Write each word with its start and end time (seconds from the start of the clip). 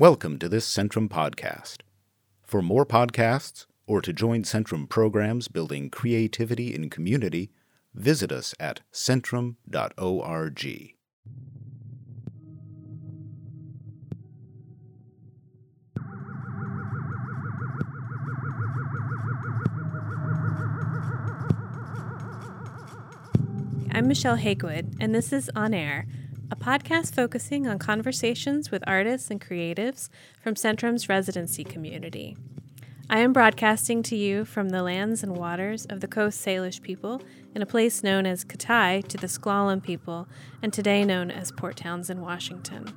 Welcome 0.00 0.38
to 0.38 0.48
this 0.48 0.64
Centrum 0.72 1.08
podcast. 1.08 1.78
For 2.44 2.62
more 2.62 2.86
podcasts 2.86 3.66
or 3.84 4.00
to 4.02 4.12
join 4.12 4.44
Centrum 4.44 4.88
programs 4.88 5.48
building 5.48 5.90
creativity 5.90 6.72
in 6.72 6.88
community, 6.88 7.50
visit 7.94 8.30
us 8.30 8.54
at 8.60 8.82
centrum.org. 8.92 9.56
I'm 23.90 24.06
Michelle 24.06 24.36
Hagewood, 24.36 24.94
and 25.00 25.12
this 25.12 25.32
is 25.32 25.50
On 25.56 25.74
Air, 25.74 26.06
a 26.50 26.56
podcast 26.56 27.14
focusing 27.14 27.66
on 27.66 27.78
conversations 27.78 28.70
with 28.70 28.82
artists 28.86 29.30
and 29.30 29.40
creatives 29.40 30.08
from 30.42 30.54
Centrum's 30.54 31.08
residency 31.08 31.62
community. 31.62 32.38
I 33.10 33.20
am 33.20 33.34
broadcasting 33.34 34.02
to 34.04 34.16
you 34.16 34.46
from 34.46 34.70
the 34.70 34.82
lands 34.82 35.22
and 35.22 35.36
waters 35.36 35.84
of 35.86 36.00
the 36.00 36.08
Coast 36.08 36.44
Salish 36.44 36.80
people 36.80 37.20
in 37.54 37.60
a 37.60 37.66
place 37.66 38.02
known 38.02 38.24
as 38.24 38.46
Katai 38.46 39.06
to 39.08 39.18
the 39.18 39.26
S'Klallam 39.26 39.82
people, 39.82 40.26
and 40.62 40.72
today 40.72 41.04
known 41.04 41.30
as 41.30 41.52
Port 41.52 41.76
Townsend, 41.76 42.22
Washington. 42.22 42.94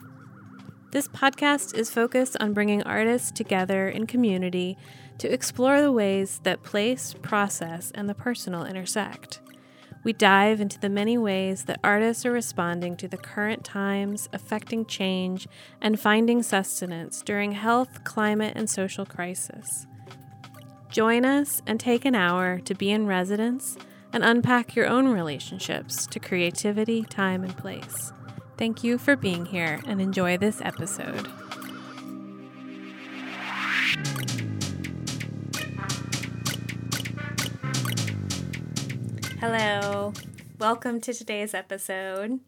This 0.92 1.10
podcast 1.10 1.76
is 1.76 1.90
focused 1.90 2.38
on 2.40 2.54
bringing 2.54 2.84
artists 2.84 3.32
together 3.32 3.90
in 3.90 4.08
community 4.08 4.78
to 5.18 5.32
explore 5.32 5.82
the 5.82 5.92
ways 5.92 6.40
that 6.44 6.64
place, 6.64 7.16
process, 7.22 7.92
and 7.96 8.08
the 8.08 8.16
personal 8.16 8.66
intersect. 8.66 9.42
We 10.04 10.14
dive 10.14 10.60
into 10.60 10.80
the 10.80 10.90
many 10.90 11.18
ways 11.18 11.66
that 11.66 11.80
artists 11.84 12.26
are 12.26 12.32
responding 12.32 12.98
to 12.98 13.08
the 13.08 13.18
current 13.18 13.64
times, 13.64 14.30
affecting 14.34 14.86
change, 14.86 15.48
and 15.80 16.00
finding 16.00 16.42
sustenance 16.42 17.22
during 17.22 17.52
health, 17.52 18.04
climate, 18.04 18.54
and 18.56 18.70
social 18.70 19.06
crisis. 19.06 19.86
Join 20.90 21.24
us 21.24 21.62
and 21.68 21.80
take 21.80 22.04
an 22.04 22.16
hour 22.16 22.60
to 22.60 22.74
be 22.74 22.90
in 22.90 23.06
residence 23.06 23.78
and 24.12 24.24
unpack 24.24 24.76
your 24.76 24.88
own 24.88 25.08
relationships 25.08 26.08
to 26.08 26.20
creativity, 26.20 27.04
time, 27.04 27.44
and 27.44 27.56
place. 27.56 28.12
Thank 28.58 28.84
you 28.84 28.98
for 28.98 29.16
being 29.16 29.46
here 29.46 29.82
and 29.88 30.02
enjoy 30.02 30.38
this 30.38 30.62
episode. 30.62 31.28
Hello, 39.42 40.14
welcome 40.60 41.02
to 41.02 41.16
today's 41.16 41.56
episode. 41.56 42.42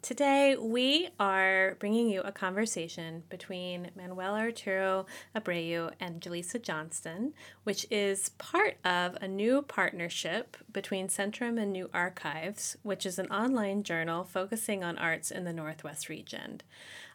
Today, 0.00 0.56
we 0.58 1.10
are 1.20 1.76
bringing 1.78 2.08
you 2.08 2.22
a 2.22 2.32
conversation 2.32 3.24
between 3.28 3.90
Manuel 3.94 4.36
Arturo 4.36 5.04
Abreu 5.36 5.92
and 6.00 6.22
Jaleesa 6.22 6.62
Johnston, 6.62 7.34
which 7.64 7.86
is 7.90 8.30
part 8.30 8.78
of 8.82 9.18
a 9.20 9.28
new 9.28 9.60
partnership 9.60 10.56
between 10.72 11.08
Centrum 11.08 11.60
and 11.60 11.70
New 11.70 11.90
Archives, 11.92 12.78
which 12.82 13.04
is 13.04 13.18
an 13.18 13.26
online 13.26 13.82
journal 13.82 14.24
focusing 14.24 14.82
on 14.82 14.96
arts 14.96 15.30
in 15.30 15.44
the 15.44 15.52
Northwest 15.52 16.08
region. 16.08 16.62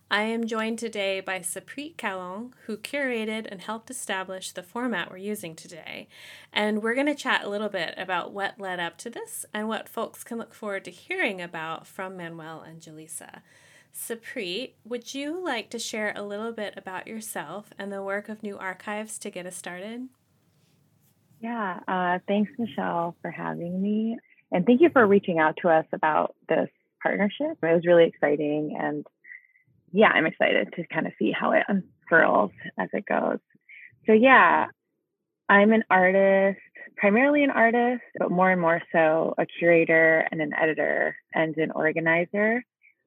I 0.10 0.22
am 0.22 0.48
joined 0.48 0.80
today 0.80 1.20
by 1.20 1.40
Supreet 1.40 1.98
Kalong, 1.98 2.54
who 2.66 2.78
curated 2.78 3.46
and 3.52 3.60
helped 3.60 3.90
establish 3.90 4.52
the 4.52 4.64
format 4.64 5.12
we're 5.12 5.18
using 5.18 5.54
today. 5.54 6.08
And 6.54 6.82
we're 6.82 6.96
going 6.96 7.08
to 7.08 7.16
chat 7.16 7.44
a 7.44 7.50
little 7.50 7.68
bit 7.68 7.94
about 7.98 8.32
what 8.32 8.58
led 8.58 8.80
up 8.80 8.98
to 9.00 9.10
this 9.10 9.46
and 9.54 9.68
what 9.68 9.90
folks 9.90 10.24
can 10.24 10.38
look 10.38 10.54
forward 10.54 10.86
to 10.86 10.92
hearing 10.92 11.42
about 11.42 11.86
from 11.86 12.16
Manuel 12.16 12.62
and 12.62 12.80
Jaleesa. 12.80 13.42
Supreet, 13.94 14.76
would 14.86 15.14
you 15.14 15.44
like 15.44 15.70
to 15.72 15.80
share 15.80 16.14
a 16.16 16.24
little 16.24 16.54
bit 16.54 16.76
about 16.78 17.06
yourself 17.06 17.74
and 17.78 17.92
the 17.92 18.02
work 18.02 18.30
of 18.30 18.42
New 18.42 18.58
Archives 18.58 19.20
to 19.20 19.30
get 19.30 19.46
us 19.46 19.58
started? 19.58 20.08
Yeah, 21.42 21.82
uh, 21.86 22.20
thanks, 22.30 22.52
Michelle, 22.58 23.18
for 23.22 23.30
having 23.30 23.82
me. 23.82 24.18
And 24.54 24.66
thank 24.66 24.80
you 24.80 24.90
for 24.90 25.06
reaching 25.06 25.40
out 25.40 25.58
to 25.64 25.68
us 25.68 25.86
about 25.92 26.34
this 26.48 26.70
partnership. 27.04 27.58
It 27.62 27.74
was 27.74 27.86
really 27.86 28.06
exciting 28.06 28.78
and 28.80 29.06
yeah, 29.92 30.10
I'm 30.10 30.26
excited 30.26 30.74
to 30.76 30.88
kind 30.88 31.08
of 31.08 31.14
see 31.20 31.32
how 31.32 31.52
it 31.52 31.64
unfurls 31.68 32.52
as 32.78 32.90
it 32.94 33.06
goes. 33.06 33.40
So, 34.06 34.14
yeah, 34.14 34.68
I'm 35.50 35.72
an 35.72 35.84
artist, 35.90 36.60
primarily 36.98 37.44
an 37.44 37.52
artist, 37.52 38.04
but 38.18 38.32
more 38.32 38.52
and 38.52 38.60
more 38.60 38.82
so 38.92 39.34
a 39.38 39.46
curator 39.46 40.28
and 40.32 40.42
an 40.42 40.54
editor 40.54 41.16
and 41.34 41.56
an 41.58 41.72
organizer 41.72 42.64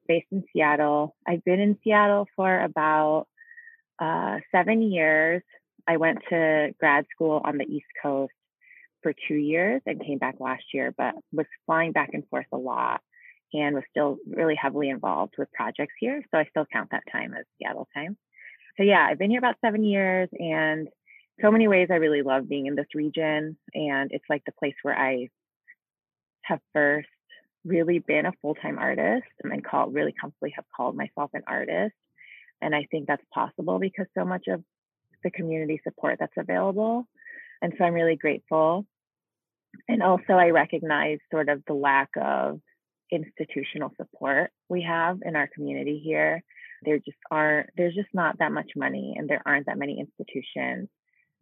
based 0.07 0.27
in 0.31 0.43
Seattle. 0.51 1.15
I've 1.27 1.43
been 1.43 1.59
in 1.59 1.77
Seattle 1.83 2.27
for 2.35 2.59
about 2.61 3.27
uh, 3.99 4.39
seven 4.51 4.81
years. 4.81 5.43
I 5.87 5.97
went 5.97 6.19
to 6.29 6.73
grad 6.79 7.05
school 7.13 7.41
on 7.43 7.57
the 7.57 7.65
East 7.65 7.85
Coast 8.01 8.33
for 9.03 9.13
two 9.27 9.35
years 9.35 9.81
and 9.85 10.03
came 10.03 10.17
back 10.17 10.35
last 10.39 10.63
year, 10.73 10.93
but 10.95 11.15
was 11.31 11.45
flying 11.65 11.91
back 11.91 12.09
and 12.13 12.27
forth 12.29 12.45
a 12.51 12.57
lot 12.57 13.01
and 13.53 13.75
was 13.75 13.83
still 13.89 14.17
really 14.27 14.55
heavily 14.55 14.89
involved 14.89 15.33
with 15.37 15.51
projects 15.51 15.93
here. 15.99 16.23
So 16.31 16.37
I 16.37 16.45
still 16.45 16.65
count 16.71 16.89
that 16.91 17.03
time 17.11 17.33
as 17.33 17.45
Seattle 17.57 17.87
time. 17.93 18.17
So 18.77 18.83
yeah, 18.83 19.05
I've 19.09 19.19
been 19.19 19.29
here 19.29 19.39
about 19.39 19.57
seven 19.63 19.83
years 19.83 20.29
and 20.37 20.87
so 21.41 21.51
many 21.51 21.67
ways 21.67 21.89
I 21.91 21.95
really 21.95 22.21
love 22.21 22.47
being 22.47 22.67
in 22.67 22.75
this 22.75 22.93
region. 22.95 23.57
And 23.73 24.11
it's 24.11 24.25
like 24.29 24.43
the 24.45 24.53
place 24.53 24.75
where 24.83 24.97
I 24.97 25.29
have 26.43 26.59
first 26.73 27.07
really 27.63 27.99
been 27.99 28.25
a 28.25 28.33
full-time 28.41 28.79
artist 28.79 29.27
and 29.43 29.63
called 29.63 29.93
really 29.93 30.13
comfortably 30.19 30.53
have 30.55 30.65
called 30.75 30.95
myself 30.95 31.31
an 31.33 31.43
artist. 31.47 31.93
And 32.61 32.75
I 32.75 32.87
think 32.89 33.07
that's 33.07 33.23
possible 33.33 33.79
because 33.79 34.07
so 34.17 34.25
much 34.25 34.47
of 34.47 34.63
the 35.23 35.31
community 35.31 35.81
support 35.83 36.17
that's 36.19 36.37
available. 36.37 37.07
And 37.61 37.73
so 37.77 37.83
I'm 37.83 37.93
really 37.93 38.15
grateful. 38.15 38.85
And 39.87 40.01
also 40.01 40.33
I 40.33 40.49
recognize 40.49 41.19
sort 41.31 41.49
of 41.49 41.63
the 41.67 41.73
lack 41.73 42.09
of 42.19 42.59
institutional 43.11 43.91
support 43.97 44.51
we 44.69 44.81
have 44.83 45.19
in 45.25 45.35
our 45.35 45.49
community 45.53 46.01
here. 46.03 46.43
There 46.83 46.97
just 46.97 47.17
aren't, 47.29 47.69
there's 47.77 47.93
just 47.93 48.09
not 48.13 48.39
that 48.39 48.51
much 48.51 48.71
money, 48.75 49.15
and 49.17 49.29
there 49.29 49.41
aren't 49.45 49.67
that 49.67 49.77
many 49.77 49.99
institutions 49.99 50.89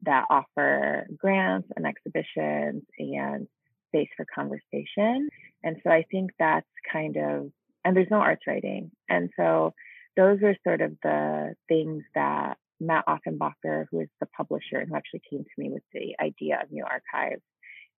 that 0.04 0.26
offer 0.30 1.08
grants 1.18 1.70
and 1.76 1.86
exhibitions 1.86 2.84
and 2.98 3.48
space 3.88 4.10
for 4.16 4.26
conversation. 4.34 5.30
And 5.64 5.78
so 5.84 5.90
I 5.90 6.06
think 6.12 6.32
that's 6.40 6.68
kind 6.92 7.18
of, 7.18 7.52
and 7.84 7.96
there's 7.96 8.12
no 8.12 8.18
arts 8.18 8.44
writing. 8.48 8.92
And 9.10 9.30
so 9.36 9.74
those 10.16 10.42
are 10.44 10.56
sort 10.64 10.82
of 10.82 10.98
the 11.04 11.56
things 11.68 12.04
that 12.16 12.58
Matt 12.80 13.06
Offenbacher, 13.08 13.86
who 13.92 14.02
is 14.02 14.10
the 14.20 14.26
publisher 14.26 14.78
and 14.78 14.90
who 14.90 14.96
actually 14.96 15.22
came 15.30 15.44
to 15.44 15.62
me 15.62 15.70
with 15.70 15.84
the 15.94 16.16
idea 16.22 16.60
of 16.62 16.72
New 16.72 16.84
Archives, 16.84 17.42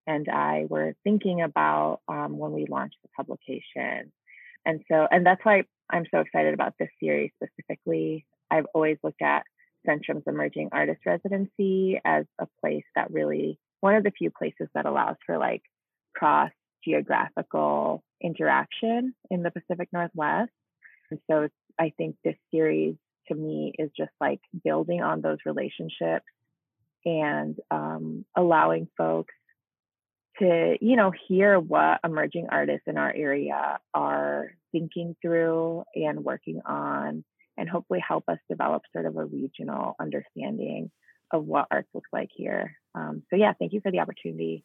and 0.07 0.27
I 0.29 0.65
were 0.67 0.95
thinking 1.03 1.41
about 1.41 1.99
um, 2.07 2.37
when 2.37 2.51
we 2.51 2.65
launched 2.69 2.97
the 3.03 3.09
publication. 3.15 4.11
And 4.65 4.81
so, 4.89 5.07
and 5.09 5.25
that's 5.25 5.43
why 5.43 5.63
I'm 5.89 6.05
so 6.11 6.19
excited 6.19 6.53
about 6.53 6.73
this 6.79 6.89
series 6.99 7.31
specifically. 7.41 8.25
I've 8.49 8.67
always 8.73 8.97
looked 9.03 9.21
at 9.21 9.43
Centrum's 9.87 10.23
Emerging 10.27 10.69
Artist 10.71 11.01
Residency 11.05 11.99
as 12.05 12.25
a 12.39 12.47
place 12.61 12.83
that 12.95 13.11
really, 13.11 13.57
one 13.79 13.95
of 13.95 14.03
the 14.03 14.11
few 14.11 14.29
places 14.29 14.67
that 14.75 14.85
allows 14.85 15.15
for 15.25 15.37
like 15.37 15.63
cross 16.15 16.51
geographical 16.83 18.03
interaction 18.21 19.13
in 19.29 19.43
the 19.43 19.51
Pacific 19.51 19.89
Northwest. 19.91 20.51
And 21.09 21.19
so 21.29 21.47
I 21.79 21.93
think 21.97 22.15
this 22.23 22.35
series 22.51 22.95
to 23.27 23.35
me 23.35 23.73
is 23.77 23.89
just 23.95 24.11
like 24.19 24.39
building 24.63 25.01
on 25.01 25.21
those 25.21 25.37
relationships 25.45 26.25
and 27.05 27.55
um, 27.69 28.25
allowing 28.35 28.87
folks 28.97 29.33
to 30.41 30.77
you 30.81 30.95
know 30.95 31.11
hear 31.27 31.59
what 31.59 31.99
emerging 32.03 32.47
artists 32.49 32.87
in 32.87 32.97
our 32.97 33.13
area 33.13 33.79
are 33.93 34.51
thinking 34.71 35.15
through 35.21 35.83
and 35.95 36.23
working 36.23 36.61
on 36.65 37.23
and 37.57 37.69
hopefully 37.69 37.99
help 38.05 38.23
us 38.27 38.39
develop 38.49 38.81
sort 38.91 39.05
of 39.05 39.17
a 39.17 39.25
regional 39.25 39.95
understanding 39.99 40.89
of 41.31 41.45
what 41.45 41.67
arts 41.71 41.89
looks 41.93 42.09
like 42.11 42.29
here. 42.35 42.75
Um, 42.95 43.23
so 43.29 43.35
yeah 43.35 43.53
thank 43.57 43.73
you 43.73 43.81
for 43.81 43.91
the 43.91 43.99
opportunity. 43.99 44.63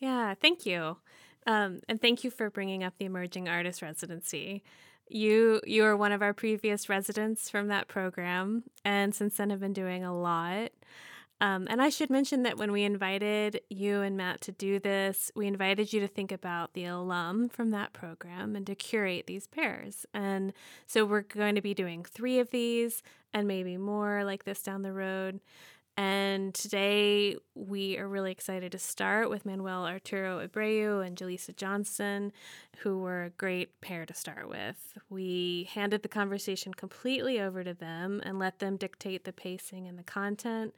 Yeah 0.00 0.34
thank 0.40 0.66
you. 0.66 0.98
Um, 1.46 1.80
and 1.88 2.00
thank 2.00 2.24
you 2.24 2.30
for 2.30 2.50
bringing 2.50 2.82
up 2.82 2.94
the 2.98 3.04
emerging 3.04 3.48
artist 3.48 3.82
residency. 3.82 4.62
You 5.08 5.60
you 5.64 5.84
are 5.84 5.96
one 5.96 6.12
of 6.12 6.20
our 6.20 6.34
previous 6.34 6.88
residents 6.88 7.48
from 7.48 7.68
that 7.68 7.88
program 7.88 8.64
and 8.84 9.14
since 9.14 9.36
then 9.36 9.50
have 9.50 9.60
been 9.60 9.72
doing 9.72 10.04
a 10.04 10.16
lot 10.16 10.72
um, 11.40 11.66
and 11.68 11.82
I 11.82 11.90
should 11.90 12.08
mention 12.08 12.44
that 12.44 12.56
when 12.56 12.72
we 12.72 12.82
invited 12.82 13.60
you 13.68 14.00
and 14.00 14.16
Matt 14.16 14.40
to 14.42 14.52
do 14.52 14.78
this, 14.78 15.30
we 15.36 15.46
invited 15.46 15.92
you 15.92 16.00
to 16.00 16.08
think 16.08 16.32
about 16.32 16.72
the 16.72 16.86
alum 16.86 17.50
from 17.50 17.70
that 17.70 17.92
program 17.92 18.56
and 18.56 18.66
to 18.66 18.74
curate 18.74 19.26
these 19.26 19.46
pairs. 19.46 20.06
And 20.14 20.54
so 20.86 21.04
we're 21.04 21.22
going 21.22 21.54
to 21.54 21.60
be 21.60 21.74
doing 21.74 22.04
three 22.04 22.38
of 22.38 22.50
these 22.50 23.02
and 23.34 23.46
maybe 23.46 23.76
more 23.76 24.24
like 24.24 24.44
this 24.44 24.62
down 24.62 24.80
the 24.80 24.94
road. 24.94 25.40
And 25.98 26.54
today 26.54 27.36
we 27.54 27.98
are 27.98 28.08
really 28.08 28.32
excited 28.32 28.72
to 28.72 28.78
start 28.78 29.30
with 29.30 29.46
Manuel 29.46 29.86
Arturo 29.86 30.46
Abreu 30.46 31.06
and 31.06 31.16
Jaleesa 31.16 31.56
Johnston, 31.56 32.32
who 32.78 32.98
were 32.98 33.24
a 33.24 33.30
great 33.30 33.80
pair 33.80 34.04
to 34.04 34.12
start 34.12 34.48
with. 34.48 34.98
We 35.08 35.68
handed 35.72 36.02
the 36.02 36.08
conversation 36.08 36.74
completely 36.74 37.40
over 37.40 37.64
to 37.64 37.72
them 37.72 38.20
and 38.24 38.38
let 38.38 38.58
them 38.58 38.76
dictate 38.76 39.24
the 39.24 39.32
pacing 39.32 39.86
and 39.86 39.98
the 39.98 40.02
content. 40.02 40.74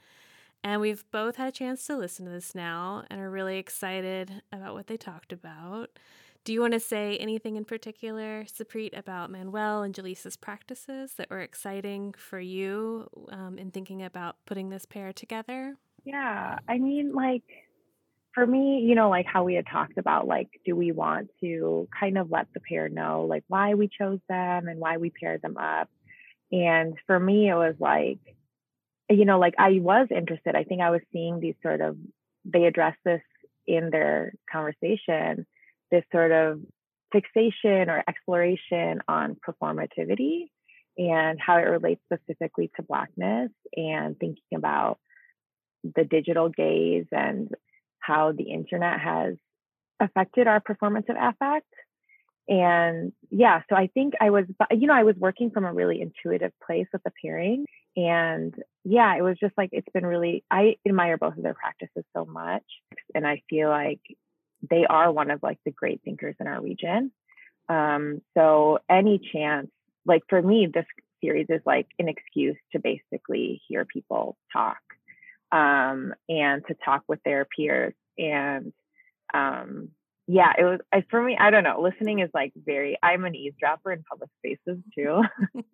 And 0.64 0.80
we've 0.80 1.04
both 1.10 1.36
had 1.36 1.48
a 1.48 1.52
chance 1.52 1.86
to 1.86 1.96
listen 1.96 2.26
to 2.26 2.32
this 2.32 2.54
now 2.54 3.04
and 3.10 3.20
are 3.20 3.30
really 3.30 3.58
excited 3.58 4.42
about 4.52 4.74
what 4.74 4.86
they 4.86 4.96
talked 4.96 5.32
about. 5.32 5.98
Do 6.44 6.52
you 6.52 6.60
want 6.60 6.72
to 6.72 6.80
say 6.80 7.16
anything 7.18 7.56
in 7.56 7.64
particular, 7.64 8.44
Supreet, 8.44 8.96
about 8.96 9.30
Manuel 9.30 9.82
and 9.82 9.94
Jaleesa's 9.94 10.36
practices 10.36 11.14
that 11.14 11.30
were 11.30 11.40
exciting 11.40 12.14
for 12.16 12.40
you 12.40 13.06
um, 13.30 13.58
in 13.58 13.70
thinking 13.70 14.02
about 14.02 14.36
putting 14.46 14.70
this 14.70 14.86
pair 14.86 15.12
together? 15.12 15.76
Yeah, 16.04 16.58
I 16.68 16.78
mean, 16.78 17.12
like 17.12 17.42
for 18.34 18.46
me, 18.46 18.80
you 18.80 18.94
know, 18.94 19.10
like 19.10 19.26
how 19.26 19.44
we 19.44 19.54
had 19.54 19.66
talked 19.66 19.98
about, 19.98 20.26
like, 20.26 20.48
do 20.64 20.74
we 20.74 20.92
want 20.92 21.28
to 21.40 21.88
kind 21.98 22.16
of 22.16 22.30
let 22.30 22.46
the 22.54 22.60
pair 22.60 22.88
know, 22.88 23.26
like, 23.28 23.44
why 23.48 23.74
we 23.74 23.88
chose 23.88 24.20
them 24.28 24.68
and 24.68 24.80
why 24.80 24.96
we 24.96 25.10
paired 25.10 25.42
them 25.42 25.56
up? 25.56 25.90
And 26.50 26.94
for 27.06 27.18
me, 27.18 27.48
it 27.48 27.54
was 27.54 27.74
like, 27.78 28.20
you 29.10 29.24
know, 29.24 29.38
like 29.38 29.54
I 29.58 29.78
was 29.80 30.08
interested. 30.10 30.54
I 30.54 30.64
think 30.64 30.80
I 30.80 30.90
was 30.90 31.00
seeing 31.12 31.40
these 31.40 31.54
sort 31.62 31.80
of, 31.80 31.96
they 32.44 32.64
address 32.64 32.96
this 33.04 33.22
in 33.66 33.90
their 33.90 34.32
conversation 34.50 35.46
this 35.90 36.04
sort 36.12 36.32
of 36.32 36.60
fixation 37.12 37.88
or 37.88 38.02
exploration 38.06 39.00
on 39.08 39.36
performativity 39.36 40.50
and 40.98 41.38
how 41.40 41.56
it 41.56 41.62
relates 41.62 42.02
specifically 42.12 42.70
to 42.76 42.82
blackness 42.82 43.50
and 43.74 44.18
thinking 44.18 44.56
about 44.56 44.98
the 45.82 46.04
digital 46.04 46.48
gaze 46.48 47.06
and 47.12 47.50
how 48.00 48.32
the 48.32 48.50
internet 48.50 49.00
has 49.00 49.34
affected 50.00 50.46
our 50.46 50.60
performative 50.60 51.16
affect 51.18 51.66
and 52.48 53.12
yeah 53.30 53.62
so 53.68 53.76
i 53.76 53.88
think 53.94 54.14
i 54.20 54.30
was 54.30 54.44
you 54.70 54.86
know 54.86 54.94
i 54.94 55.02
was 55.02 55.16
working 55.16 55.50
from 55.50 55.64
a 55.64 55.72
really 55.72 56.00
intuitive 56.00 56.52
place 56.64 56.86
with 56.92 57.02
the 57.04 57.12
pairing 57.22 57.64
and 57.98 58.54
yeah 58.84 59.16
it 59.16 59.22
was 59.22 59.36
just 59.40 59.54
like 59.58 59.70
it's 59.72 59.88
been 59.92 60.06
really 60.06 60.44
i 60.50 60.76
admire 60.86 61.18
both 61.18 61.36
of 61.36 61.42
their 61.42 61.54
practices 61.54 62.04
so 62.16 62.24
much 62.24 62.64
and 63.14 63.26
i 63.26 63.42
feel 63.50 63.68
like 63.68 64.00
they 64.68 64.84
are 64.88 65.12
one 65.12 65.30
of 65.30 65.42
like 65.42 65.58
the 65.64 65.70
great 65.70 66.00
thinkers 66.04 66.36
in 66.40 66.46
our 66.46 66.60
region. 66.60 67.12
Um, 67.68 68.22
so 68.36 68.78
any 68.90 69.20
chance, 69.32 69.68
like 70.06 70.22
for 70.28 70.40
me, 70.40 70.68
this 70.72 70.86
series 71.22 71.46
is 71.48 71.60
like 71.66 71.86
an 71.98 72.08
excuse 72.08 72.56
to 72.72 72.78
basically 72.78 73.60
hear 73.68 73.84
people 73.84 74.36
talk 74.52 74.78
um, 75.52 76.14
and 76.28 76.64
to 76.66 76.74
talk 76.84 77.02
with 77.08 77.20
their 77.24 77.44
peers. 77.44 77.94
And 78.16 78.72
um, 79.32 79.90
yeah, 80.28 80.52
it 80.56 80.62
was 80.62 80.80
I, 80.92 81.04
for 81.10 81.22
me. 81.22 81.36
I 81.40 81.50
don't 81.50 81.64
know. 81.64 81.80
Listening 81.80 82.20
is 82.20 82.30
like 82.32 82.52
very. 82.54 82.96
I'm 83.02 83.24
an 83.24 83.34
eavesdropper 83.34 83.90
in 83.90 84.04
public 84.04 84.30
spaces 84.38 84.78
too. 84.94 85.22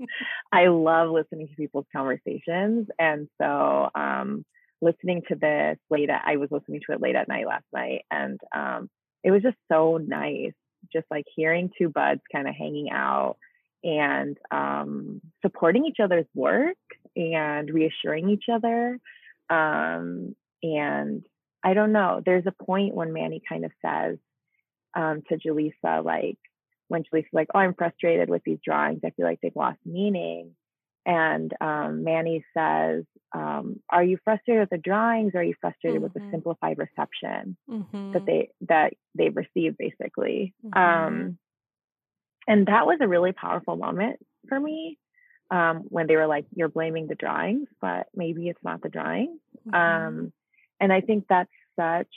I 0.52 0.68
love 0.68 1.10
listening 1.10 1.48
to 1.48 1.54
people's 1.54 1.86
conversations, 1.94 2.86
and 2.98 3.28
so 3.38 3.90
um, 3.94 4.44
listening 4.84 5.22
to 5.28 5.34
this 5.34 5.78
late 5.90 6.10
at, 6.10 6.22
I 6.24 6.36
was 6.36 6.50
listening 6.52 6.80
to 6.86 6.92
it 6.92 7.00
late 7.00 7.16
at 7.16 7.26
night 7.26 7.46
last 7.46 7.64
night 7.72 8.02
and 8.10 8.38
um, 8.54 8.90
it 9.24 9.30
was 9.30 9.42
just 9.42 9.56
so 9.72 9.96
nice 9.96 10.52
just 10.92 11.06
like 11.10 11.24
hearing 11.34 11.70
two 11.76 11.88
buds 11.88 12.20
kind 12.30 12.46
of 12.46 12.54
hanging 12.54 12.90
out 12.90 13.36
and 13.82 14.36
um, 14.50 15.20
supporting 15.42 15.86
each 15.86 15.98
other's 16.02 16.26
work 16.34 16.76
and 17.16 17.70
reassuring 17.70 18.28
each 18.30 18.44
other 18.52 18.98
um, 19.50 20.36
and 20.62 21.24
I 21.64 21.74
don't 21.74 21.92
know 21.92 22.22
there's 22.24 22.46
a 22.46 22.64
point 22.64 22.94
when 22.94 23.12
Manny 23.12 23.42
kind 23.48 23.64
of 23.64 23.72
says 23.84 24.18
um, 24.94 25.22
to 25.28 25.36
Jaleesa 25.36 26.04
like 26.04 26.38
when 26.88 27.02
Jaleesa's 27.04 27.32
like 27.32 27.48
oh 27.54 27.58
I'm 27.58 27.74
frustrated 27.74 28.28
with 28.28 28.42
these 28.44 28.58
drawings 28.64 29.00
I 29.04 29.10
feel 29.10 29.26
like 29.26 29.40
they've 29.42 29.56
lost 29.56 29.78
meaning 29.84 30.54
and 31.06 31.52
um, 31.60 32.04
Manny 32.04 32.44
says, 32.56 33.04
um, 33.34 33.80
"Are 33.90 34.02
you 34.02 34.18
frustrated 34.24 34.62
with 34.62 34.70
the 34.70 34.78
drawings? 34.78 35.32
Or 35.34 35.40
are 35.40 35.44
you 35.44 35.54
frustrated 35.60 35.96
mm-hmm. 35.96 36.04
with 36.04 36.14
the 36.14 36.20
mm-hmm. 36.20 36.30
simplified 36.30 36.78
reception 36.78 37.56
mm-hmm. 37.68 38.12
that 38.12 38.24
they 38.24 38.50
that 38.68 38.94
they've 39.14 39.36
received, 39.36 39.76
basically?" 39.76 40.54
Mm-hmm. 40.64 40.78
Um, 40.78 41.38
and 42.46 42.66
that 42.66 42.86
was 42.86 42.98
a 43.00 43.08
really 43.08 43.32
powerful 43.32 43.76
moment 43.76 44.18
for 44.48 44.58
me 44.58 44.98
um, 45.50 45.84
when 45.88 46.06
they 46.06 46.16
were 46.16 46.26
like, 46.26 46.46
"You're 46.54 46.68
blaming 46.68 47.06
the 47.06 47.16
drawings, 47.16 47.68
but 47.82 48.06
maybe 48.14 48.48
it's 48.48 48.64
not 48.64 48.80
the 48.80 48.88
drawings." 48.88 49.40
Um, 49.66 49.72
mm-hmm. 49.74 50.26
and 50.80 50.92
I 50.92 51.02
think 51.02 51.26
that's 51.28 51.50
such 51.78 52.08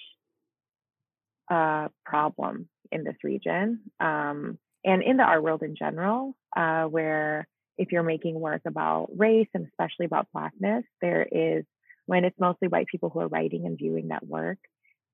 a 1.50 1.90
problem 2.06 2.70
in 2.92 3.04
this 3.04 3.16
region 3.24 3.82
um, 4.00 4.58
and 4.84 5.04
in 5.04 5.18
the 5.18 5.24
art 5.24 5.44
world 5.44 5.64
in 5.64 5.76
general, 5.76 6.36
uh, 6.56 6.84
where 6.84 7.48
if 7.78 7.92
you're 7.92 8.04
making 8.04 8.40
work 8.40 8.62
about 8.66 9.10
race 9.16 9.48
and 9.54 9.68
especially 9.68 10.06
about 10.06 10.28
blackness, 10.34 10.84
there 11.02 11.28
is 11.30 11.66
when 12.06 12.24
it's 12.24 12.40
mostly 12.40 12.68
white 12.68 12.88
people 12.88 13.10
who 13.10 13.20
are 13.20 13.28
writing 13.28 13.66
and 13.66 13.78
viewing 13.78 14.08
that 14.08 14.26
work, 14.26 14.58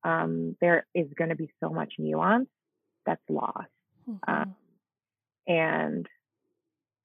um, 0.03 0.55
there 0.61 0.85
is 0.93 1.07
going 1.17 1.29
to 1.29 1.35
be 1.35 1.49
so 1.61 1.69
much 1.69 1.93
nuance 1.97 2.49
that's 3.05 3.21
lost. 3.29 3.67
Mm-hmm. 4.09 4.31
Um, 4.31 4.55
and 5.47 6.07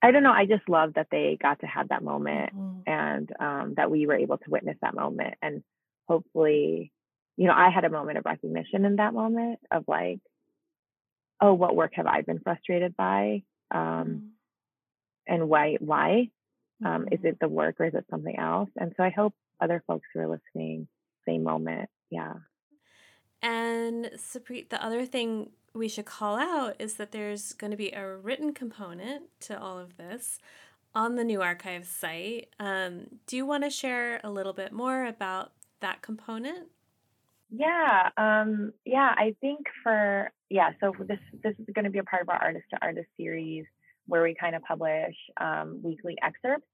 I 0.02 0.10
don't 0.12 0.22
know. 0.22 0.32
I 0.32 0.46
just 0.46 0.69
love 0.69 0.94
that 0.94 1.08
they 1.10 1.38
got 1.40 1.60
to 1.60 1.66
have 1.66 1.88
that 1.88 2.04
moment 2.04 2.54
mm-hmm. 2.54 2.80
and 2.86 3.30
um, 3.40 3.75
that 3.76 3.90
we 3.90 4.06
were 4.06 4.14
able 4.14 4.38
to 4.38 4.50
witness 4.50 4.76
that 4.82 4.94
moment. 4.94 5.34
And 5.42 5.62
hopefully, 6.06 6.92
you 7.38 7.46
know, 7.46 7.55
I 7.55 7.70
had 7.70 7.85
a 7.85 7.90
moment 7.90 8.19
of 8.19 8.26
recognition 8.26 8.85
in 8.85 8.96
that 8.96 9.14
moment 9.14 9.61
of 9.70 9.85
like, 9.88 10.20
oh, 11.40 11.55
what 11.55 11.75
work 11.75 11.93
have 11.94 12.06
I 12.06 12.20
been 12.20 12.40
frustrated 12.40 12.94
by? 12.96 13.44
Um, 13.70 13.81
mm-hmm 13.81 14.26
and 15.29 15.49
why 15.49 15.76
why 15.79 16.31
um, 16.85 17.06
is 17.12 17.19
mm-hmm. 17.19 17.29
it 17.29 17.40
the 17.40 17.49
work 17.49 17.76
or 17.79 17.87
is 17.87 17.94
it 17.94 18.06
something 18.11 18.37
else 18.37 18.70
and 18.76 18.93
so 18.96 19.05
i 19.05 19.11
hope 19.11 19.35
other 19.61 19.82
folks 19.87 20.06
who 20.12 20.20
are 20.20 20.29
listening 20.29 20.88
same 21.26 21.44
moment 21.44 21.88
yeah 22.11 22.35
and 23.40 24.11
Supreet, 24.17 24.70
the 24.70 24.85
other 24.85 25.06
thing 25.06 25.50
we 25.73 25.88
should 25.88 26.06
call 26.06 26.37
out 26.37 26.75
is 26.81 26.94
that 26.94 27.12
there's 27.12 27.52
going 27.52 27.70
to 27.70 27.76
be 27.76 27.93
a 27.93 28.17
written 28.17 28.52
component 28.52 29.26
to 29.43 29.56
all 29.56 29.79
of 29.79 29.96
this 29.96 30.40
on 30.93 31.14
the 31.14 31.23
new 31.23 31.40
archives 31.40 31.88
site. 31.88 32.49
Um, 32.58 33.20
do 33.29 33.37
you 33.37 33.46
want 33.46 33.62
to 33.62 33.70
share 33.70 34.20
a 34.25 34.31
little 34.31 34.55
bit 34.55 34.73
more 34.73 35.05
about 35.05 35.52
that 35.79 36.02
component? 36.02 36.67
Yeah, 37.50 38.10
um, 38.16 38.72
yeah. 38.84 39.14
I 39.16 39.34
think 39.40 39.60
for 39.82 40.30
yeah, 40.50 40.70
so 40.80 40.92
this 41.06 41.18
this 41.42 41.54
is 41.58 41.66
going 41.74 41.84
to 41.84 41.90
be 41.90 41.98
a 41.98 42.04
part 42.04 42.22
of 42.22 42.28
our 42.28 42.42
artist 42.42 42.64
to 42.70 42.78
artist 42.82 43.08
series 43.16 43.64
where 44.06 44.22
we 44.22 44.34
kind 44.38 44.54
of 44.54 44.62
publish 44.62 45.14
um, 45.40 45.80
weekly 45.82 46.16
excerpts. 46.22 46.66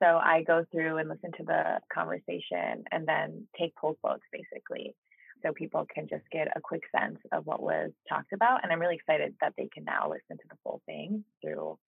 So 0.00 0.06
I 0.06 0.42
go 0.46 0.64
through 0.70 0.98
and 0.98 1.08
listen 1.08 1.32
to 1.38 1.44
the 1.44 1.80
conversation 1.92 2.84
and 2.92 3.06
then 3.06 3.46
take 3.58 3.74
pulse 3.74 3.96
votes 4.02 4.22
basically. 4.32 4.94
So 5.42 5.52
people 5.52 5.86
can 5.92 6.08
just 6.08 6.24
get 6.32 6.48
a 6.56 6.60
quick 6.60 6.82
sense 6.96 7.18
of 7.32 7.46
what 7.46 7.62
was 7.62 7.90
talked 8.08 8.32
about. 8.32 8.62
And 8.62 8.72
I'm 8.72 8.80
really 8.80 8.96
excited 8.96 9.34
that 9.40 9.54
they 9.56 9.68
can 9.72 9.84
now 9.84 10.08
listen 10.08 10.36
to 10.36 10.48
the 10.48 10.56
full 10.64 10.80
thing 10.86 11.24
through 11.42 11.78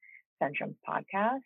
Centrum's 0.43 0.77
podcast. 0.89 1.41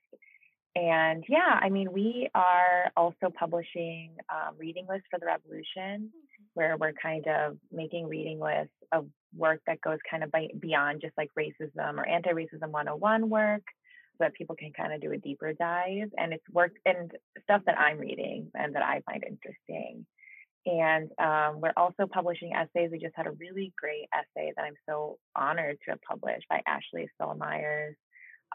And 0.77 1.25
yeah, 1.29 1.59
I 1.61 1.69
mean, 1.69 1.93
we 1.93 2.29
are 2.35 2.91
also 2.97 3.31
publishing 3.39 4.17
um, 4.29 4.57
reading 4.59 4.87
lists 4.89 5.07
for 5.11 5.19
the 5.21 5.27
revolution. 5.27 6.11
Where 6.55 6.77
we're 6.77 6.93
kind 6.93 7.27
of 7.27 7.57
making 7.71 8.09
reading 8.09 8.41
lists 8.41 8.75
of 8.93 9.07
work 9.37 9.61
that 9.67 9.81
goes 9.81 9.99
kind 10.09 10.23
of 10.23 10.31
by, 10.31 10.49
beyond 10.59 11.01
just 11.01 11.17
like 11.19 11.31
racism 11.39 11.99
or 11.99 12.09
anti-racism 12.09 12.69
101 12.69 13.29
work 13.29 13.63
so 14.13 14.25
that 14.25 14.35
people 14.35 14.57
can 14.57 14.73
kind 14.73 14.93
of 14.93 15.01
do 15.01 15.13
a 15.13 15.19
deeper 15.19 15.53
dive 15.53 16.09
and 16.17 16.33
it's 16.33 16.49
work 16.53 16.73
and 16.87 17.13
stuff 17.43 17.63
that 17.67 17.79
i'm 17.79 17.99
reading 17.99 18.49
and 18.55 18.75
that 18.75 18.83
i 18.83 19.01
find 19.07 19.25
interesting 19.25 20.07
and 20.67 21.11
um, 21.19 21.61
we're 21.61 21.75
also 21.77 22.07
publishing 22.11 22.53
essays 22.55 22.91
we 22.91 22.99
just 22.99 23.15
had 23.17 23.27
a 23.27 23.33
really 23.33 23.73
great 23.77 24.09
essay 24.15 24.53
that 24.57 24.63
i'm 24.63 24.77
so 24.89 25.19
honored 25.35 25.77
to 25.85 25.91
have 25.91 26.01
published 26.09 26.47
by 26.49 26.61
ashley 26.67 27.09
Myers 27.37 27.97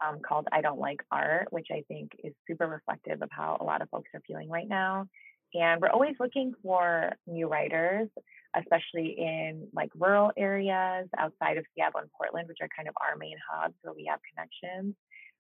um, 0.05 0.19
called 0.25 0.47
I 0.51 0.61
Don't 0.61 0.79
Like 0.79 1.01
Art, 1.11 1.47
which 1.51 1.67
I 1.71 1.83
think 1.87 2.11
is 2.23 2.33
super 2.47 2.67
reflective 2.67 3.21
of 3.21 3.29
how 3.31 3.57
a 3.59 3.63
lot 3.63 3.81
of 3.81 3.89
folks 3.89 4.09
are 4.13 4.21
feeling 4.25 4.49
right 4.49 4.67
now. 4.67 5.07
And 5.53 5.81
we're 5.81 5.89
always 5.89 6.15
looking 6.19 6.53
for 6.61 7.13
new 7.25 7.47
writers, 7.47 8.07
especially 8.55 9.15
in 9.17 9.67
like 9.73 9.89
rural 9.95 10.31
areas 10.37 11.07
outside 11.17 11.57
of 11.57 11.65
Seattle 11.75 12.01
and 12.01 12.09
Portland, 12.17 12.47
which 12.47 12.59
are 12.61 12.69
kind 12.75 12.87
of 12.87 12.95
our 13.01 13.17
main 13.17 13.37
hubs 13.49 13.75
where 13.81 13.93
we 13.93 14.05
have 14.09 14.19
connections. 14.33 14.95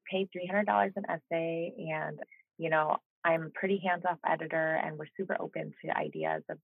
Pay 0.09 0.27
$300 0.35 0.91
an 0.95 1.03
essay. 1.07 1.73
And, 1.91 2.19
you 2.57 2.69
know, 2.69 2.97
I'm 3.23 3.43
a 3.43 3.49
pretty 3.49 3.81
hands 3.85 4.03
off 4.09 4.17
editor 4.27 4.75
and 4.83 4.97
we're 4.97 5.05
super 5.15 5.37
open 5.39 5.73
to 5.83 5.97
ideas 5.97 6.43
of, 6.49 6.57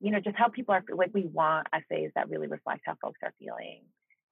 you 0.00 0.12
know, 0.12 0.20
just 0.20 0.36
how 0.36 0.48
people 0.48 0.74
are 0.74 0.84
like, 0.94 1.10
we 1.12 1.26
want 1.26 1.66
essays 1.72 2.10
that 2.14 2.28
really 2.28 2.46
reflect 2.46 2.82
how 2.86 2.94
folks 3.02 3.18
are 3.24 3.34
feeling. 3.38 3.82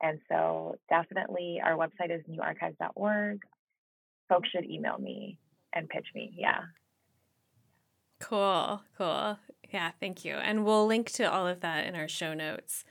And 0.03 0.21
so 0.29 0.77
definitely 0.89 1.61
our 1.65 1.77
website 1.77 2.15
is 2.15 2.23
newarchives.org. 2.31 3.41
Folks 4.29 4.49
should 4.51 4.71
email 4.71 4.99
me 4.99 5.39
and 5.75 5.89
pitch 5.89 6.07
me. 6.15 6.35
Yeah. 6.37 6.61
Cool, 8.19 8.83
cool. 8.97 9.39
Yeah, 9.73 9.91
thank 10.01 10.25
you. 10.25 10.35
And 10.35 10.65
we'll 10.65 10.87
link 10.87 11.11
to 11.13 11.25
all 11.25 11.47
of 11.47 11.61
that 11.61 11.87
in 11.87 11.95
our 11.95 12.09
show 12.09 12.35
notes. 12.35 12.85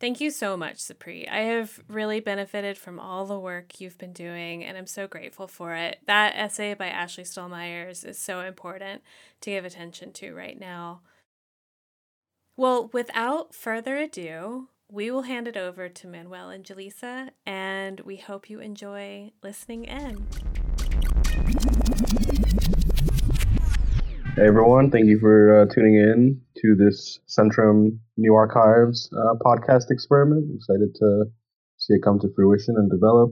Thank 0.00 0.20
you 0.20 0.30
so 0.30 0.56
much, 0.56 0.76
Supreet. 0.76 1.30
I 1.30 1.40
have 1.40 1.80
really 1.88 2.20
benefited 2.20 2.76
from 2.76 2.98
all 2.98 3.26
the 3.26 3.38
work 3.38 3.80
you've 3.80 3.96
been 3.96 4.12
doing, 4.12 4.64
and 4.64 4.76
I'm 4.76 4.86
so 4.86 5.06
grateful 5.06 5.46
for 5.46 5.74
it. 5.74 6.00
That 6.06 6.34
essay 6.36 6.74
by 6.74 6.88
Ashley 6.88 7.24
Stoll-Myers 7.24 8.04
is 8.04 8.18
so 8.18 8.40
important 8.40 9.02
to 9.42 9.50
give 9.50 9.64
attention 9.64 10.12
to 10.14 10.34
right 10.34 10.58
now. 10.58 11.02
Well, 12.56 12.90
without 12.92 13.54
further 13.54 13.96
ado, 13.96 14.68
we 14.90 15.10
will 15.10 15.22
hand 15.22 15.48
it 15.48 15.56
over 15.56 15.88
to 15.88 16.06
Manuel 16.06 16.50
and 16.50 16.64
Jaleesa, 16.64 17.30
and 17.46 18.00
we 18.00 18.16
hope 18.16 18.50
you 18.50 18.60
enjoy 18.60 19.32
listening 19.42 19.84
in. 19.84 20.26
Hey 24.34 24.48
everyone, 24.48 24.90
thank 24.90 25.06
you 25.06 25.20
for 25.20 25.62
uh, 25.62 25.66
tuning 25.72 25.94
in 25.94 26.40
to 26.58 26.74
this 26.74 27.20
Centrum 27.30 28.00
New 28.16 28.34
Archives 28.34 29.08
uh, 29.14 29.38
podcast 29.38 29.92
experiment. 29.92 30.50
I'm 30.50 30.56
excited 30.56 30.90
to 30.96 31.26
see 31.78 31.94
it 31.94 32.02
come 32.02 32.18
to 32.18 32.26
fruition 32.34 32.74
and 32.76 32.90
develop. 32.90 33.30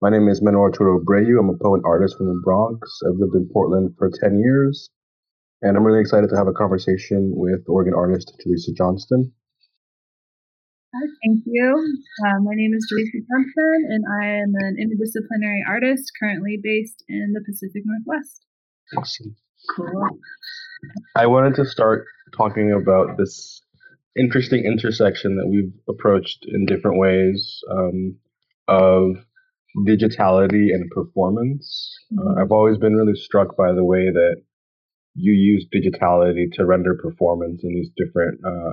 My 0.00 0.08
name 0.08 0.28
is 0.28 0.40
Manuel 0.40 0.62
Arturo 0.62 0.98
Abreu. 0.98 1.38
I'm 1.38 1.50
a 1.50 1.58
poet 1.58 1.82
artist 1.84 2.16
from 2.16 2.28
the 2.28 2.40
Bronx. 2.42 2.80
I've 3.04 3.20
lived 3.20 3.34
in 3.34 3.46
Portland 3.52 3.92
for 3.98 4.08
10 4.08 4.40
years, 4.40 4.88
and 5.60 5.76
I'm 5.76 5.84
really 5.84 6.00
excited 6.00 6.30
to 6.30 6.36
have 6.36 6.48
a 6.48 6.56
conversation 6.56 7.32
with 7.36 7.60
Oregon 7.68 7.92
artist 7.92 8.32
Jaleesa 8.40 8.74
Johnston. 8.74 9.34
Hi, 10.94 11.06
thank 11.28 11.44
you. 11.44 11.76
Uh, 12.24 12.40
my 12.40 12.54
name 12.54 12.72
is 12.72 12.88
Jaleesa 12.88 13.20
Johnston, 13.20 13.80
and 13.84 14.04
I 14.08 14.40
am 14.40 14.54
an 14.56 14.80
interdisciplinary 14.80 15.60
artist 15.68 16.10
currently 16.18 16.56
based 16.56 17.04
in 17.06 17.34
the 17.34 17.44
Pacific 17.44 17.82
Northwest. 17.84 18.46
Awesome. 18.96 19.36
Cool. 19.70 20.08
I 21.16 21.26
wanted 21.26 21.54
to 21.56 21.64
start 21.64 22.06
talking 22.36 22.72
about 22.72 23.16
this 23.18 23.62
interesting 24.18 24.64
intersection 24.64 25.36
that 25.36 25.48
we've 25.48 25.72
approached 25.88 26.44
in 26.46 26.66
different 26.66 26.98
ways 26.98 27.60
um, 27.70 28.16
of 28.68 29.16
digitality 29.86 30.74
and 30.74 30.90
performance. 30.90 31.98
Uh, 32.18 32.22
Mhm. 32.22 32.42
I've 32.42 32.52
always 32.52 32.78
been 32.78 32.94
really 32.96 33.14
struck 33.16 33.56
by 33.56 33.72
the 33.72 33.84
way 33.84 34.10
that 34.10 34.42
you 35.14 35.32
use 35.32 35.66
digitality 35.72 36.50
to 36.54 36.66
render 36.66 36.94
performance 36.94 37.62
in 37.64 37.74
these 37.74 37.90
different 37.96 38.40
uh, 38.44 38.72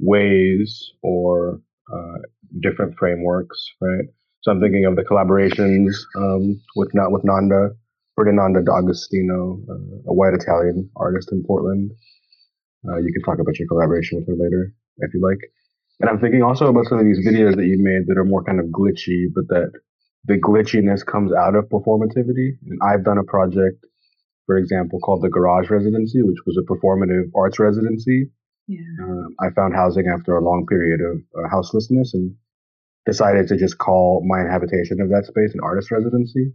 ways 0.00 0.92
or 1.02 1.60
uh, 1.92 2.18
different 2.60 2.96
frameworks, 2.98 3.58
right? 3.80 4.06
So 4.42 4.52
I'm 4.52 4.60
thinking 4.60 4.86
of 4.86 4.96
the 4.96 5.04
collaborations 5.04 5.94
um, 6.16 6.60
with 6.76 6.94
not 6.94 7.12
with 7.12 7.24
Nanda, 7.24 7.70
Fernanda 8.14 8.60
D'Agostino, 8.60 9.60
uh, 9.68 10.10
a 10.10 10.14
white 10.14 10.34
Italian 10.34 10.90
artist 10.96 11.32
in 11.32 11.42
Portland. 11.46 11.90
Uh, 12.86 12.98
you 12.98 13.12
can 13.12 13.22
talk 13.22 13.40
about 13.40 13.58
your 13.58 13.68
collaboration 13.68 14.18
with 14.18 14.26
her 14.28 14.34
later 14.34 14.74
if 14.98 15.14
you 15.14 15.20
like. 15.20 15.38
And 16.00 16.10
I'm 16.10 16.18
thinking 16.18 16.42
also 16.42 16.66
about 16.66 16.86
some 16.86 16.98
of 16.98 17.04
these 17.04 17.24
videos 17.26 17.56
that 17.56 17.66
you 17.66 17.78
made 17.78 18.06
that 18.08 18.18
are 18.18 18.24
more 18.24 18.42
kind 18.44 18.58
of 18.58 18.66
glitchy, 18.66 19.26
but 19.34 19.48
that 19.48 19.72
the 20.24 20.38
glitchiness 20.38 21.04
comes 21.04 21.32
out 21.32 21.54
of 21.54 21.66
performativity. 21.66 22.58
And 22.66 22.78
I've 22.82 23.04
done 23.04 23.18
a 23.18 23.24
project, 23.24 23.84
for 24.46 24.56
example, 24.56 24.98
called 25.00 25.22
the 25.22 25.28
Garage 25.28 25.70
Residency, 25.70 26.22
which 26.22 26.38
was 26.46 26.58
a 26.58 26.66
performative 26.66 27.30
arts 27.36 27.58
residency. 27.58 28.30
Yeah. 28.66 28.80
Um, 29.02 29.34
I 29.40 29.50
found 29.50 29.74
housing 29.74 30.06
after 30.08 30.36
a 30.36 30.44
long 30.44 30.66
period 30.66 31.00
of 31.00 31.18
uh, 31.38 31.48
houselessness 31.48 32.14
and 32.14 32.34
decided 33.06 33.48
to 33.48 33.56
just 33.56 33.78
call 33.78 34.24
my 34.26 34.40
inhabitation 34.40 35.00
of 35.00 35.08
that 35.10 35.26
space 35.26 35.54
an 35.54 35.60
artist 35.62 35.90
residency. 35.90 36.52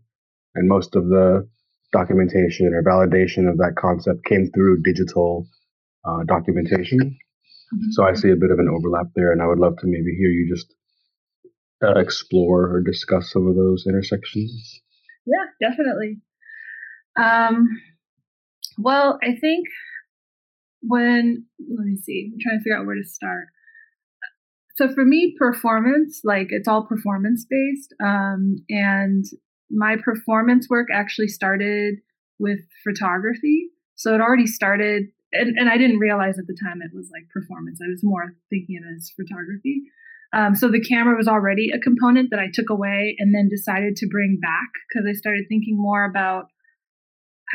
And 0.57 0.67
most 0.67 0.95
of 0.95 1.07
the 1.07 1.47
documentation 1.93 2.73
or 2.73 2.83
validation 2.83 3.49
of 3.49 3.57
that 3.57 3.75
concept 3.77 4.25
came 4.25 4.49
through 4.53 4.81
digital 4.81 5.47
uh, 6.03 6.23
documentation. 6.27 7.17
So 7.91 8.03
I 8.03 8.13
see 8.13 8.29
a 8.29 8.35
bit 8.35 8.51
of 8.51 8.59
an 8.59 8.69
overlap 8.69 9.07
there, 9.15 9.31
and 9.31 9.41
I 9.41 9.47
would 9.47 9.59
love 9.59 9.77
to 9.77 9.87
maybe 9.87 10.15
hear 10.17 10.29
you 10.29 10.49
just 10.49 10.73
uh, 11.83 11.99
explore 11.99 12.73
or 12.73 12.81
discuss 12.81 13.31
some 13.31 13.45
of 13.45 13.55
those 13.55 13.85
intersections. 13.87 14.81
Yeah, 15.25 15.69
definitely. 15.69 16.17
Um, 17.19 17.67
well, 18.77 19.19
I 19.21 19.35
think 19.39 19.67
when 20.81 21.45
let 21.59 21.85
me 21.85 21.97
see, 21.97 22.31
I'm 22.31 22.39
trying 22.41 22.59
to 22.59 22.63
figure 22.63 22.77
out 22.79 22.85
where 22.85 22.95
to 22.95 23.07
start. 23.07 23.47
So 24.77 24.87
for 24.93 25.03
me, 25.03 25.35
performance, 25.37 26.21
like 26.23 26.47
it's 26.51 26.67
all 26.67 26.85
performance 26.85 27.45
based, 27.49 27.93
um, 28.01 28.57
and 28.69 29.25
my 29.69 29.95
performance 30.03 30.67
work 30.69 30.87
actually 30.93 31.27
started 31.27 31.95
with 32.39 32.59
photography. 32.83 33.69
So 33.95 34.13
it 34.13 34.21
already 34.21 34.47
started, 34.47 35.05
and, 35.33 35.57
and 35.57 35.69
I 35.69 35.77
didn't 35.77 35.99
realize 35.99 36.37
at 36.37 36.47
the 36.47 36.57
time 36.63 36.81
it 36.81 36.95
was 36.95 37.09
like 37.11 37.27
performance. 37.33 37.79
I 37.81 37.89
was 37.89 38.01
more 38.03 38.35
thinking 38.49 38.77
of 38.77 38.89
it 38.89 38.95
as 38.95 39.11
photography. 39.15 39.81
Um, 40.33 40.55
so 40.55 40.69
the 40.69 40.81
camera 40.81 41.15
was 41.15 41.27
already 41.27 41.69
a 41.71 41.79
component 41.79 42.29
that 42.31 42.39
I 42.39 42.47
took 42.53 42.69
away 42.69 43.15
and 43.17 43.33
then 43.33 43.47
decided 43.49 43.95
to 43.97 44.07
bring 44.07 44.39
back 44.41 44.69
because 44.87 45.07
I 45.09 45.13
started 45.13 45.45
thinking 45.47 45.77
more 45.77 46.03
about, 46.03 46.47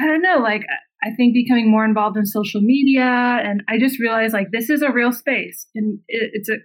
I 0.01 0.07
don't 0.07 0.23
know, 0.23 0.39
like 0.39 0.63
I 1.05 1.11
think 1.17 1.35
becoming 1.35 1.71
more 1.71 1.85
involved 1.85 2.17
in 2.17 2.27
social 2.27 2.61
media, 2.61 3.05
and 3.05 3.63
I 3.69 3.79
just 3.79 3.99
realized 3.99 4.33
like 4.33 4.53
this 4.53 4.71
is 4.71 4.83
a 4.83 4.93
real 4.93 5.13
space, 5.13 5.67
and 5.75 5.99
it, 6.09 6.31
it's 6.33 6.49
a 6.49 6.57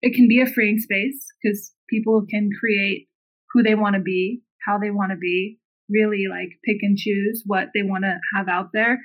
it 0.00 0.14
can 0.14 0.28
be 0.28 0.40
a 0.40 0.46
freeing 0.46 0.78
space 0.78 1.26
because 1.42 1.72
people 1.88 2.24
can 2.30 2.50
create 2.58 3.08
who 3.52 3.62
they 3.62 3.74
want 3.74 3.96
to 3.96 4.00
be, 4.00 4.42
how 4.66 4.78
they 4.78 4.90
want 4.90 5.10
to 5.10 5.16
be, 5.16 5.58
really 5.88 6.26
like 6.30 6.50
pick 6.64 6.78
and 6.82 6.96
choose 6.96 7.42
what 7.46 7.68
they 7.74 7.82
want 7.82 8.04
to 8.04 8.16
have 8.34 8.48
out 8.48 8.70
there. 8.72 8.98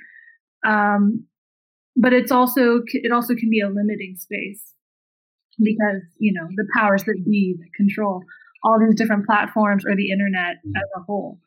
Um, 0.66 1.26
but 1.96 2.12
it's 2.12 2.30
also 2.30 2.82
it 2.86 3.12
also 3.12 3.34
can 3.34 3.50
be 3.50 3.60
a 3.60 3.68
limiting 3.68 4.16
space 4.18 4.62
because 5.58 6.02
you 6.18 6.32
know 6.32 6.46
the 6.56 6.66
powers 6.76 7.04
that 7.04 7.24
be 7.24 7.56
that 7.58 7.72
control 7.74 8.22
all 8.62 8.78
these 8.80 8.96
different 8.96 9.26
platforms 9.26 9.84
or 9.86 9.94
the 9.94 10.10
internet 10.10 10.56
as 10.76 10.88
a 10.96 11.02
whole. 11.06 11.40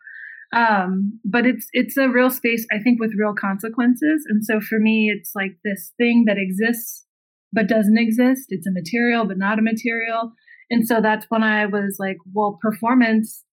Um, 0.51 1.19
but 1.23 1.45
it's 1.45 1.67
it's 1.73 1.95
a 1.97 2.09
real 2.09 2.31
space 2.31 2.65
i 2.71 2.79
think 2.79 2.99
with 2.99 3.13
real 3.15 3.35
consequences. 3.39 4.25
And 4.27 4.43
so 4.43 4.59
for 4.59 4.79
me 4.79 5.11
it's 5.15 5.31
like 5.35 5.57
this 5.63 5.93
thing 5.97 6.23
that 6.25 6.37
exists 6.37 7.05
but 7.51 7.67
doesn't 7.67 7.97
exist. 7.97 8.45
It's 8.49 8.67
a 8.67 8.71
material 8.71 9.25
but 9.25 9.37
not 9.37 9.59
a 9.59 9.63
material. 9.63 10.31
And 10.71 10.87
so 10.87 11.01
that's 11.01 11.25
when 11.29 11.43
i 11.43 11.67
was 11.67 11.97
like 11.99 12.17
well 12.33 12.57
performance 12.61 13.43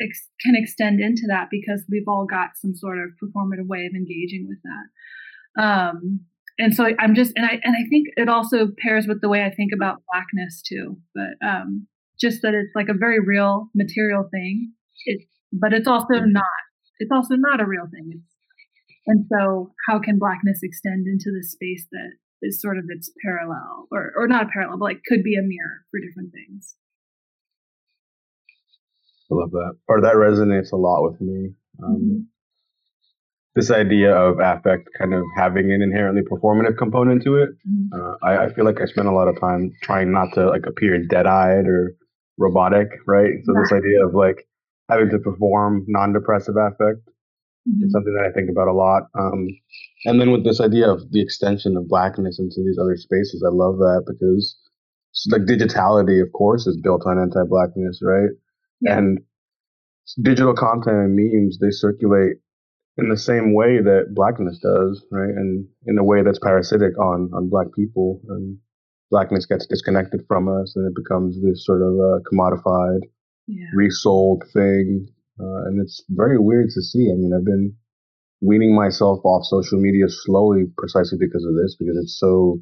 ex- 0.00 0.28
can 0.40 0.54
extend 0.54 1.00
into 1.00 1.22
that 1.28 1.48
because 1.50 1.84
we've 1.90 2.08
all 2.08 2.26
got 2.28 2.56
some 2.56 2.74
sort 2.74 2.98
of 2.98 3.10
performative 3.22 3.66
way 3.66 3.86
of 3.86 3.94
engaging 3.94 4.46
with 4.48 4.58
that 4.62 4.86
um, 5.56 6.20
and 6.58 6.74
so 6.74 6.88
I'm 6.98 7.14
just 7.14 7.32
and 7.36 7.44
I 7.44 7.60
and 7.62 7.76
I 7.76 7.88
think 7.88 8.08
it 8.16 8.28
also 8.28 8.68
pairs 8.78 9.06
with 9.06 9.20
the 9.20 9.28
way 9.28 9.44
I 9.44 9.50
think 9.50 9.72
about 9.74 10.02
blackness 10.12 10.62
too. 10.62 10.96
But 11.14 11.46
um, 11.46 11.86
just 12.18 12.42
that 12.42 12.54
it's 12.54 12.74
like 12.74 12.88
a 12.88 12.98
very 12.98 13.20
real 13.20 13.68
material 13.74 14.28
thing. 14.30 14.72
It 15.04 15.26
but 15.52 15.72
it's 15.72 15.88
also 15.88 16.14
not. 16.20 16.44
It's 16.98 17.12
also 17.12 17.34
not 17.36 17.60
a 17.60 17.66
real 17.66 17.86
thing. 17.92 18.10
It's, 18.14 18.32
and 19.06 19.26
so 19.30 19.72
how 19.86 20.00
can 20.00 20.18
blackness 20.18 20.60
extend 20.62 21.06
into 21.06 21.30
the 21.30 21.46
space 21.46 21.86
that 21.92 22.12
is 22.42 22.60
sort 22.60 22.78
of 22.78 22.84
its 22.88 23.10
parallel 23.22 23.86
or 23.90 24.12
or 24.16 24.26
not 24.26 24.44
a 24.44 24.48
parallel, 24.48 24.78
but 24.78 24.84
like 24.84 25.02
could 25.06 25.22
be 25.22 25.36
a 25.36 25.42
mirror 25.42 25.84
for 25.90 26.00
different 26.00 26.32
things. 26.32 26.74
I 29.30 29.34
love 29.34 29.50
that, 29.50 29.76
or 29.88 30.00
that 30.02 30.14
resonates 30.14 30.72
a 30.72 30.76
lot 30.76 31.02
with 31.02 31.20
me. 31.20 31.52
Um, 31.82 31.96
Mhm. 31.96 32.26
This 33.54 33.70
idea 33.70 34.14
of 34.14 34.38
affect 34.38 34.88
kind 34.98 35.14
of 35.14 35.24
having 35.34 35.72
an 35.72 35.80
inherently 35.80 36.20
performative 36.22 36.76
component 36.76 37.22
to 37.24 37.36
it. 37.36 37.50
Mhm. 37.66 37.88
Uh, 37.92 38.16
I, 38.22 38.44
I 38.44 38.52
feel 38.52 38.66
like 38.66 38.80
I 38.82 38.84
spend 38.84 39.08
a 39.08 39.12
lot 39.12 39.28
of 39.28 39.40
time 39.40 39.72
trying 39.82 40.12
not 40.12 40.28
to 40.34 40.46
like 40.46 40.66
appear 40.66 41.02
dead-eyed 41.08 41.66
or 41.66 41.94
robotic, 42.38 42.88
right? 43.06 43.32
So 43.44 43.54
this 43.54 43.72
idea 43.72 44.04
of 44.06 44.14
like 44.14 44.46
having 44.90 45.08
to 45.10 45.18
perform 45.18 45.84
non-depressive 45.88 46.56
affect 46.56 47.00
Mhm. 47.68 47.82
It's 47.82 47.92
something 47.92 48.14
that 48.14 48.24
I 48.26 48.32
think 48.32 48.48
about 48.50 48.68
a 48.68 48.72
lot. 48.72 49.08
Um, 49.18 49.48
and 50.04 50.20
then 50.20 50.30
with 50.32 50.44
this 50.44 50.60
idea 50.60 50.88
of 50.90 51.10
the 51.10 51.20
extension 51.20 51.76
of 51.76 51.88
blackness 51.88 52.38
into 52.38 52.62
these 52.62 52.78
other 52.78 52.96
spaces, 52.96 53.42
I 53.44 53.50
love 53.52 53.78
that 53.78 54.04
because 54.06 54.56
like 55.32 55.42
digitality, 55.46 56.20
of 56.22 56.30
course, 56.32 56.66
is 56.68 56.76
built 56.80 57.04
on 57.06 57.18
anti-blackness, 57.18 58.00
right? 58.02 58.30
Yeah. 58.80 58.98
And 58.98 59.18
digital 60.22 60.54
content 60.54 60.96
and 60.96 61.16
memes 61.16 61.58
they 61.58 61.70
circulate 61.70 62.36
in 62.98 63.08
the 63.08 63.16
same 63.16 63.54
way 63.54 63.80
that 63.82 64.14
blackness 64.14 64.58
does, 64.58 65.04
right? 65.10 65.28
And 65.30 65.66
in 65.86 65.98
a 65.98 66.04
way 66.04 66.22
that's 66.22 66.38
parasitic 66.38 66.98
on 66.98 67.30
on 67.34 67.48
black 67.50 67.68
people, 67.74 68.20
and 68.28 68.58
blackness 69.10 69.46
gets 69.46 69.66
disconnected 69.66 70.22
from 70.28 70.48
us, 70.48 70.74
and 70.76 70.86
it 70.86 70.94
becomes 70.94 71.40
this 71.42 71.64
sort 71.64 71.82
of 71.82 71.92
uh, 71.94 72.18
commodified 72.30 73.00
Yeah. 73.46 73.66
resold 73.74 74.44
thing. 74.52 75.08
Uh, 75.38 75.64
and 75.66 75.80
it's 75.82 76.02
very 76.08 76.38
weird 76.38 76.70
to 76.70 76.82
see. 76.82 77.10
I 77.12 77.14
mean, 77.14 77.32
I've 77.36 77.44
been 77.44 77.74
weaning 78.40 78.74
myself 78.74 79.20
off 79.24 79.44
social 79.44 79.78
media 79.80 80.06
slowly 80.08 80.64
precisely 80.78 81.18
because 81.18 81.44
of 81.44 81.54
this, 81.54 81.76
because 81.78 81.96
it's 81.98 82.18
so 82.18 82.60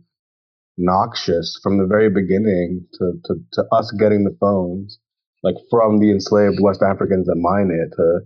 noxious 0.76 1.58
from 1.62 1.78
the 1.78 1.86
very 1.86 2.10
beginning 2.10 2.86
to, 2.94 3.12
to, 3.26 3.34
to 3.52 3.64
us 3.72 3.90
getting 3.98 4.24
the 4.24 4.36
phones, 4.40 4.98
like 5.44 5.54
from 5.70 6.00
the 6.00 6.10
enslaved 6.10 6.58
West 6.60 6.82
Africans 6.82 7.26
that 7.26 7.36
mine 7.36 7.70
it 7.70 7.94
to 7.96 8.20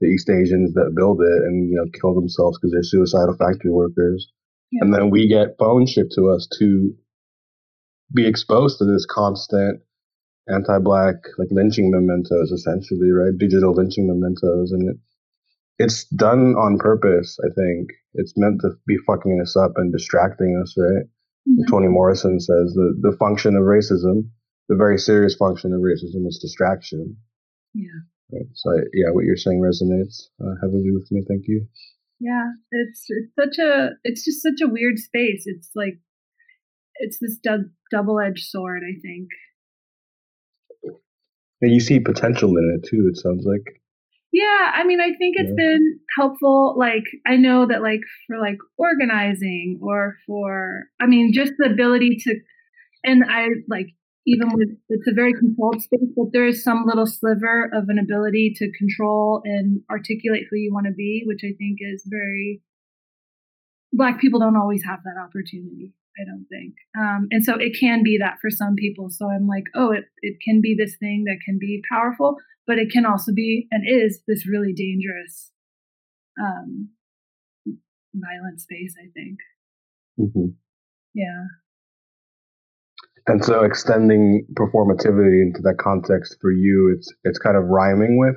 the 0.00 0.08
East 0.08 0.28
Asians 0.28 0.72
that 0.74 0.96
build 0.96 1.20
it 1.20 1.42
and 1.46 1.70
you 1.70 1.76
know 1.76 1.86
kill 2.00 2.14
themselves 2.14 2.58
because 2.58 2.72
they're 2.72 2.82
suicidal 2.82 3.36
factory 3.36 3.70
workers, 3.70 4.26
yeah. 4.72 4.80
and 4.82 4.92
then 4.92 5.10
we 5.10 5.28
get 5.28 5.56
phones 5.58 5.90
shipped 5.90 6.12
to 6.16 6.30
us 6.30 6.48
to 6.58 6.92
be 8.12 8.26
exposed 8.26 8.78
to 8.78 8.84
this 8.84 9.06
constant 9.06 9.80
anti-black 10.48 11.14
like 11.38 11.48
lynching 11.50 11.90
mementos 11.90 12.50
essentially 12.50 13.10
right? 13.10 13.36
Digital 13.38 13.72
lynching 13.72 14.08
mementos. 14.08 14.72
And 14.72 14.90
it, 14.90 14.96
it's 15.78 16.04
done 16.06 16.54
on 16.56 16.78
purpose 16.78 17.38
i 17.44 17.48
think. 17.54 17.90
It's 18.14 18.34
meant 18.36 18.60
to 18.62 18.70
be 18.86 18.96
fucking 19.06 19.40
us 19.40 19.56
up 19.56 19.72
and 19.76 19.92
distracting 19.92 20.60
us 20.60 20.74
right? 20.76 21.06
Mm-hmm. 21.48 21.70
toni 21.70 21.88
morrison 21.88 22.40
says 22.40 22.74
the, 22.74 22.94
the 23.00 23.16
function 23.18 23.56
of 23.56 23.62
racism 23.62 24.30
the 24.68 24.76
very 24.76 24.98
serious 24.98 25.34
function 25.34 25.72
of 25.72 25.80
racism 25.80 26.26
is 26.26 26.38
distraction 26.40 27.16
yeah 27.74 28.00
right 28.32 28.46
so 28.54 28.70
yeah 28.94 29.10
what 29.10 29.24
you're 29.24 29.36
saying 29.36 29.60
resonates 29.60 30.28
uh, 30.40 30.54
heavily 30.62 30.90
with 30.92 31.10
me 31.10 31.22
thank 31.28 31.44
you 31.46 31.66
yeah 32.20 32.50
it's 32.70 33.06
it's 33.08 33.32
such 33.38 33.64
a 33.64 33.90
it's 34.04 34.24
just 34.24 34.42
such 34.42 34.60
a 34.62 34.70
weird 34.70 34.98
space 34.98 35.44
it's 35.46 35.70
like 35.74 35.98
it's 36.96 37.18
this 37.20 37.38
du- 37.42 37.70
double-edged 37.90 38.44
sword 38.44 38.82
i 38.84 38.94
think 39.00 39.28
and 41.62 41.72
you 41.72 41.80
see 41.80 42.00
potential 42.00 42.50
in 42.56 42.76
it 42.76 42.86
too, 42.86 43.08
it 43.10 43.16
sounds 43.16 43.46
like. 43.46 43.80
Yeah, 44.32 44.72
I 44.74 44.84
mean, 44.84 45.00
I 45.00 45.10
think 45.16 45.36
it's 45.36 45.50
yeah. 45.50 45.64
been 45.64 46.00
helpful. 46.18 46.74
Like, 46.76 47.04
I 47.26 47.36
know 47.36 47.66
that, 47.66 47.82
like, 47.82 48.00
for 48.26 48.38
like 48.38 48.58
organizing 48.76 49.78
or 49.80 50.16
for, 50.26 50.84
I 51.00 51.06
mean, 51.06 51.32
just 51.32 51.52
the 51.58 51.70
ability 51.70 52.18
to, 52.22 52.34
and 53.04 53.24
I 53.28 53.46
like, 53.68 53.86
even 54.26 54.52
with 54.52 54.68
it's 54.88 55.08
a 55.08 55.14
very 55.14 55.32
controlled 55.34 55.82
space, 55.82 56.10
but 56.16 56.32
there 56.32 56.46
is 56.46 56.62
some 56.62 56.84
little 56.86 57.06
sliver 57.06 57.70
of 57.72 57.88
an 57.88 57.98
ability 57.98 58.54
to 58.56 58.70
control 58.78 59.42
and 59.44 59.82
articulate 59.90 60.44
who 60.50 60.56
you 60.56 60.72
want 60.72 60.86
to 60.86 60.92
be, 60.92 61.24
which 61.26 61.40
I 61.44 61.54
think 61.58 61.78
is 61.80 62.04
very, 62.06 62.62
Black 63.92 64.20
people 64.20 64.40
don't 64.40 64.56
always 64.56 64.84
have 64.84 65.00
that 65.04 65.20
opportunity. 65.20 65.92
I 66.18 66.24
don't 66.26 66.46
think. 66.50 66.74
Um, 66.98 67.28
and 67.30 67.44
so 67.44 67.54
it 67.58 67.76
can 67.78 68.02
be 68.02 68.18
that 68.18 68.36
for 68.40 68.50
some 68.50 68.74
people. 68.74 69.08
So 69.08 69.30
I'm 69.30 69.46
like, 69.46 69.64
oh, 69.74 69.92
it, 69.92 70.04
it 70.20 70.36
can 70.44 70.60
be 70.60 70.76
this 70.78 70.96
thing 70.96 71.24
that 71.26 71.38
can 71.44 71.58
be 71.58 71.82
powerful, 71.90 72.36
but 72.66 72.78
it 72.78 72.90
can 72.90 73.06
also 73.06 73.32
be 73.32 73.66
and 73.70 73.82
is 73.88 74.20
this 74.28 74.46
really 74.46 74.74
dangerous 74.74 75.50
um, 76.40 76.90
violent 78.14 78.60
space, 78.60 78.94
I 79.02 79.08
think. 79.14 79.38
Mm-hmm. 80.20 80.52
Yeah. 81.14 81.44
And 83.26 83.44
so 83.44 83.62
extending 83.62 84.46
performativity 84.54 85.42
into 85.42 85.60
that 85.62 85.76
context 85.78 86.38
for 86.40 86.50
you, 86.50 86.92
it's 86.96 87.12
it's 87.24 87.38
kind 87.38 87.56
of 87.56 87.64
rhyming 87.64 88.18
with 88.18 88.34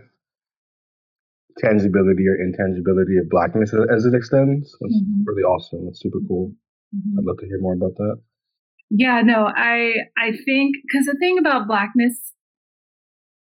tangibility 1.57 2.27
or 2.27 2.35
intangibility 2.35 3.17
of 3.17 3.29
blackness 3.29 3.73
as 3.73 4.05
it 4.05 4.13
extends. 4.13 4.75
That's 4.79 4.95
mm-hmm. 4.95 5.23
really 5.25 5.43
awesome. 5.43 5.85
That's 5.85 6.01
super 6.01 6.19
cool. 6.27 6.53
Mm-hmm. 6.95 7.19
I'd 7.19 7.25
love 7.25 7.37
to 7.39 7.45
hear 7.45 7.59
more 7.59 7.73
about 7.73 7.95
that. 7.95 8.17
Yeah, 8.91 9.21
no, 9.21 9.47
I 9.47 9.93
I 10.17 10.31
think 10.45 10.75
because 10.85 11.07
the 11.07 11.17
thing 11.19 11.37
about 11.39 11.67
blackness, 11.67 12.33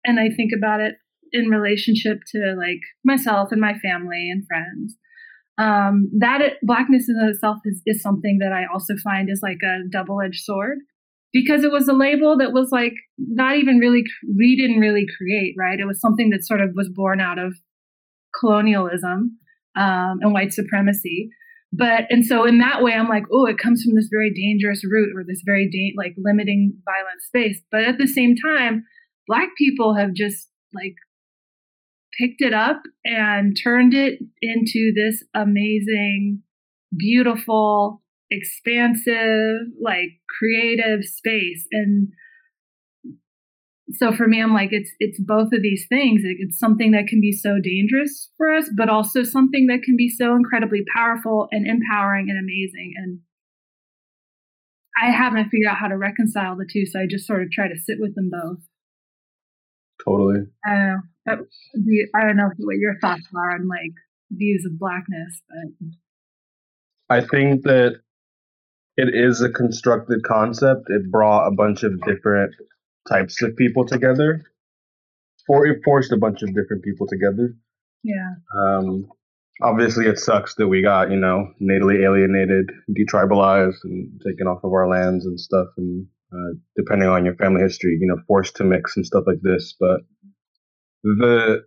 and 0.04 0.18
I 0.18 0.30
think 0.30 0.50
about 0.56 0.80
it 0.80 0.96
in 1.32 1.50
relationship 1.50 2.18
to 2.32 2.56
like 2.58 2.80
myself 3.04 3.52
and 3.52 3.60
my 3.60 3.74
family 3.78 4.28
and 4.30 4.44
friends. 4.46 4.96
Um, 5.58 6.08
that 6.18 6.40
it, 6.40 6.52
blackness 6.62 7.08
in 7.08 7.16
itself 7.28 7.58
is, 7.64 7.82
is 7.84 8.00
something 8.00 8.38
that 8.38 8.52
I 8.52 8.66
also 8.72 8.94
find 9.02 9.28
is 9.28 9.40
like 9.42 9.58
a 9.64 9.88
double 9.90 10.20
edged 10.20 10.44
sword 10.44 10.78
because 11.32 11.62
it 11.62 11.72
was 11.72 11.88
a 11.88 11.92
label 11.92 12.36
that 12.38 12.52
was 12.52 12.70
like 12.72 12.94
not 13.18 13.56
even 13.56 13.78
really 13.78 14.02
we 14.36 14.56
didn't 14.56 14.80
really 14.80 15.06
create 15.16 15.54
right? 15.58 15.78
It 15.78 15.86
was 15.86 16.00
something 16.00 16.30
that 16.30 16.44
sort 16.44 16.60
of 16.60 16.70
was 16.74 16.88
born 16.88 17.20
out 17.20 17.38
of 17.38 17.54
colonialism 18.38 19.38
um, 19.76 20.18
and 20.20 20.32
white 20.32 20.52
supremacy. 20.52 21.30
But 21.72 22.04
and 22.08 22.24
so 22.24 22.46
in 22.46 22.58
that 22.58 22.82
way 22.82 22.94
i'm 22.94 23.08
like 23.08 23.24
oh 23.30 23.44
it 23.44 23.58
comes 23.58 23.82
from 23.82 23.94
this 23.94 24.08
very 24.10 24.32
dangerous 24.32 24.82
root 24.90 25.10
or 25.14 25.22
this 25.22 25.42
very 25.44 25.68
da- 25.70 25.94
like 25.96 26.14
limiting 26.16 26.74
violent 26.84 27.20
space. 27.22 27.60
But 27.70 27.84
at 27.84 27.98
the 27.98 28.06
same 28.06 28.34
time 28.36 28.84
black 29.26 29.50
people 29.58 29.94
have 29.94 30.14
just 30.14 30.48
like 30.72 30.94
picked 32.18 32.40
it 32.40 32.54
up 32.54 32.82
and 33.04 33.56
turned 33.62 33.94
it 33.94 34.18
into 34.42 34.92
this 34.94 35.22
amazing 35.34 36.42
beautiful 36.96 38.02
expansive 38.30 39.68
like 39.80 40.20
creative 40.38 41.04
space. 41.04 41.66
And 41.72 42.08
so 43.92 44.12
for 44.12 44.26
me 44.26 44.42
i'm 44.42 44.52
like 44.52 44.68
it's 44.70 44.90
it's 44.98 45.18
both 45.20 45.52
of 45.52 45.62
these 45.62 45.86
things. 45.88 46.22
It's 46.24 46.58
something 46.58 46.92
that 46.92 47.06
can 47.06 47.20
be 47.20 47.32
so 47.32 47.58
dangerous 47.62 48.30
for 48.36 48.52
us 48.54 48.68
but 48.76 48.88
also 48.88 49.22
something 49.22 49.66
that 49.68 49.82
can 49.82 49.96
be 49.96 50.08
so 50.08 50.34
incredibly 50.34 50.84
powerful 50.94 51.48
and 51.50 51.66
empowering 51.66 52.28
and 52.28 52.38
amazing. 52.38 52.92
And 52.96 53.20
i 55.02 55.10
haven't 55.10 55.48
figured 55.48 55.68
out 55.68 55.78
how 55.78 55.88
to 55.88 55.96
reconcile 55.96 56.56
the 56.56 56.68
two 56.70 56.84
so 56.84 57.00
i 57.00 57.06
just 57.08 57.26
sort 57.26 57.42
of 57.42 57.50
try 57.50 57.68
to 57.68 57.78
sit 57.78 57.98
with 57.98 58.14
them 58.14 58.30
both. 58.30 58.58
Totally. 60.04 60.46
I 60.64 60.74
don't 60.74 61.02
know. 61.26 61.44
I 62.14 62.24
don't 62.24 62.36
know 62.36 62.50
what 62.58 62.76
your 62.76 62.98
thoughts 63.00 63.26
are 63.34 63.54
on 63.54 63.68
like 63.68 63.92
views 64.30 64.64
of 64.66 64.78
blackness 64.78 65.42
but 65.48 67.16
i 67.16 67.20
think 67.20 67.62
that 67.62 68.00
it 68.98 69.14
is 69.14 69.40
a 69.40 69.48
constructed 69.48 70.24
concept 70.24 70.88
it 70.88 71.10
brought 71.10 71.46
a 71.46 71.52
bunch 71.52 71.84
of 71.84 72.02
different 72.02 72.52
types 73.08 73.40
of 73.42 73.56
people 73.56 73.86
together. 73.86 74.44
or 75.48 75.66
it 75.66 75.80
forced 75.84 76.12
a 76.12 76.16
bunch 76.16 76.42
of 76.42 76.48
different 76.48 76.82
people 76.82 77.06
together. 77.06 77.54
Yeah. 78.02 78.34
Um, 78.54 79.08
obviously, 79.62 80.06
it 80.06 80.18
sucks 80.18 80.56
that 80.56 80.68
we 80.68 80.82
got 80.82 81.10
you 81.10 81.16
know 81.16 81.52
natally 81.62 82.02
alienated, 82.02 82.70
detribalized, 82.90 83.82
and 83.84 84.20
taken 84.26 84.46
off 84.46 84.64
of 84.64 84.72
our 84.72 84.88
lands 84.88 85.24
and 85.24 85.40
stuff, 85.40 85.68
and 85.76 86.06
uh, 86.32 86.58
depending 86.76 87.08
on 87.08 87.24
your 87.24 87.36
family 87.36 87.62
history, 87.62 87.96
you 88.00 88.06
know, 88.06 88.20
forced 88.26 88.56
to 88.56 88.64
mix 88.64 88.96
and 88.96 89.06
stuff 89.06 89.24
like 89.26 89.40
this. 89.42 89.74
But 89.78 90.00
the 91.04 91.64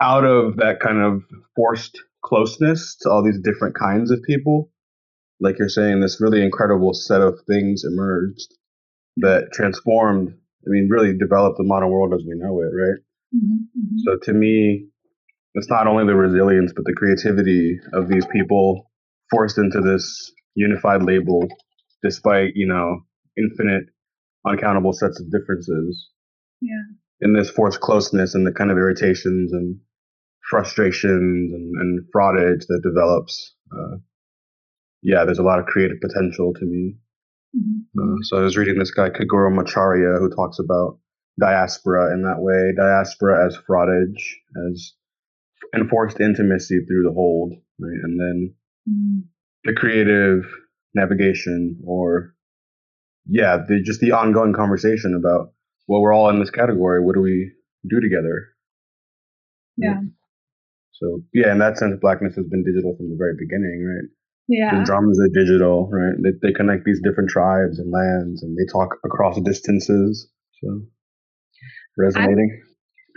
out 0.00 0.24
of 0.24 0.56
that 0.56 0.80
kind 0.80 0.98
of 0.98 1.22
forced 1.54 2.02
closeness 2.24 2.96
to 3.02 3.10
all 3.10 3.22
these 3.22 3.38
different 3.38 3.76
kinds 3.76 4.10
of 4.10 4.22
people, 4.22 4.70
like 5.44 5.58
you're 5.58 5.68
saying, 5.68 6.00
this 6.00 6.20
really 6.20 6.42
incredible 6.42 6.94
set 6.94 7.20
of 7.20 7.38
things 7.46 7.84
emerged 7.84 8.52
that 9.18 9.52
transformed 9.52 10.34
I 10.66 10.70
mean, 10.70 10.88
really 10.90 11.16
developed 11.16 11.58
the 11.58 11.64
modern 11.64 11.90
world 11.90 12.14
as 12.14 12.24
we 12.26 12.34
know 12.36 12.60
it, 12.60 12.72
right? 12.72 13.00
Mm-hmm, 13.34 13.78
mm-hmm. 13.78 13.96
So 14.04 14.18
to 14.22 14.32
me, 14.32 14.86
it's 15.54 15.68
not 15.68 15.86
only 15.86 16.06
the 16.06 16.14
resilience, 16.14 16.72
but 16.74 16.84
the 16.84 16.94
creativity 16.94 17.78
of 17.92 18.08
these 18.08 18.24
people 18.26 18.90
forced 19.30 19.58
into 19.58 19.80
this 19.80 20.32
unified 20.54 21.02
label, 21.02 21.46
despite, 22.02 22.52
you 22.54 22.66
know, 22.66 23.00
infinite, 23.36 23.84
uncountable 24.46 24.92
sets 24.92 25.20
of 25.20 25.30
differences. 25.30 26.08
Yeah. 26.60 26.82
In 27.20 27.34
this 27.34 27.50
forced 27.50 27.80
closeness 27.80 28.34
and 28.34 28.46
the 28.46 28.52
kind 28.52 28.70
of 28.70 28.78
irritations 28.78 29.52
and 29.52 29.78
frustrations 30.48 31.52
and, 31.52 31.74
and 31.78 32.00
frottage 32.14 32.66
that 32.68 32.80
develops. 32.82 33.54
Uh, 33.70 33.96
yeah, 35.04 35.24
there's 35.24 35.38
a 35.38 35.44
lot 35.44 35.60
of 35.60 35.66
creative 35.66 36.00
potential 36.00 36.52
to 36.54 36.64
me. 36.64 36.96
Mm-hmm. 37.54 38.00
Uh, 38.00 38.16
so 38.22 38.38
I 38.38 38.40
was 38.40 38.56
reading 38.56 38.78
this 38.78 38.90
guy 38.90 39.10
Keguro 39.10 39.54
Macharia 39.54 40.18
who 40.18 40.34
talks 40.34 40.58
about 40.58 40.98
diaspora 41.38 42.12
in 42.12 42.22
that 42.22 42.40
way, 42.40 42.72
diaspora 42.74 43.46
as 43.46 43.56
frottage, 43.68 44.18
as 44.70 44.94
enforced 45.74 46.20
intimacy 46.20 46.80
through 46.86 47.04
the 47.04 47.12
hold, 47.12 47.52
right? 47.78 47.98
And 48.02 48.18
then 48.18 48.54
mm-hmm. 48.88 49.18
the 49.64 49.74
creative 49.74 50.44
navigation 50.94 51.80
or 51.86 52.34
yeah, 53.26 53.58
the, 53.68 53.82
just 53.82 54.00
the 54.00 54.12
ongoing 54.12 54.54
conversation 54.54 55.14
about 55.14 55.52
well, 55.86 56.00
we're 56.00 56.14
all 56.14 56.30
in 56.30 56.40
this 56.40 56.50
category. 56.50 57.04
What 57.04 57.14
do 57.14 57.20
we 57.20 57.52
do 57.86 58.00
together? 58.00 58.48
Yeah. 59.76 60.00
So 60.92 61.22
yeah, 61.34 61.52
in 61.52 61.58
that 61.58 61.76
sense, 61.76 61.98
blackness 62.00 62.36
has 62.36 62.46
been 62.46 62.64
digital 62.64 62.96
from 62.96 63.10
the 63.10 63.16
very 63.18 63.34
beginning, 63.38 63.84
right? 63.84 64.08
Yeah. 64.48 64.78
The 64.78 64.84
drums 64.84 65.18
are 65.18 65.28
digital, 65.32 65.88
right? 65.90 66.14
They, 66.22 66.48
they 66.48 66.52
connect 66.52 66.84
these 66.84 67.00
different 67.02 67.30
tribes 67.30 67.78
and 67.78 67.90
lands 67.90 68.42
and 68.42 68.56
they 68.56 68.70
talk 68.70 68.96
across 69.04 69.40
distances. 69.40 70.28
So 70.62 70.82
resonating. 71.96 72.62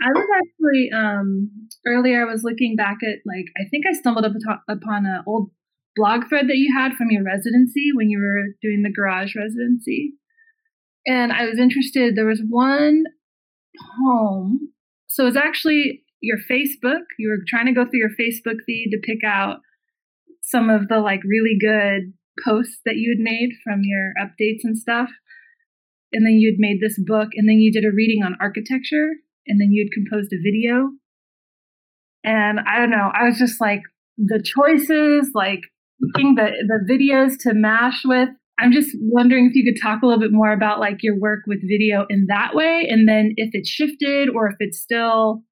I, 0.00 0.08
I 0.08 0.10
was 0.12 0.26
actually, 0.38 0.90
um, 0.94 1.50
earlier 1.86 2.22
I 2.22 2.30
was 2.30 2.44
looking 2.44 2.76
back 2.76 2.98
at 3.02 3.18
like, 3.26 3.46
I 3.58 3.68
think 3.70 3.84
I 3.88 3.92
stumbled 3.94 4.24
up 4.24 4.32
upon 4.68 5.06
an 5.06 5.22
old 5.26 5.50
blog 5.96 6.28
thread 6.28 6.48
that 6.48 6.56
you 6.56 6.72
had 6.76 6.94
from 6.94 7.10
your 7.10 7.24
residency 7.24 7.90
when 7.94 8.08
you 8.08 8.18
were 8.20 8.54
doing 8.62 8.82
the 8.82 8.92
garage 8.92 9.34
residency. 9.36 10.14
And 11.06 11.32
I 11.32 11.46
was 11.46 11.58
interested, 11.58 12.16
there 12.16 12.26
was 12.26 12.42
one 12.48 13.04
poem. 14.00 14.72
So 15.08 15.26
it's 15.26 15.36
actually 15.36 16.04
your 16.20 16.38
Facebook. 16.50 17.02
You 17.18 17.30
were 17.30 17.44
trying 17.46 17.66
to 17.66 17.72
go 17.72 17.84
through 17.84 18.00
your 18.00 18.10
Facebook 18.10 18.58
feed 18.66 18.90
to 18.92 18.98
pick 19.02 19.24
out 19.24 19.58
some 20.50 20.70
of 20.70 20.88
the 20.88 21.00
like 21.00 21.20
really 21.24 21.56
good 21.60 22.12
posts 22.44 22.80
that 22.84 22.96
you 22.96 23.10
had 23.10 23.22
made 23.22 23.50
from 23.64 23.80
your 23.82 24.12
updates 24.20 24.60
and 24.64 24.78
stuff. 24.78 25.10
And 26.12 26.24
then 26.26 26.34
you'd 26.34 26.58
made 26.58 26.80
this 26.80 26.98
book, 27.04 27.28
and 27.34 27.48
then 27.48 27.58
you 27.58 27.70
did 27.70 27.84
a 27.84 27.94
reading 27.94 28.22
on 28.24 28.36
architecture, 28.40 29.08
and 29.46 29.60
then 29.60 29.72
you'd 29.72 29.92
composed 29.92 30.32
a 30.32 30.40
video. 30.42 30.88
And 32.24 32.60
I 32.60 32.78
don't 32.78 32.90
know, 32.90 33.10
I 33.14 33.24
was 33.24 33.38
just 33.38 33.60
like, 33.60 33.82
the 34.16 34.42
choices, 34.42 35.30
like 35.34 35.60
picking 36.14 36.34
the, 36.34 36.50
the 36.66 36.92
videos 36.92 37.36
to 37.40 37.54
mash 37.54 38.02
with. 38.04 38.28
I'm 38.58 38.72
just 38.72 38.90
wondering 39.00 39.46
if 39.46 39.54
you 39.54 39.64
could 39.64 39.80
talk 39.80 40.02
a 40.02 40.06
little 40.06 40.20
bit 40.20 40.32
more 40.32 40.52
about 40.52 40.80
like 40.80 41.02
your 41.02 41.16
work 41.18 41.40
with 41.46 41.60
video 41.62 42.06
in 42.10 42.26
that 42.28 42.54
way, 42.54 42.88
and 42.90 43.06
then 43.08 43.34
if 43.36 43.50
it's 43.52 43.68
shifted 43.68 44.28
or 44.28 44.48
if 44.48 44.56
it's 44.58 44.80
still 44.80 45.42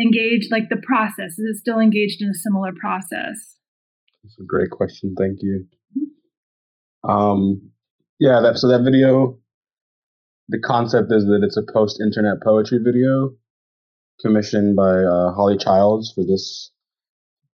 engaged, 0.00 0.50
like 0.50 0.70
the 0.70 0.80
process, 0.82 1.32
is 1.32 1.56
it 1.56 1.56
still 1.56 1.80
engaged 1.80 2.22
in 2.22 2.28
a 2.28 2.34
similar 2.34 2.72
process? 2.80 3.55
That's 4.26 4.40
a 4.40 4.44
great 4.44 4.70
question. 4.70 5.14
Thank 5.16 5.38
you. 5.42 5.66
Um, 7.08 7.70
yeah, 8.18 8.40
that 8.40 8.58
so 8.58 8.66
that 8.68 8.82
video, 8.82 9.38
the 10.48 10.58
concept 10.58 11.12
is 11.12 11.26
that 11.26 11.42
it's 11.44 11.56
a 11.56 11.62
post-internet 11.62 12.42
poetry 12.42 12.78
video 12.82 13.34
commissioned 14.20 14.74
by 14.74 15.04
uh, 15.04 15.32
Holly 15.32 15.56
Childs 15.56 16.12
for 16.12 16.24
this 16.24 16.72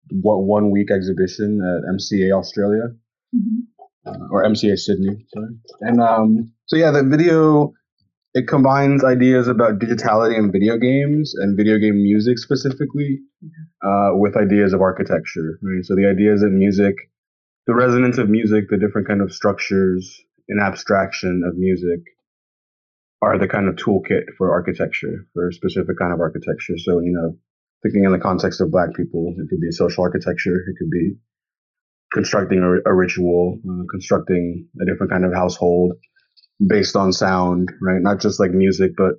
what 0.10 0.43
one 0.43 0.71
week 0.71 0.91
exhibition 0.91 1.62
at 1.63 1.93
MCA 1.95 2.38
Australia 2.38 2.89
mm-hmm. 3.34 3.60
uh, 4.06 4.27
or 4.30 4.43
MCA 4.43 4.77
Sydney. 4.77 5.25
Sorry, 5.34 5.56
and 5.82 6.01
um, 6.01 6.51
so 6.65 6.75
yeah, 6.75 6.91
the 6.91 7.03
video 7.03 7.71
it 8.34 8.48
combines 8.48 9.04
ideas 9.04 9.48
about 9.48 9.80
digitality 9.80 10.38
in 10.38 10.52
video 10.52 10.78
games 10.78 11.34
and 11.36 11.58
video 11.58 11.78
game 11.78 11.96
music 11.96 12.38
specifically 12.38 13.20
uh, 13.84 14.10
with 14.13 14.38
ideas 14.38 14.74
of 14.74 14.82
architecture. 14.82 15.60
Right, 15.62 15.84
so 15.84 15.96
the 15.96 16.08
ideas 16.08 16.44
of 16.44 16.52
music, 16.52 16.96
the 17.66 17.74
resonance 17.74 18.18
of 18.18 18.30
music, 18.30 18.66
the 18.70 18.78
different 18.78 19.08
kind 19.08 19.22
of 19.22 19.34
structures 19.34 20.22
and 20.50 20.62
abstraction 20.62 21.44
of 21.46 21.58
music 21.58 22.02
are 23.22 23.38
the 23.40 23.48
kind 23.48 23.68
of 23.68 23.76
toolkit 23.76 24.24
for 24.38 24.52
architecture 24.52 25.26
for 25.34 25.48
a 25.48 25.54
specific 25.54 25.98
kind 25.98 26.13
of 26.13 26.20
architecture. 26.20 26.78
So 26.78 27.00
you 27.00 27.12
know 27.12 27.38
thinking 27.84 28.04
in 28.04 28.12
the 28.12 28.20
context 28.20 28.62
of 28.62 28.72
black 28.72 28.94
people. 28.96 29.34
It 29.38 29.50
could 29.50 29.62
be 29.62 29.72
social 29.72 30.04
architecture. 30.04 30.56
It 30.56 30.76
could 30.78 30.90
be 30.90 31.16
constructing 32.13 32.60
a, 32.60 32.90
a 32.90 32.94
ritual, 32.94 33.60
uh, 33.70 33.84
constructing 33.90 34.68
a 34.82 34.86
different 34.86 35.12
kind 35.12 35.26
of 35.26 35.34
household 35.34 35.94
based 36.65 36.96
on 36.96 37.13
sound, 37.13 37.72
right? 37.82 38.02
Not 38.02 38.20
just 38.22 38.39
like 38.39 38.52
music, 38.52 38.91
but 38.98 39.13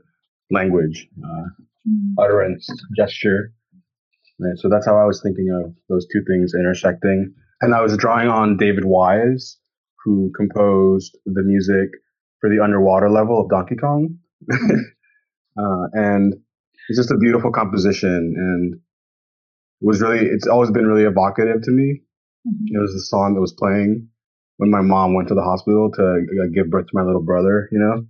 language, 0.50 1.08
uh, 1.22 1.44
mm. 1.88 2.14
utterance, 2.18 2.68
gesture. 2.96 3.52
Right. 4.40 4.56
So 4.56 4.68
that's 4.68 4.86
how 4.86 4.96
I 4.96 5.04
was 5.04 5.20
thinking 5.22 5.48
of 5.50 5.74
those 5.88 6.06
two 6.12 6.22
things 6.26 6.52
intersecting. 6.54 7.34
And 7.60 7.74
I 7.74 7.80
was 7.82 7.96
drawing 7.96 8.28
on 8.28 8.56
David 8.56 8.84
Wise, 8.84 9.58
who 10.04 10.30
composed 10.36 11.18
the 11.26 11.42
music 11.42 11.90
for 12.40 12.48
the 12.48 12.62
underwater 12.62 13.10
level 13.10 13.40
of 13.40 13.50
Donkey 13.50 13.74
Kong. 13.74 14.18
uh, 14.52 15.86
and 15.92 16.34
it's 16.88 16.98
just 16.98 17.10
a 17.10 17.16
beautiful 17.16 17.50
composition 17.50 18.34
and 18.36 18.80
was 19.80 20.00
really 20.00 20.26
it's 20.26 20.46
always 20.46 20.70
been 20.70 20.86
really 20.86 21.04
evocative 21.04 21.62
to 21.62 21.70
me. 21.70 22.02
Mm-hmm. 22.46 22.76
It 22.76 22.80
was 22.80 22.92
the 22.92 23.00
song 23.00 23.34
that 23.34 23.40
was 23.40 23.52
playing 23.52 24.08
when 24.58 24.70
my 24.70 24.82
mom 24.82 25.14
went 25.14 25.28
to 25.28 25.34
the 25.34 25.42
hospital 25.42 25.90
to 25.94 26.02
uh, 26.02 26.46
give 26.52 26.70
birth 26.70 26.86
to 26.86 26.92
my 26.94 27.02
little 27.02 27.22
brother, 27.22 27.68
you 27.72 27.78
know. 27.78 28.06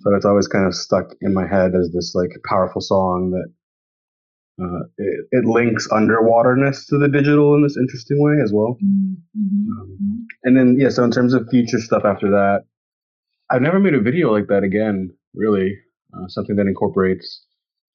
So 0.00 0.14
it's 0.14 0.24
always 0.24 0.46
kind 0.46 0.66
of 0.66 0.74
stuck 0.74 1.06
in 1.20 1.34
my 1.34 1.46
head 1.46 1.74
as 1.74 1.90
this 1.92 2.14
like 2.14 2.30
powerful 2.48 2.80
song 2.80 3.32
that 3.32 3.52
uh, 4.62 4.84
it, 4.96 5.26
it, 5.32 5.44
links 5.44 5.88
underwaterness 5.88 6.86
to 6.88 6.98
the 6.98 7.08
digital 7.08 7.54
in 7.54 7.62
this 7.62 7.76
interesting 7.76 8.20
way 8.20 8.42
as 8.42 8.52
well. 8.52 8.76
Mm-hmm. 8.84 9.70
Um, 9.72 10.26
and 10.44 10.56
then 10.56 10.76
yeah, 10.78 10.88
so 10.88 11.04
in 11.04 11.10
terms 11.10 11.32
of 11.32 11.48
future 11.50 11.78
stuff 11.78 12.04
after 12.04 12.30
that, 12.30 12.64
I've 13.50 13.62
never 13.62 13.78
made 13.78 13.94
a 13.94 14.00
video 14.00 14.32
like 14.32 14.48
that 14.48 14.62
again. 14.62 15.10
Really, 15.34 15.76
uh, 16.14 16.26
something 16.28 16.56
that 16.56 16.66
incorporates 16.66 17.44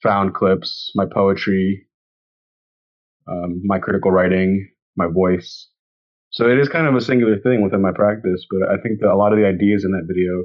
found 0.01 0.33
clips, 0.33 0.91
my 0.95 1.05
poetry, 1.05 1.85
um, 3.27 3.61
my 3.63 3.79
critical 3.79 4.11
writing, 4.11 4.69
my 4.95 5.07
voice. 5.07 5.69
So 6.33 6.49
it 6.49 6.57
is 6.57 6.67
kind 6.67 6.87
of 6.87 6.95
a 6.95 7.01
singular 7.01 7.37
thing 7.37 7.61
within 7.61 7.81
my 7.81 7.91
practice, 7.93 8.45
but 8.49 8.67
I 8.67 8.81
think 8.81 8.99
that 8.99 9.11
a 9.11 9.15
lot 9.15 9.33
of 9.33 9.37
the 9.37 9.45
ideas 9.45 9.85
in 9.85 9.91
that 9.91 10.07
video 10.07 10.43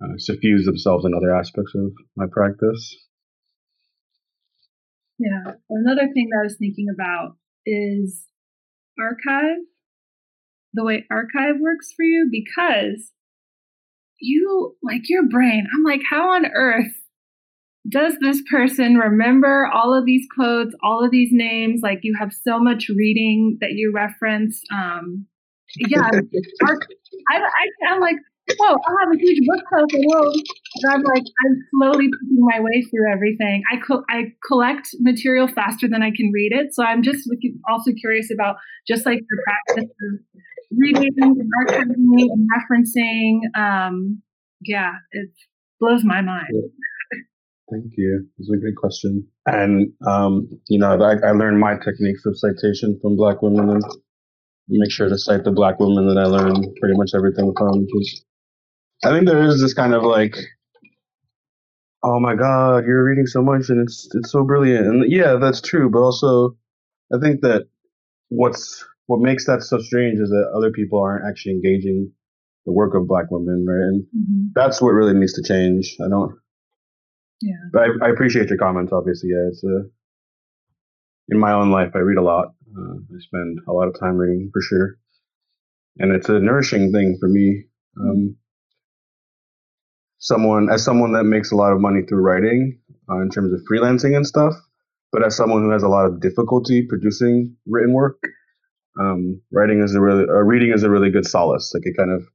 uh, 0.00 0.16
suffuse 0.18 0.64
themselves 0.64 1.04
in 1.04 1.14
other 1.14 1.34
aspects 1.34 1.72
of 1.74 1.92
my 2.16 2.26
practice. 2.30 2.96
Yeah. 5.18 5.54
Another 5.68 6.06
thing 6.14 6.28
that 6.30 6.40
I 6.40 6.44
was 6.44 6.56
thinking 6.58 6.86
about 6.94 7.36
is 7.66 8.24
archive, 9.00 9.58
the 10.74 10.84
way 10.84 11.04
archive 11.10 11.56
works 11.60 11.92
for 11.94 12.04
you, 12.04 12.28
because 12.30 13.10
you, 14.20 14.76
like 14.80 15.08
your 15.08 15.28
brain, 15.28 15.66
I'm 15.74 15.82
like, 15.82 16.02
how 16.08 16.30
on 16.30 16.46
earth 16.46 16.99
does 17.88 18.14
this 18.20 18.42
person 18.50 18.96
remember 18.96 19.68
all 19.72 19.94
of 19.96 20.04
these 20.04 20.26
quotes, 20.34 20.74
all 20.82 21.04
of 21.04 21.10
these 21.10 21.30
names? 21.32 21.80
Like 21.82 22.00
you 22.02 22.14
have 22.18 22.32
so 22.32 22.58
much 22.58 22.88
reading 22.88 23.58
that 23.60 23.70
you 23.72 23.92
reference. 23.94 24.60
Um, 24.72 25.26
yeah, 25.76 26.10
I, 26.62 27.38
I, 27.38 27.92
am 27.92 28.00
like, 28.00 28.16
whoa, 28.58 28.74
I 28.74 28.90
have 29.02 29.14
a 29.14 29.18
huge 29.18 29.38
bookshelf 29.46 29.88
at 29.94 30.04
home. 30.12 30.34
And 30.82 30.92
I'm 30.92 31.02
like, 31.02 31.22
I'm 31.46 31.56
slowly 31.70 32.08
picking 32.08 32.44
my 32.44 32.60
way 32.60 32.82
through 32.82 33.10
everything. 33.10 33.62
I, 33.72 33.76
co- 33.76 34.04
I 34.10 34.32
collect 34.46 34.88
material 35.00 35.48
faster 35.48 35.88
than 35.88 36.02
I 36.02 36.10
can 36.14 36.30
read 36.34 36.52
it. 36.52 36.74
So 36.74 36.84
I'm 36.84 37.02
just 37.02 37.28
also 37.68 37.92
curious 37.98 38.30
about 38.32 38.56
just 38.86 39.06
like 39.06 39.20
your 39.20 39.42
practice 39.44 39.90
of 39.90 40.20
reading 40.76 41.14
and 41.18 41.50
archiving 41.66 41.94
and 41.94 42.48
referencing. 42.58 43.40
Um, 43.58 44.22
yeah, 44.60 44.92
it 45.12 45.30
blows 45.78 46.04
my 46.04 46.20
mind. 46.20 46.52
Thank 47.70 47.92
you. 47.96 48.26
It's 48.38 48.50
a 48.50 48.58
great 48.58 48.76
question. 48.76 49.28
And, 49.46 49.92
um, 50.06 50.48
you 50.68 50.78
know, 50.78 51.00
I, 51.00 51.28
I, 51.28 51.30
learned 51.32 51.60
my 51.60 51.76
techniques 51.76 52.26
of 52.26 52.36
citation 52.36 52.98
from 53.00 53.16
Black 53.16 53.42
women 53.42 53.70
and 53.70 53.84
make 54.68 54.90
sure 54.90 55.08
to 55.08 55.16
cite 55.16 55.44
the 55.44 55.52
Black 55.52 55.78
women 55.78 56.08
that 56.08 56.18
I 56.18 56.24
learned 56.24 56.66
pretty 56.80 56.96
much 56.96 57.10
everything 57.14 57.52
from. 57.56 57.86
Because 57.86 58.24
I 59.04 59.10
think 59.10 59.26
there 59.26 59.42
is 59.42 59.60
this 59.60 59.74
kind 59.74 59.94
of 59.94 60.02
like, 60.02 60.36
oh 62.02 62.18
my 62.18 62.34
God, 62.34 62.84
you're 62.86 63.04
reading 63.04 63.26
so 63.26 63.42
much 63.42 63.68
and 63.68 63.80
it's 63.80 64.08
it's 64.14 64.32
so 64.32 64.44
brilliant. 64.44 64.86
And 64.86 65.12
yeah, 65.12 65.36
that's 65.36 65.60
true. 65.60 65.90
But 65.90 66.00
also, 66.00 66.56
I 67.14 67.18
think 67.20 67.42
that 67.42 67.68
what's 68.28 68.84
what 69.06 69.20
makes 69.20 69.46
that 69.46 69.62
so 69.62 69.78
strange 69.78 70.18
is 70.18 70.30
that 70.30 70.52
other 70.56 70.72
people 70.72 71.02
aren't 71.02 71.28
actually 71.28 71.52
engaging 71.52 72.12
the 72.66 72.72
work 72.72 72.94
of 72.94 73.06
Black 73.06 73.30
women, 73.30 73.64
right? 73.66 73.76
And 73.76 74.02
mm-hmm. 74.02 74.46
that's 74.54 74.82
what 74.82 74.90
really 74.90 75.14
needs 75.14 75.34
to 75.34 75.42
change. 75.42 75.96
I 76.04 76.08
don't 76.08 76.36
yeah. 77.40 77.54
But 77.72 77.82
I, 77.82 78.06
I 78.06 78.10
appreciate 78.10 78.48
your 78.48 78.58
comments. 78.58 78.92
Obviously, 78.92 79.30
yeah. 79.30 79.48
It's 79.48 79.64
a 79.64 79.68
uh, 79.68 79.82
in 81.30 81.38
my 81.38 81.52
own 81.52 81.70
life, 81.70 81.92
I 81.94 81.98
read 81.98 82.18
a 82.18 82.22
lot. 82.22 82.48
Uh, 82.76 82.94
I 82.94 83.18
spend 83.20 83.60
a 83.68 83.72
lot 83.72 83.88
of 83.88 83.98
time 83.98 84.16
reading 84.16 84.50
for 84.52 84.60
sure, 84.60 84.96
and 85.98 86.12
it's 86.12 86.28
a 86.28 86.38
nourishing 86.40 86.92
thing 86.92 87.16
for 87.20 87.28
me. 87.28 87.64
Um, 88.00 88.36
someone 90.18 90.70
as 90.70 90.84
someone 90.84 91.12
that 91.12 91.24
makes 91.24 91.52
a 91.52 91.56
lot 91.56 91.72
of 91.72 91.80
money 91.80 92.02
through 92.02 92.20
writing 92.20 92.80
uh, 93.08 93.20
in 93.20 93.30
terms 93.30 93.52
of 93.52 93.60
freelancing 93.70 94.16
and 94.16 94.26
stuff, 94.26 94.54
but 95.12 95.24
as 95.24 95.36
someone 95.36 95.62
who 95.62 95.70
has 95.70 95.82
a 95.82 95.88
lot 95.88 96.06
of 96.06 96.20
difficulty 96.20 96.86
producing 96.88 97.56
written 97.66 97.92
work, 97.92 98.18
um, 98.98 99.40
writing 99.52 99.82
is 99.82 99.94
a 99.94 100.00
really, 100.00 100.24
uh, 100.24 100.42
reading 100.42 100.72
is 100.72 100.82
a 100.82 100.90
really 100.90 101.10
good 101.10 101.26
solace. 101.26 101.72
Like 101.74 101.86
it 101.86 101.96
kind 101.96 102.10
of, 102.10 102.26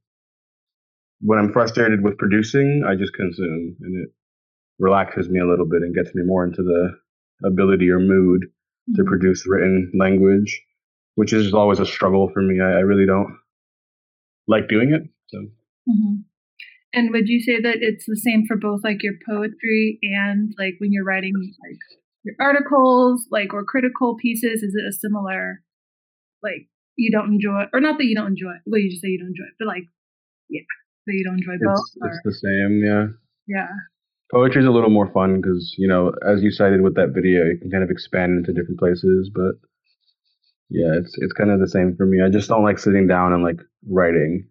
when 1.20 1.38
I'm 1.38 1.52
frustrated 1.52 2.02
with 2.02 2.18
producing, 2.18 2.84
I 2.86 2.94
just 2.94 3.14
consume, 3.14 3.76
and 3.80 4.04
it 4.04 4.10
relaxes 4.78 5.28
me 5.28 5.40
a 5.40 5.46
little 5.46 5.66
bit 5.66 5.82
and 5.82 5.94
gets 5.94 6.14
me 6.14 6.22
more 6.24 6.44
into 6.44 6.62
the 6.62 6.96
ability 7.44 7.90
or 7.90 7.98
mood 7.98 8.42
to 8.94 9.02
mm-hmm. 9.02 9.08
produce 9.08 9.46
written 9.46 9.92
language, 9.98 10.62
which 11.14 11.32
is 11.32 11.52
always 11.54 11.80
a 11.80 11.86
struggle 11.86 12.30
for 12.32 12.42
me. 12.42 12.60
I, 12.60 12.78
I 12.78 12.80
really 12.80 13.06
don't 13.06 13.38
like 14.46 14.68
doing 14.68 14.92
it. 14.92 15.02
So. 15.28 15.38
Mm-hmm. 15.38 16.14
And 16.92 17.10
would 17.12 17.28
you 17.28 17.40
say 17.40 17.60
that 17.60 17.78
it's 17.80 18.06
the 18.06 18.16
same 18.16 18.44
for 18.46 18.56
both 18.56 18.80
like 18.82 19.02
your 19.02 19.14
poetry 19.28 19.98
and 20.02 20.54
like 20.58 20.74
when 20.78 20.92
you're 20.92 21.04
writing 21.04 21.34
like 21.36 21.78
your 22.24 22.34
articles, 22.40 23.26
like 23.30 23.52
or 23.52 23.64
critical 23.64 24.16
pieces? 24.16 24.62
Is 24.62 24.74
it 24.74 24.88
a 24.88 24.92
similar 24.92 25.62
like 26.42 26.68
you 26.96 27.10
don't 27.10 27.34
enjoy 27.34 27.64
or 27.72 27.80
not 27.80 27.98
that 27.98 28.06
you 28.06 28.14
don't 28.14 28.28
enjoy 28.28 28.52
well 28.64 28.80
you 28.80 28.90
just 28.90 29.02
say 29.02 29.08
you 29.08 29.18
don't 29.18 29.28
enjoy 29.28 29.44
it, 29.44 29.56
but 29.58 29.68
like 29.68 29.84
yeah, 30.48 30.62
that 31.06 31.12
you 31.12 31.24
don't 31.24 31.38
enjoy 31.38 31.58
both? 31.62 31.84
It's, 31.96 32.16
it's 32.16 32.20
the 32.24 32.48
same, 32.48 32.82
yeah. 32.82 33.06
Yeah. 33.46 33.68
Poetry 34.32 34.62
is 34.62 34.68
a 34.68 34.72
little 34.72 34.90
more 34.90 35.10
fun 35.12 35.40
because 35.40 35.74
you 35.78 35.88
know, 35.88 36.12
as 36.26 36.42
you 36.42 36.50
cited 36.50 36.80
with 36.80 36.96
that 36.96 37.12
video, 37.14 37.44
you 37.44 37.58
can 37.60 37.70
kind 37.70 37.84
of 37.84 37.90
expand 37.90 38.38
into 38.38 38.52
different 38.52 38.78
places. 38.78 39.30
But 39.32 39.54
yeah, 40.68 40.98
it's 40.98 41.14
it's 41.18 41.32
kind 41.32 41.50
of 41.50 41.60
the 41.60 41.68
same 41.68 41.94
for 41.96 42.06
me. 42.06 42.20
I 42.22 42.28
just 42.28 42.48
don't 42.48 42.64
like 42.64 42.78
sitting 42.78 43.06
down 43.06 43.32
and 43.32 43.42
like 43.42 43.60
writing. 43.88 44.48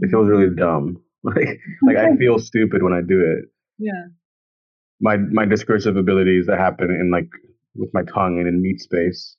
It 0.00 0.10
feels 0.10 0.28
really 0.28 0.46
mm-hmm. 0.46 0.60
dumb. 0.60 1.02
Like 1.24 1.60
like 1.86 1.96
I 1.96 2.16
feel 2.18 2.40
stupid 2.40 2.82
when 2.82 2.92
I 2.92 3.00
do 3.00 3.20
it. 3.20 3.48
Yeah. 3.78 4.06
My 5.00 5.16
my 5.18 5.44
discursive 5.44 5.96
abilities 5.96 6.46
that 6.46 6.58
happen 6.58 6.90
in 6.90 7.12
like 7.12 7.28
with 7.76 7.90
my 7.94 8.02
tongue 8.02 8.40
and 8.40 8.48
in 8.48 8.60
meat 8.60 8.80
space 8.80 9.36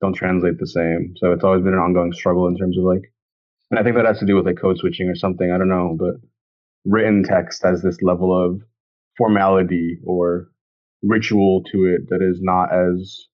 don't 0.00 0.14
translate 0.14 0.58
the 0.58 0.66
same. 0.66 1.14
So 1.18 1.32
it's 1.32 1.44
always 1.44 1.62
been 1.62 1.74
an 1.74 1.78
ongoing 1.78 2.12
struggle 2.12 2.48
in 2.48 2.56
terms 2.56 2.76
of 2.78 2.84
like, 2.84 3.12
and 3.70 3.78
I 3.78 3.82
think 3.82 3.96
that 3.96 4.06
has 4.06 4.18
to 4.18 4.26
do 4.26 4.36
with 4.36 4.46
like 4.46 4.60
code 4.60 4.78
switching 4.78 5.08
or 5.08 5.14
something. 5.14 5.50
I 5.50 5.58
don't 5.58 5.68
know, 5.68 5.96
but 5.98 6.14
written 6.84 7.22
text 7.22 7.62
has 7.62 7.82
this 7.82 8.02
level 8.02 8.36
of 8.36 8.60
formality 9.20 9.98
or 10.06 10.48
ritual 11.02 11.62
to 11.72 11.78
it 11.94 12.08
that 12.10 12.20
is 12.30 12.38
not 12.40 12.68
as 12.72 13.26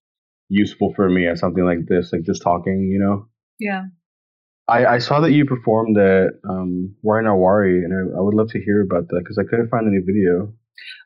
useful 0.49 0.93
for 0.95 1.09
me 1.09 1.27
as 1.27 1.39
something 1.39 1.65
like 1.71 1.83
this, 1.87 2.11
like 2.13 2.23
just 2.25 2.41
talking, 2.43 2.89
you 2.93 2.99
know. 3.03 3.27
Yeah. 3.59 3.83
I, 4.69 4.85
I 4.95 4.97
saw 4.99 5.21
that 5.21 5.31
you 5.31 5.45
performed 5.45 5.97
at 5.97 6.27
um, 6.49 6.93
Wa 7.01 7.21
Na 7.21 7.33
Wari, 7.35 7.83
and 7.83 7.93
I, 7.93 8.17
I 8.17 8.21
would 8.21 8.33
love 8.39 8.49
to 8.51 8.61
hear 8.61 8.81
about 8.81 9.07
that 9.09 9.21
because 9.23 9.37
I 9.37 9.45
couldn't 9.49 9.69
find 9.69 9.87
any 9.87 10.01
video. 10.05 10.53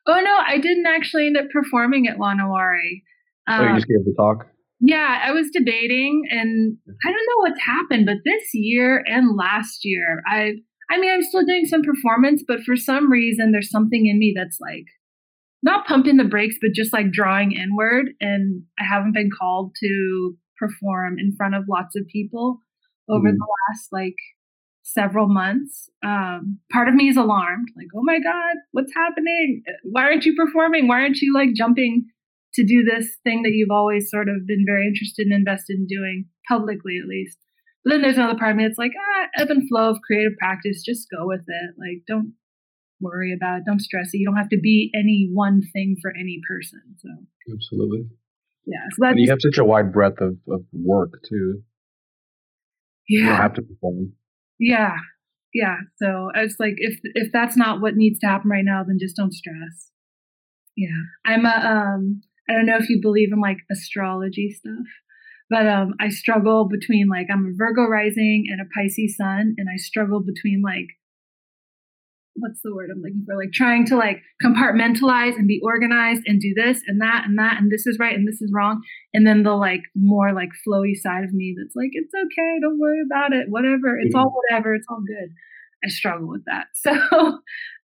Oh 0.08 0.20
no, 0.20 0.36
I 0.54 0.58
didn't 0.58 0.88
actually 0.88 1.28
end 1.28 1.38
up 1.38 1.50
performing 1.54 2.08
at 2.08 2.18
Wa 2.18 2.34
Na 2.34 2.50
Wari. 2.50 3.04
Um, 3.48 3.60
oh, 3.60 3.64
you 3.64 3.70
Um, 3.70 3.76
just 3.78 3.88
gave 3.88 4.04
the 4.06 4.14
talk. 4.18 4.48
yeah, 4.80 5.22
I 5.28 5.32
was 5.32 5.48
debating, 5.54 6.24
and 6.32 6.78
I 7.06 7.12
don't 7.14 7.28
know 7.30 7.40
what's 7.50 7.62
happened, 7.64 8.06
but 8.08 8.18
this 8.26 8.50
year 8.54 9.04
and 9.08 9.36
last 9.38 9.82
year, 9.84 10.22
I 10.28 10.54
I 10.92 11.00
mean, 11.00 11.12
I'm 11.12 11.24
still 11.24 11.46
doing 11.46 11.66
some 11.66 11.84
performance, 11.84 12.44
but 12.46 12.62
for 12.62 12.76
some 12.76 13.10
reason, 13.10 13.52
there's 13.52 13.70
something 13.72 14.06
in 14.08 14.20
me 14.20 14.34
that's 14.36 14.58
like 14.60 14.86
not 15.64 15.86
pumping 15.88 16.18
the 16.18 16.26
brakes, 16.26 16.58
but 16.62 16.74
just 16.74 16.92
like 16.92 17.12
drawing 17.12 17.54
inward, 17.54 18.10
and 18.20 18.64
I 18.80 18.84
haven't 18.84 19.14
been 19.14 19.30
called 19.40 19.74
to 19.80 20.36
perform 20.58 21.18
in 21.18 21.34
front 21.36 21.56
of 21.56 21.64
lots 21.70 21.96
of 21.96 22.06
people 22.08 22.60
over 23.10 23.30
Mhm. 23.30 23.38
the 23.38 23.48
last 23.70 23.88
like 23.92 24.18
several 24.84 25.28
months. 25.30 25.90
Um, 26.04 26.60
part 26.72 26.88
of 26.90 26.96
me 26.96 27.08
is 27.08 27.16
alarmed, 27.18 27.70
like, 27.78 27.88
oh 27.96 28.04
my 28.04 28.20
God, 28.20 28.56
what's 28.72 28.94
happening? 28.94 29.64
Why 29.84 30.04
aren't 30.04 30.26
you 30.26 30.36
performing? 30.36 30.88
Why 30.88 31.02
aren't 31.02 31.22
you 31.22 31.34
like 31.34 31.54
jumping 31.54 32.06
to 32.56 32.66
do 32.66 32.84
this 32.84 33.18
thing 33.24 33.44
that 33.44 33.52
you've 33.54 33.72
always 33.72 34.10
sort 34.10 34.28
of 34.28 34.46
been 34.46 34.66
very 34.66 34.86
interested 34.88 35.26
and 35.28 35.34
invested 35.34 35.78
in 35.78 35.88
doing, 35.88 36.26
publicly 36.48 36.98
at 37.02 37.08
least? 37.08 37.38
But 37.84 37.92
then 37.92 38.02
there's 38.02 38.18
another 38.18 38.38
part 38.38 38.52
of 38.52 38.58
me 38.58 38.66
that's 38.66 38.78
like, 38.78 38.92
ah, 38.96 39.28
ebb 39.42 39.50
and 39.50 39.68
flow 39.68 39.90
of 39.90 40.02
creative 40.06 40.38
practice, 40.38 40.84
just 40.84 41.08
go 41.10 41.26
with 41.26 41.42
it. 41.48 41.76
Like, 41.78 42.04
don't 42.08 42.34
worry 43.00 43.34
about 43.34 43.60
it, 43.60 43.64
don't 43.66 43.82
stress 43.82 44.10
it. 44.14 44.20
You 44.20 44.28
don't 44.28 44.38
have 44.38 44.50
to 44.50 44.60
be 44.60 44.92
any 44.94 45.30
one 45.34 45.62
thing 45.74 45.98
for 46.02 46.12
any 46.12 46.40
person. 46.48 46.82
So, 47.00 47.10
Absolutely. 47.52 48.06
yeah. 48.66 48.86
So 48.92 48.98
that's, 49.00 49.12
And 49.12 49.20
you 49.20 49.30
have 49.30 49.42
such 49.42 49.58
a 49.58 49.66
wide 49.66 49.92
breadth 49.92 50.22
of, 50.22 50.38
of 50.50 50.62
work 50.72 51.14
too. 51.28 51.64
You 53.08 53.22
don't 53.22 53.30
yeah. 53.30 53.42
have 53.42 53.54
to 53.56 53.62
perform. 53.62 54.14
Yeah. 54.60 54.96
Yeah. 55.54 55.78
So 55.98 56.30
it's 56.36 56.56
like 56.60 56.76
if 56.78 57.00
if 57.04 57.32
that's 57.34 57.58
not 57.58 57.82
what 57.82 57.96
needs 57.96 58.20
to 58.20 58.28
happen 58.28 58.50
right 58.50 58.64
now, 58.64 58.84
then 58.88 59.00
just 59.00 59.18
don't 59.18 59.34
stress. 59.34 59.92
Yeah. 60.78 61.02
I'm 61.26 61.46
a 61.46 61.50
um 61.50 62.22
I 62.50 62.54
don't 62.54 62.66
know 62.66 62.78
if 62.78 62.90
you 62.90 63.00
believe 63.02 63.30
in 63.34 63.42
like 63.42 63.58
astrology 63.72 64.52
stuff, 64.52 64.88
but 65.52 65.68
um 65.68 65.94
I 66.00 66.10
struggle 66.10 66.68
between 66.68 67.10
like 67.10 67.28
I'm 67.32 67.46
a 67.46 67.52
Virgo 67.56 67.84
rising 67.84 68.46
and 68.50 68.62
a 68.62 68.70
Pisces 68.74 69.18
sun, 69.18 69.56
and 69.58 69.68
I 69.72 69.78
struggle 69.78 70.22
between 70.22 70.64
like 70.64 70.88
what's 72.36 72.62
the 72.64 72.74
word 72.74 72.90
I'm 72.92 73.02
looking 73.02 73.24
for? 73.26 73.36
Like 73.36 73.52
trying 73.52 73.86
to 73.88 73.98
like 73.98 74.22
compartmentalize 74.44 75.36
and 75.36 75.48
be 75.48 75.62
organized 75.64 76.24
and 76.26 76.40
do 76.40 76.54
this 76.56 76.82
and 76.88 77.02
that 77.02 77.26
and 77.26 77.38
that 77.38 77.58
and 77.60 77.72
this 77.72 77.86
is 77.86 77.98
right 78.00 78.16
and 78.16 78.28
this 78.28 78.42
is 78.42 78.52
wrong. 78.54 78.82
And 79.14 79.28
then 79.28 79.44
the 79.44 79.54
like 79.54 79.82
more 79.96 80.34
like 80.34 80.50
flowy 80.68 80.96
side 80.96 81.24
of 81.24 81.34
me 81.34 81.56
that's 81.58 81.76
like, 81.76 81.92
it's 81.92 82.14
okay, 82.14 82.60
don't 82.62 82.80
worry 82.80 83.02
about 83.06 83.34
it, 83.34 83.48
whatever. 83.50 83.98
It's 84.00 84.16
all 84.16 84.34
whatever, 84.50 84.74
it's 84.74 84.88
all 84.90 85.02
good. 85.06 85.30
I 85.84 85.90
struggle 85.90 86.28
with 86.28 86.46
that. 86.46 86.68
So 86.84 87.40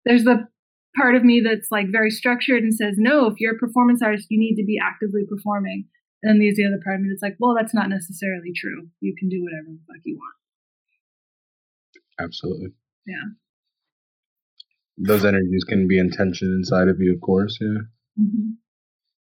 there's 0.05 0.25
the 0.25 0.47
part 0.97 1.17
of 1.17 1.25
me 1.25 1.43
that's 1.45 1.71
like 1.73 1.87
very 1.91 2.11
structured 2.11 2.63
and 2.63 2.73
says, 2.73 2.95
no, 2.97 3.27
if 3.27 3.35
you're 3.39 3.57
a 3.57 3.59
performance 3.59 4.03
artist, 4.03 4.29
you 4.31 4.39
need 4.39 4.55
to 4.55 4.65
be 4.65 4.79
actively 4.83 5.23
performing. 5.29 5.85
Then 6.27 6.41
there's 6.41 6.57
the 6.57 6.67
other 6.67 6.81
part 6.83 6.97
of 6.97 7.03
me 7.03 7.09
that's 7.11 7.23
like, 7.23 7.37
well, 7.39 7.55
that's 7.55 7.73
not 7.73 7.89
necessarily 7.89 8.51
true. 8.57 8.89
You 8.99 9.15
can 9.17 9.29
do 9.29 9.39
whatever 9.45 9.71
the 9.71 9.79
fuck 9.87 10.03
you 10.05 10.17
want. 10.19 10.35
Absolutely. 12.19 12.71
Yeah. 13.07 13.31
Those 14.99 15.25
energies 15.25 15.63
can 15.69 15.87
be 15.87 15.99
intention 15.99 16.49
inside 16.59 16.89
of 16.89 16.97
you, 16.99 17.15
of 17.15 17.21
course. 17.21 17.59
Yeah. 17.61 17.87
Mm-hmm. 18.19 18.49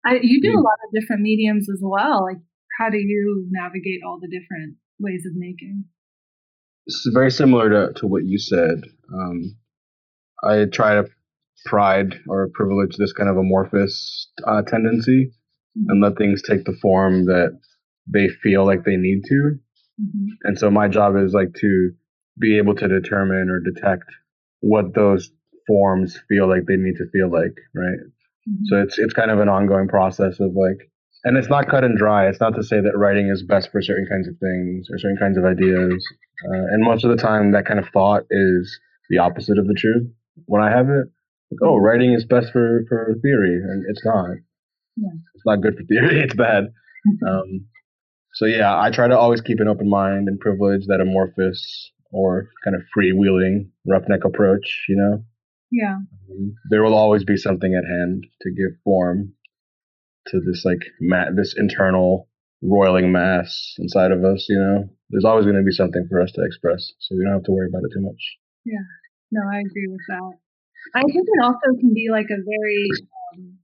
I, 0.04 0.18
you 0.20 0.40
do 0.40 0.48
Yeah. 0.48 0.58
a 0.58 0.66
lot 0.66 0.78
of 0.86 1.00
different 1.00 1.22
mediums 1.22 1.68
as 1.70 1.80
well. 1.80 2.24
Like, 2.24 2.38
how 2.80 2.90
do 2.90 2.96
you 2.98 3.46
navigate 3.50 4.00
all 4.04 4.18
the 4.20 4.28
different 4.28 4.76
ways 4.98 5.24
of 5.26 5.36
making? 5.36 5.84
It's 6.86 7.08
very 7.12 7.30
similar 7.30 7.68
to, 7.70 7.92
to 8.00 8.06
what 8.06 8.24
you 8.24 8.38
said. 8.38 8.82
Um, 9.14 9.56
I 10.42 10.64
try 10.64 10.94
to 10.94 11.04
pride 11.66 12.18
or 12.28 12.48
privilege 12.52 12.96
this 12.96 13.12
kind 13.12 13.28
of 13.28 13.36
amorphous 13.36 14.28
uh, 14.44 14.62
tendency 14.62 15.32
and 15.88 16.02
let 16.02 16.16
things 16.16 16.42
take 16.42 16.64
the 16.64 16.76
form 16.80 17.26
that 17.26 17.58
they 18.06 18.28
feel 18.28 18.64
like 18.64 18.84
they 18.84 18.96
need 18.96 19.22
to. 19.28 19.58
Mm-hmm. 20.00 20.26
And 20.44 20.58
so 20.58 20.70
my 20.70 20.88
job 20.88 21.16
is 21.16 21.32
like 21.32 21.54
to 21.60 21.92
be 22.38 22.58
able 22.58 22.74
to 22.74 22.88
determine 22.88 23.48
or 23.50 23.60
detect 23.60 24.04
what 24.60 24.94
those 24.94 25.30
forms 25.66 26.18
feel 26.28 26.48
like 26.48 26.66
they 26.66 26.76
need 26.76 26.96
to 26.96 27.08
feel 27.10 27.30
like, 27.30 27.56
right? 27.74 27.98
Mm-hmm. 28.48 28.64
So 28.66 28.82
it's 28.82 28.98
it's 28.98 29.14
kind 29.14 29.30
of 29.30 29.40
an 29.40 29.48
ongoing 29.48 29.88
process 29.88 30.38
of 30.40 30.52
like, 30.54 30.90
and 31.24 31.36
it's 31.36 31.48
not 31.48 31.68
cut 31.68 31.84
and 31.84 31.98
dry. 31.98 32.28
It's 32.28 32.40
not 32.40 32.54
to 32.56 32.62
say 32.62 32.80
that 32.80 32.96
writing 32.96 33.28
is 33.28 33.42
best 33.42 33.70
for 33.72 33.82
certain 33.82 34.06
kinds 34.10 34.28
of 34.28 34.34
things 34.38 34.88
or 34.90 34.98
certain 34.98 35.16
kinds 35.18 35.38
of 35.38 35.44
ideas. 35.44 36.06
Uh, 36.46 36.64
and 36.72 36.84
most 36.84 37.04
of 37.04 37.10
the 37.10 37.22
time, 37.22 37.52
that 37.52 37.66
kind 37.66 37.80
of 37.80 37.88
thought 37.88 38.22
is 38.30 38.78
the 39.08 39.18
opposite 39.18 39.58
of 39.58 39.66
the 39.66 39.74
truth. 39.74 40.06
When 40.44 40.62
I 40.62 40.70
have 40.70 40.88
it, 40.88 41.06
like, 41.50 41.60
oh, 41.62 41.76
writing 41.76 42.12
is 42.12 42.24
best 42.24 42.52
for 42.52 42.84
for 42.88 43.14
theory, 43.22 43.54
and 43.54 43.84
it's 43.88 44.04
not. 44.04 44.36
Yeah. 44.96 45.10
It's 45.34 45.44
not 45.46 45.60
good 45.62 45.76
for 45.76 45.84
theory. 45.84 46.20
It's 46.24 46.34
bad. 46.34 46.64
Um, 47.28 47.66
so 48.34 48.46
yeah, 48.46 48.78
I 48.78 48.90
try 48.90 49.08
to 49.08 49.18
always 49.18 49.40
keep 49.40 49.60
an 49.60 49.68
open 49.68 49.88
mind 49.88 50.28
and 50.28 50.38
privilege 50.40 50.86
that 50.88 51.00
amorphous 51.00 51.90
or 52.10 52.48
kind 52.64 52.74
of 52.76 52.82
freewheeling 52.96 53.70
roughneck 53.86 54.24
approach. 54.24 54.84
You 54.88 54.96
know. 54.96 55.24
yeah. 55.70 55.96
Um, 56.30 56.54
there 56.70 56.82
will 56.82 56.94
always 56.94 57.24
be 57.24 57.36
something 57.36 57.74
at 57.74 57.84
hand 57.84 58.24
to 58.42 58.50
give 58.50 58.78
form 58.84 59.32
to 60.28 60.40
this 60.40 60.64
like 60.64 60.82
ma- 61.00 61.30
this 61.34 61.54
internal 61.56 62.28
roiling 62.62 63.12
mass 63.12 63.74
inside 63.78 64.10
of 64.10 64.24
us 64.24 64.46
you 64.48 64.58
know 64.58 64.88
there's 65.10 65.24
always 65.24 65.44
going 65.44 65.56
to 65.56 65.62
be 65.62 65.70
something 65.70 66.04
for 66.10 66.20
us 66.20 66.32
to 66.32 66.42
express 66.42 66.90
so 66.98 67.14
we 67.14 67.22
don't 67.22 67.34
have 67.34 67.44
to 67.44 67.52
worry 67.52 67.68
about 67.68 67.84
it 67.84 67.92
too 67.94 68.00
much 68.02 68.38
Yeah. 68.64 68.82
No, 69.30 69.42
I 69.52 69.58
agree 69.60 69.86
with 69.88 70.00
that. 70.08 70.32
I 70.94 71.02
think 71.02 71.26
it 71.28 71.42
also 71.44 71.78
can 71.80 71.92
be 71.92 72.08
like 72.10 72.26
a 72.30 72.38
very, 72.42 72.88
um, 73.34 73.58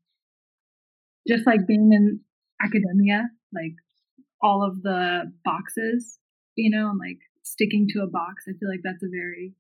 just 1.29 1.47
like 1.47 1.67
being 1.67 1.91
in 1.93 2.21
academia, 2.61 3.29
like 3.53 3.77
all 4.43 4.67
of 4.67 4.83
the 4.83 5.31
boxes, 5.45 6.19
you 6.57 6.71
know, 6.71 6.91
and 6.91 6.99
like 6.99 7.19
sticking 7.43 7.87
to 7.91 8.03
a 8.03 8.11
box. 8.11 8.45
I 8.49 8.53
feel 8.59 8.69
like 8.69 8.83
that's 8.83 9.03
a 9.03 9.11
very 9.11 9.55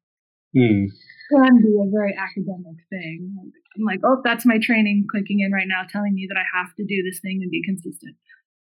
hmm. 0.55 0.90
can 1.31 1.62
be 1.62 1.75
a 1.79 1.90
very 1.90 2.14
academic 2.18 2.83
thing. 2.90 3.35
Like, 3.37 3.55
I'm 3.77 3.85
like, 3.85 4.01
oh, 4.05 4.20
that's 4.25 4.46
my 4.46 4.59
training 4.61 5.07
clicking 5.11 5.40
in 5.40 5.53
right 5.53 5.68
now, 5.68 5.83
telling 5.88 6.14
me 6.14 6.27
that 6.29 6.38
I 6.38 6.46
have 6.59 6.75
to 6.77 6.85
do 6.85 7.03
this 7.03 7.20
thing 7.20 7.40
and 7.42 7.51
be 7.51 7.62
consistent 7.64 8.16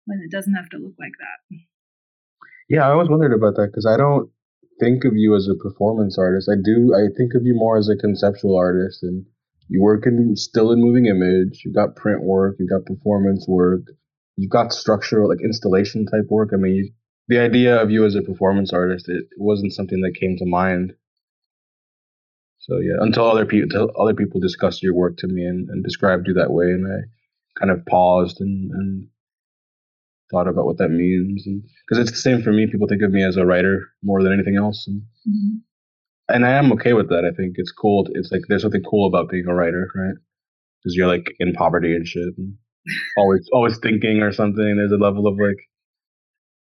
when 0.07 0.21
it 0.25 0.31
doesn't 0.31 0.55
have 0.55 0.69
to 0.71 0.79
look 0.79 0.95
like 0.99 1.13
that. 1.19 1.59
yeah 2.69 2.87
i 2.87 2.91
always 2.91 3.09
wondered 3.09 3.33
about 3.33 3.55
that 3.57 3.69
because 3.71 3.87
i 3.87 3.97
don't 3.97 4.31
think 4.81 5.05
of 5.05 5.13
you 5.15 5.35
as 5.37 5.49
a 5.49 5.63
performance 5.63 6.19
artist 6.19 6.51
i 6.51 6.57
do 6.57 6.95
i 6.95 7.07
think 7.17 7.35
of 7.35 7.43
you 7.45 7.55
more 7.55 7.79
as 7.79 7.89
a 7.89 7.97
conceptual 7.97 8.57
artist 8.57 9.03
and 9.03 9.25
you 9.69 9.81
work 9.83 10.07
in 10.07 10.37
still 10.37 10.73
in 10.73 10.81
moving 10.81 11.07
image 11.07 11.63
you've 11.65 11.75
got 11.75 11.97
print 11.97 12.23
work 12.23 12.57
you've 12.59 12.71
got 12.71 12.85
performance 12.85 13.47
work 13.49 13.83
you've 14.37 14.51
got 14.51 14.73
structural 14.73 15.29
like 15.29 15.41
installation 15.43 16.07
type 16.07 16.27
work. 16.29 16.51
I 16.53 16.57
mean 16.57 16.75
you, 16.75 16.91
the 17.29 17.39
idea 17.39 17.81
of 17.81 17.91
you 17.91 18.05
as 18.05 18.15
a 18.15 18.23
performance 18.23 18.73
artist 18.73 19.09
it 19.09 19.25
wasn't 19.37 19.73
something 19.73 20.01
that 20.03 20.19
came 20.19 20.37
to 20.39 20.47
mind. 20.47 20.95
So 22.59 22.79
yeah 22.79 22.97
until 23.01 23.31
other 23.31 23.47
people 23.47 23.65
until 23.65 23.91
other 24.01 24.15
people 24.15 24.41
discussed 24.41 24.83
your 24.83 24.95
work 24.95 25.17
to 25.19 25.27
me 25.27 25.45
and, 25.45 25.69
and 25.69 25.85
described 25.85 26.29
you 26.29 26.35
that 26.35 26.53
way 26.53 26.67
and 26.67 26.87
i 26.87 27.61
kind 27.61 27.71
of 27.71 27.85
paused 27.85 28.41
and, 28.41 28.71
and 28.71 29.09
thought 30.31 30.49
about 30.49 30.65
what 30.65 30.79
that 30.79 30.89
means. 30.89 31.45
Because 31.87 31.99
it's 32.03 32.13
the 32.13 32.17
same 32.17 32.43
for 32.43 32.51
me. 32.51 32.67
People 32.67 32.89
think 32.89 33.03
of 33.03 33.11
me 33.11 33.23
as 33.23 33.37
a 33.37 33.45
writer 33.45 33.91
more 34.03 34.23
than 34.23 34.33
anything 34.33 34.57
else 34.57 34.87
and 34.87 35.03
Mm-hmm. 35.29 35.59
And 36.33 36.45
I 36.47 36.51
am 36.53 36.73
okay 36.73 36.93
with 36.93 37.09
that. 37.11 37.25
I 37.25 37.35
think 37.37 37.55
it's 37.57 37.73
cool. 37.73 38.09
It's 38.13 38.31
like 38.33 38.43
there's 38.49 38.63
something 38.63 38.83
cool 38.83 39.07
about 39.07 39.29
being 39.31 39.47
a 39.47 39.55
writer, 39.55 39.89
right? 39.95 40.15
Because 40.83 40.95
you're 40.97 41.07
like 41.09 41.27
in 41.39 41.53
poverty 41.53 41.95
and 41.95 42.07
shit, 42.07 42.29
and 42.37 42.55
always 43.17 43.49
always 43.53 43.79
thinking 43.79 44.21
or 44.23 44.33
something. 44.33 44.77
There's 44.77 44.93
a 44.93 44.97
level 44.97 45.27
of 45.27 45.35
like, 45.35 45.59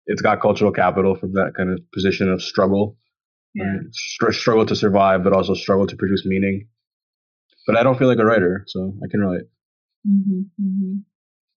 it's 0.08 0.22
got 0.22 0.42
cultural 0.42 0.72
capital 0.72 1.16
from 1.16 1.34
that 1.34 1.54
kind 1.56 1.70
of 1.72 1.80
position 1.94 2.30
of 2.30 2.42
struggle, 2.42 2.98
Yeah. 3.54 3.66
right? 3.66 3.80
Str- 3.92 4.32
struggle 4.32 4.66
to 4.66 4.76
survive, 4.76 5.24
but 5.24 5.34
also 5.34 5.54
struggle 5.54 5.88
to 5.88 5.96
produce 5.96 6.26
meaning. 6.26 6.68
But 7.68 7.78
I 7.78 7.84
don't 7.84 7.98
feel 7.98 8.08
like 8.08 8.20
a 8.20 8.26
writer, 8.26 8.64
so 8.68 8.94
I 9.04 9.08
can 9.10 9.20
relate. 9.22 9.46
hmm 10.06 10.42
hmm 10.60 10.94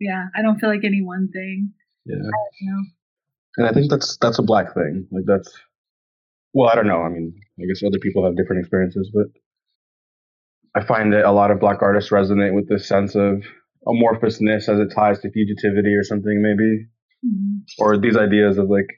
Yeah. 0.00 0.26
I 0.36 0.42
don't 0.42 0.58
feel 0.58 0.68
like 0.68 0.84
any 0.84 1.02
one 1.02 1.28
thing. 1.32 1.72
Yeah, 2.06 2.16
know. 2.16 2.84
and 3.56 3.66
I 3.66 3.72
think 3.72 3.90
that's 3.90 4.18
that's 4.20 4.38
a 4.38 4.42
black 4.42 4.74
thing. 4.74 5.08
Like 5.10 5.24
that's, 5.26 5.50
well, 6.52 6.68
I 6.68 6.74
don't 6.74 6.86
know. 6.86 7.00
I 7.02 7.08
mean, 7.08 7.34
I 7.60 7.66
guess 7.66 7.82
other 7.86 7.98
people 8.00 8.24
have 8.24 8.36
different 8.36 8.60
experiences, 8.60 9.10
but 9.14 9.26
I 10.74 10.84
find 10.84 11.12
that 11.12 11.24
a 11.24 11.30
lot 11.32 11.50
of 11.50 11.60
black 11.60 11.82
artists 11.82 12.10
resonate 12.10 12.54
with 12.54 12.68
this 12.68 12.88
sense 12.88 13.14
of 13.14 13.42
amorphousness 13.86 14.68
as 14.68 14.80
it 14.80 14.92
ties 14.94 15.20
to 15.20 15.28
fugitivity 15.28 15.96
or 15.98 16.02
something, 16.02 16.42
maybe, 16.42 16.86
Mhm. 17.24 17.60
or 17.78 17.96
these 17.96 18.16
ideas 18.16 18.58
of 18.58 18.68
like 18.68 18.88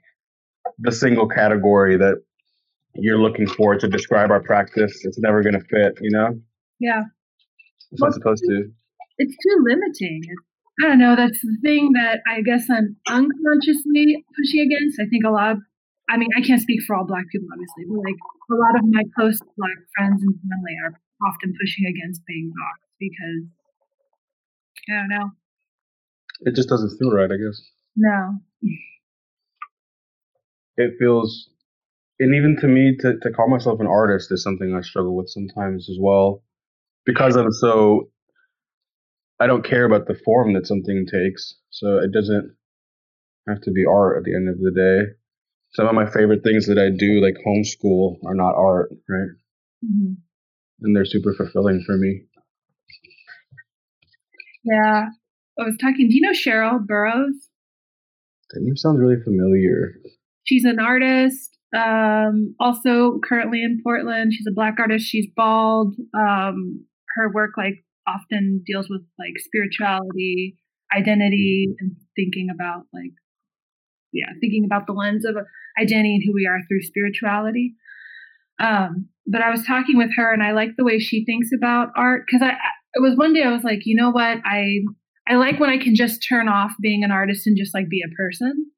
the 0.78 0.92
single 0.92 1.28
category 1.28 1.96
that 1.96 2.22
you're 2.94 3.18
looking 3.18 3.46
for 3.46 3.76
to 3.78 3.88
describe 3.88 4.30
our 4.30 4.42
practice. 4.42 5.04
It's 5.04 5.18
never 5.18 5.42
going 5.42 5.54
to 5.54 5.60
fit, 5.60 5.98
you 6.00 6.10
know? 6.10 6.40
Yeah. 6.80 7.02
It's 7.92 8.00
not 8.00 8.14
supposed 8.14 8.42
to. 8.48 8.70
It's 9.18 9.36
too 9.36 9.64
limiting. 9.68 10.22
I 10.82 10.88
don't 10.88 10.98
know. 10.98 11.14
That's 11.16 11.40
the 11.42 11.56
thing 11.62 11.92
that 11.92 12.20
I 12.26 12.40
guess 12.42 12.68
I'm 12.70 12.96
unconsciously 13.08 14.24
pushing 14.36 14.60
against. 14.60 15.00
I 15.00 15.06
think 15.06 15.24
a 15.24 15.30
lot 15.30 15.52
of, 15.52 15.58
I 16.08 16.16
mean, 16.16 16.28
I 16.36 16.40
can't 16.40 16.60
speak 16.60 16.82
for 16.86 16.96
all 16.96 17.06
Black 17.06 17.24
people, 17.30 17.48
obviously, 17.52 17.84
but 17.88 17.98
like 17.98 18.16
a 18.50 18.54
lot 18.54 18.78
of 18.78 18.84
my 18.86 19.02
close 19.16 19.38
Black 19.56 19.78
friends 19.96 20.22
and 20.22 20.34
family 20.34 20.76
are 20.84 21.00
often 21.26 21.52
pushing 21.60 21.86
against 21.86 22.24
being 22.26 22.52
doxxed 22.52 22.94
because 23.00 23.42
I 24.88 24.92
don't 25.00 25.08
know. 25.08 25.30
It 26.40 26.54
just 26.54 26.68
doesn't 26.68 26.96
feel 26.98 27.10
right, 27.10 27.30
I 27.30 27.36
guess. 27.36 27.60
No. 27.96 28.38
It 30.76 30.92
feels, 30.98 31.48
and 32.20 32.34
even 32.34 32.56
to 32.60 32.68
me, 32.68 32.96
to, 33.00 33.18
to 33.22 33.30
call 33.30 33.48
myself 33.48 33.80
an 33.80 33.86
artist 33.86 34.30
is 34.30 34.42
something 34.42 34.74
I 34.74 34.82
struggle 34.82 35.16
with 35.16 35.30
sometimes 35.30 35.88
as 35.88 35.96
well. 35.98 36.42
Because 37.06 37.36
I'm 37.36 37.52
so 37.52 38.10
I 39.40 39.46
don't 39.46 39.64
care 39.64 39.84
about 39.84 40.06
the 40.06 40.18
form 40.24 40.54
that 40.54 40.66
something 40.66 41.06
takes. 41.06 41.54
So 41.70 41.98
it 41.98 42.12
doesn't 42.12 42.56
have 43.48 43.60
to 43.62 43.70
be 43.70 43.84
art 43.84 44.18
at 44.18 44.24
the 44.24 44.34
end 44.34 44.48
of 44.48 44.58
the 44.58 44.72
day. 44.72 45.12
Some 45.76 45.86
of 45.88 45.94
my 45.94 46.10
favorite 46.10 46.42
things 46.42 46.66
that 46.68 46.78
I 46.78 46.88
do, 46.88 47.20
like 47.20 47.34
homeschool, 47.46 48.16
are 48.24 48.34
not 48.34 48.54
art, 48.54 48.88
right? 49.10 49.28
Mm-hmm. 49.84 50.14
And 50.80 50.96
they're 50.96 51.04
super 51.04 51.34
fulfilling 51.34 51.82
for 51.84 51.98
me. 51.98 52.22
Yeah. 54.64 55.04
I 55.60 55.62
was 55.62 55.76
talking, 55.78 56.08
do 56.08 56.14
you 56.14 56.22
know 56.22 56.32
Cheryl 56.32 56.84
Burrows? 56.86 57.50
That 58.52 58.60
name 58.62 58.76
sounds 58.78 58.98
really 58.98 59.22
familiar. 59.22 59.96
She's 60.44 60.64
an 60.64 60.78
artist, 60.80 61.58
um, 61.76 62.54
also 62.58 63.18
currently 63.22 63.62
in 63.62 63.82
Portland. 63.84 64.32
She's 64.32 64.46
a 64.48 64.54
black 64.54 64.76
artist. 64.78 65.06
She's 65.06 65.26
bald. 65.36 65.94
Um, 66.14 66.86
her 67.16 67.30
work 67.34 67.50
like 67.58 67.84
often 68.06 68.62
deals 68.64 68.88
with 68.88 69.02
like 69.18 69.34
spirituality, 69.36 70.56
identity, 70.96 71.66
and 71.80 71.96
thinking 72.16 72.48
about 72.50 72.86
like, 72.94 73.12
yeah, 74.16 74.32
thinking 74.40 74.64
about 74.64 74.86
the 74.86 74.92
lens 74.92 75.24
of 75.24 75.36
identity 75.80 76.14
and 76.14 76.22
who 76.26 76.34
we 76.34 76.46
are 76.46 76.60
through 76.68 76.82
spirituality. 76.82 77.74
Um, 78.58 79.08
but 79.26 79.42
I 79.42 79.50
was 79.50 79.64
talking 79.66 79.98
with 79.98 80.10
her, 80.16 80.32
and 80.32 80.42
I 80.42 80.52
like 80.52 80.70
the 80.76 80.84
way 80.84 80.98
she 80.98 81.24
thinks 81.24 81.48
about 81.56 81.88
art 81.96 82.24
because 82.26 82.42
I, 82.42 82.56
it 82.94 83.02
was 83.02 83.16
one 83.16 83.34
day 83.34 83.42
I 83.42 83.52
was 83.52 83.64
like, 83.64 83.80
you 83.84 83.94
know 83.94 84.10
what, 84.10 84.38
I 84.44 84.80
I 85.28 85.36
like 85.36 85.58
when 85.60 85.70
I 85.70 85.78
can 85.78 85.94
just 85.94 86.24
turn 86.26 86.48
off 86.48 86.72
being 86.80 87.02
an 87.02 87.10
artist 87.10 87.46
and 87.46 87.56
just 87.56 87.74
like 87.74 87.88
be 87.88 88.02
a 88.02 88.14
person. 88.14 88.70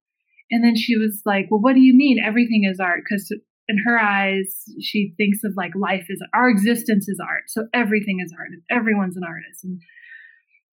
And 0.51 0.65
then 0.65 0.77
she 0.77 0.97
was 0.97 1.21
like, 1.27 1.47
well, 1.51 1.61
what 1.61 1.75
do 1.75 1.81
you 1.81 1.95
mean 1.95 2.19
everything 2.25 2.65
is 2.65 2.81
art? 2.81 3.03
Because 3.05 3.31
in 3.69 3.77
her 3.85 3.99
eyes, 3.99 4.65
she 4.81 5.13
thinks 5.19 5.45
of 5.45 5.53
like 5.57 5.73
life 5.77 6.07
is 6.09 6.23
our 6.35 6.49
existence 6.49 7.07
is 7.07 7.21
art. 7.21 7.45
So 7.49 7.67
everything 7.75 8.21
is 8.25 8.33
art. 8.37 8.49
and 8.51 8.63
Everyone's 8.71 9.17
an 9.17 9.25
artist. 9.25 9.63
And 9.63 9.79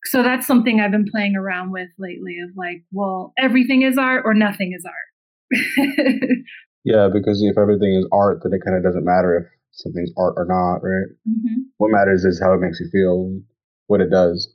so 0.05 0.23
that's 0.23 0.47
something 0.47 0.79
I've 0.79 0.91
been 0.91 1.09
playing 1.09 1.35
around 1.35 1.71
with 1.71 1.89
lately 1.97 2.37
of 2.43 2.55
like, 2.55 2.83
well, 2.91 3.33
everything 3.37 3.81
is 3.81 3.97
art 3.97 4.23
or 4.25 4.33
nothing 4.33 4.73
is 4.75 4.85
art. 4.85 5.15
yeah, 6.83 7.09
because 7.11 7.43
if 7.43 7.57
everything 7.57 7.95
is 7.95 8.07
art, 8.11 8.39
then 8.43 8.53
it 8.53 8.63
kind 8.65 8.77
of 8.77 8.83
doesn't 8.83 9.05
matter 9.05 9.37
if 9.37 9.45
something's 9.71 10.11
art 10.17 10.35
or 10.37 10.45
not, 10.47 10.77
right? 10.83 11.09
Mm-hmm. 11.27 11.61
What 11.77 11.91
matters 11.91 12.23
is 12.25 12.39
how 12.41 12.53
it 12.53 12.61
makes 12.61 12.79
you 12.79 12.89
feel, 12.91 13.41
what 13.87 14.01
it 14.01 14.09
does. 14.09 14.53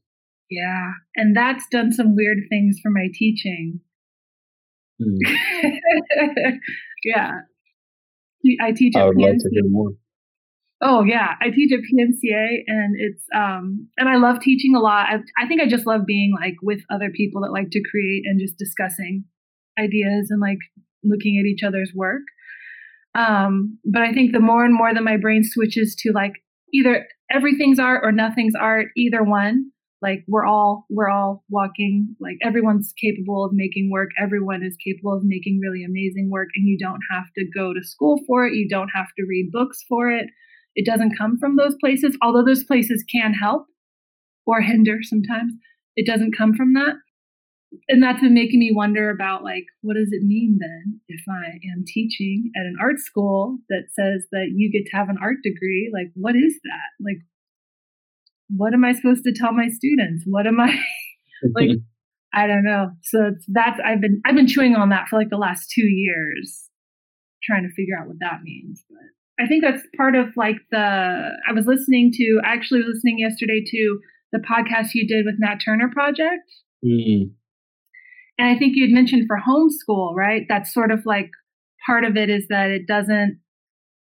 Yeah. 0.51 0.93
And 1.17 1.37
that's 1.37 1.65
done 1.71 1.93
some 1.93 2.17
weird 2.17 2.39
things 2.49 2.79
for 2.83 2.91
my 2.91 3.09
teaching. 3.15 3.81
Mm. 5.01 5.19
yeah. 7.05 7.33
I 8.61 8.73
teach 8.73 8.97
at 8.97 9.03
I 9.03 9.07
would. 9.07 9.17
Like 9.17 9.39
to 9.39 9.51
hear 9.53 9.63
more. 9.69 9.91
Oh 10.83 11.05
yeah, 11.05 11.35
I 11.43 11.51
teach 11.51 11.73
at 11.73 11.81
PNCA, 11.81 12.63
and 12.67 12.97
it's 12.99 13.23
um, 13.35 13.89
and 13.99 14.09
I 14.09 14.17
love 14.17 14.41
teaching 14.41 14.75
a 14.75 14.81
lot. 14.81 15.07
I, 15.09 15.17
I 15.43 15.47
think 15.47 15.61
I 15.61 15.69
just 15.69 15.87
love 15.87 16.07
being 16.07 16.33
like 16.41 16.55
with 16.63 16.81
other 16.91 17.11
people 17.15 17.43
that 17.43 17.53
like 17.53 17.71
to 17.71 17.83
create 17.91 18.23
and 18.25 18.41
just 18.41 18.57
discussing 18.57 19.25
ideas 19.79 20.29
and 20.31 20.41
like 20.41 20.59
looking 21.05 21.39
at 21.39 21.47
each 21.47 21.63
other's 21.63 21.93
work. 21.95 22.23
Um, 23.15 23.79
but 23.85 24.03
I 24.03 24.13
think 24.13 24.33
the 24.33 24.41
more 24.41 24.65
and 24.65 24.75
more 24.75 24.95
that 24.95 25.03
my 25.03 25.17
brain 25.17 25.43
switches 25.45 25.95
to 26.01 26.13
like 26.13 26.33
either 26.73 27.07
everything's 27.31 27.79
art 27.79 28.01
or 28.05 28.13
nothing's 28.13 28.55
art, 28.55 28.89
either 28.97 29.23
one, 29.23 29.73
like 30.03 30.25
we're 30.27 30.47
all 30.47 30.87
we're 30.89 31.11
all 31.11 31.45
walking 31.51 32.15
like 32.21 32.37
everyone's 32.43 32.93
capable 33.01 33.45
of 33.45 33.53
making 33.53 33.91
work 33.91 34.11
everyone 34.19 34.63
is 34.63 34.77
capable 34.83 35.15
of 35.15 35.23
making 35.25 35.61
really 35.61 35.85
amazing 35.85 36.31
work 36.31 36.49
and 36.55 36.67
you 36.67 36.79
don't 36.79 37.01
have 37.11 37.27
to 37.37 37.45
go 37.55 37.73
to 37.73 37.83
school 37.83 38.21
for 38.27 38.47
it 38.47 38.55
you 38.55 38.69
don't 38.69 38.91
have 38.95 39.09
to 39.17 39.25
read 39.29 39.51
books 39.53 39.85
for 39.89 40.11
it 40.11 40.27
it 40.75 40.87
doesn't 40.87 41.17
come 41.17 41.39
from 41.39 41.57
those 41.57 41.75
places 41.81 42.17
although 42.23 42.45
those 42.45 42.65
places 42.65 43.05
can 43.11 43.35
help 43.35 43.67
or 44.47 44.61
hinder 44.61 44.99
sometimes 45.03 45.53
it 45.97 46.07
doesn't 46.07 46.37
come 46.37 46.55
from 46.55 46.75
that 46.75 46.95
and 47.89 48.03
that's 48.03 48.21
been 48.21 48.35
making 48.35 48.59
me 48.59 48.73
wonder 48.75 49.11
about 49.11 49.45
like 49.45 49.65
what 49.83 49.95
does 49.95 50.09
it 50.11 50.25
mean 50.25 50.59
then 50.61 51.01
if 51.09 51.23
i 51.29 51.59
am 51.73 51.85
teaching 51.87 52.51
at 52.57 52.67
an 52.67 52.77
art 52.81 52.99
school 52.99 53.59
that 53.69 53.85
says 53.91 54.27
that 54.33 54.49
you 54.55 54.71
get 54.73 54.85
to 54.87 54.97
have 54.97 55.09
an 55.09 55.19
art 55.23 55.37
degree 55.43 55.91
like 55.93 56.11
what 56.15 56.35
is 56.35 56.59
that 56.65 57.05
like 57.05 57.19
what 58.57 58.75
am 58.75 58.85
I 58.85 58.93
supposed 58.93 59.25
to 59.25 59.33
tell 59.33 59.53
my 59.53 59.69
students? 59.69 60.25
What 60.27 60.47
am 60.47 60.61
I 60.61 60.79
like? 61.55 61.71
I 62.33 62.47
don't 62.47 62.65
know. 62.65 62.91
So 63.03 63.33
that's 63.49 63.81
I've 63.85 64.01
been 64.01 64.21
I've 64.25 64.37
been 64.37 64.47
chewing 64.47 64.77
on 64.77 64.91
that 64.91 65.09
for 65.09 65.19
like 65.19 65.31
the 65.31 65.37
last 65.37 65.71
two 65.71 65.87
years, 65.87 66.69
trying 67.43 67.65
to 67.65 67.75
figure 67.75 67.99
out 67.99 68.07
what 68.07 68.21
that 68.21 68.43
means. 68.45 68.85
But 68.89 68.99
I 69.41 69.47
think 69.47 69.65
that's 69.65 69.83
part 69.97 70.15
of 70.15 70.29
like 70.37 70.57
the 70.71 71.31
I 71.49 71.53
was 71.53 71.67
listening 71.67 72.11
to 72.15 72.41
I 72.45 72.53
actually 72.53 72.81
was 72.81 72.95
listening 72.95 73.19
yesterday 73.19 73.63
to 73.67 73.99
the 74.33 74.39
podcast 74.39 74.89
you 74.95 75.09
did 75.09 75.25
with 75.25 75.37
Nat 75.39 75.57
Turner 75.65 75.91
Project. 75.93 76.45
Mm-hmm. 76.85 77.31
And 78.39 78.49
I 78.49 78.59
think 78.59 78.77
you 78.77 78.85
had 78.85 78.93
mentioned 78.93 79.27
for 79.27 79.39
homeschool, 79.39 80.15
right? 80.15 80.43
That's 80.49 80.73
sort 80.73 80.91
of 80.91 81.05
like 81.05 81.31
part 81.87 82.05
of 82.05 82.17
it 82.17 82.31
is 82.31 82.47
that 82.49 82.71
it 82.71 82.87
doesn't 82.87 83.41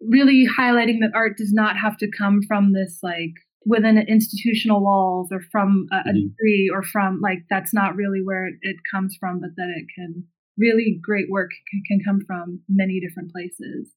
really 0.02 0.46
highlighting 0.48 1.00
that 1.02 1.12
art 1.14 1.38
does 1.38 1.52
not 1.52 1.78
have 1.78 1.98
to 1.98 2.08
come 2.18 2.42
from 2.48 2.74
this 2.74 3.00
like 3.04 3.34
within 3.66 3.98
institutional 3.98 4.82
walls 4.82 5.28
or 5.32 5.42
from 5.52 5.88
a, 5.92 5.96
a 5.96 6.00
mm-hmm. 6.00 6.28
degree 6.30 6.72
or 6.74 6.84
from 6.84 7.20
like 7.22 7.40
that's 7.50 7.74
not 7.74 7.96
really 7.96 8.22
where 8.24 8.48
it, 8.48 8.56
it, 8.62 8.78
comes 8.90 9.18
from 9.20 9.42
but 9.42 9.50
that 9.58 9.68
it 9.68 9.86
can 9.94 10.24
really 10.58 10.98
great 11.04 11.30
work 11.30 11.52
can, 11.70 11.84
can 11.86 12.00
come 12.06 12.22
from 12.26 12.62
many 12.70 13.02
different 13.02 13.30
places 13.32 13.90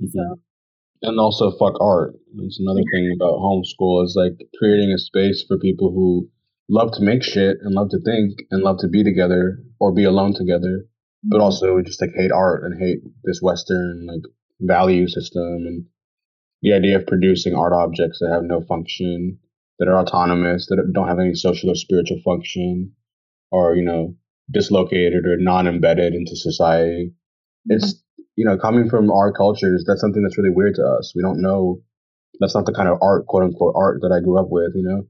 mm-hmm. 0.00 0.08
so 0.12 0.38
and 1.02 1.18
also 1.18 1.50
fuck 1.52 1.74
art 1.80 2.14
It's 2.38 2.60
another 2.60 2.82
thing 2.92 3.12
about 3.14 3.38
homeschool 3.38 4.04
is 4.04 4.14
like 4.16 4.48
creating 4.58 4.92
a 4.92 4.98
space 4.98 5.44
for 5.46 5.58
people 5.58 5.92
who 5.92 6.28
love 6.68 6.92
to 6.92 7.02
make 7.02 7.22
shit 7.22 7.58
and 7.62 7.74
love 7.74 7.90
to 7.90 8.00
think 8.04 8.40
and 8.50 8.62
love 8.62 8.78
to 8.80 8.88
be 8.88 9.02
together 9.02 9.58
or 9.78 9.92
be 9.92 10.04
alone 10.04 10.34
together 10.34 10.84
mm-hmm. 10.84 11.28
but 11.30 11.40
also 11.40 11.76
we 11.76 11.82
just 11.82 12.00
like 12.00 12.10
hate 12.14 12.32
art 12.32 12.64
and 12.64 12.80
hate 12.80 13.00
this 13.24 13.40
western 13.42 14.06
like 14.06 14.22
value 14.60 15.08
system 15.08 15.64
and 15.66 15.84
the 16.62 16.72
idea 16.74 16.96
of 16.96 17.06
producing 17.06 17.54
art 17.54 17.72
objects 17.72 18.18
that 18.20 18.30
have 18.32 18.42
no 18.42 18.60
function, 18.60 19.38
that 19.78 19.88
are 19.88 19.98
autonomous, 19.98 20.66
that 20.66 20.82
don't 20.92 21.08
have 21.08 21.18
any 21.18 21.34
social 21.34 21.70
or 21.70 21.74
spiritual 21.74 22.20
function, 22.24 22.92
or 23.50 23.74
you 23.74 23.84
know, 23.84 24.14
dislocated 24.50 25.24
or 25.24 25.36
non-embedded 25.38 26.14
into 26.14 26.36
society. 26.36 27.12
Mm-hmm. 27.70 27.76
It's 27.76 28.02
you 28.40 28.46
know, 28.46 28.56
coming 28.56 28.88
from 28.88 29.10
our 29.10 29.30
cultures, 29.30 29.84
that's 29.86 30.00
something 30.00 30.22
that's 30.22 30.38
really 30.38 30.54
weird 30.54 30.76
to 30.76 30.82
us. 30.82 31.12
We 31.14 31.20
don't 31.20 31.42
know. 31.42 31.82
That's 32.40 32.54
not 32.54 32.64
the 32.64 32.72
kind 32.72 32.88
of 32.88 32.96
art, 33.02 33.26
quote 33.26 33.42
unquote, 33.42 33.74
art 33.76 33.98
that 34.00 34.12
I 34.16 34.24
grew 34.24 34.40
up 34.40 34.48
with. 34.48 34.72
You 34.74 34.82
know, 34.82 35.02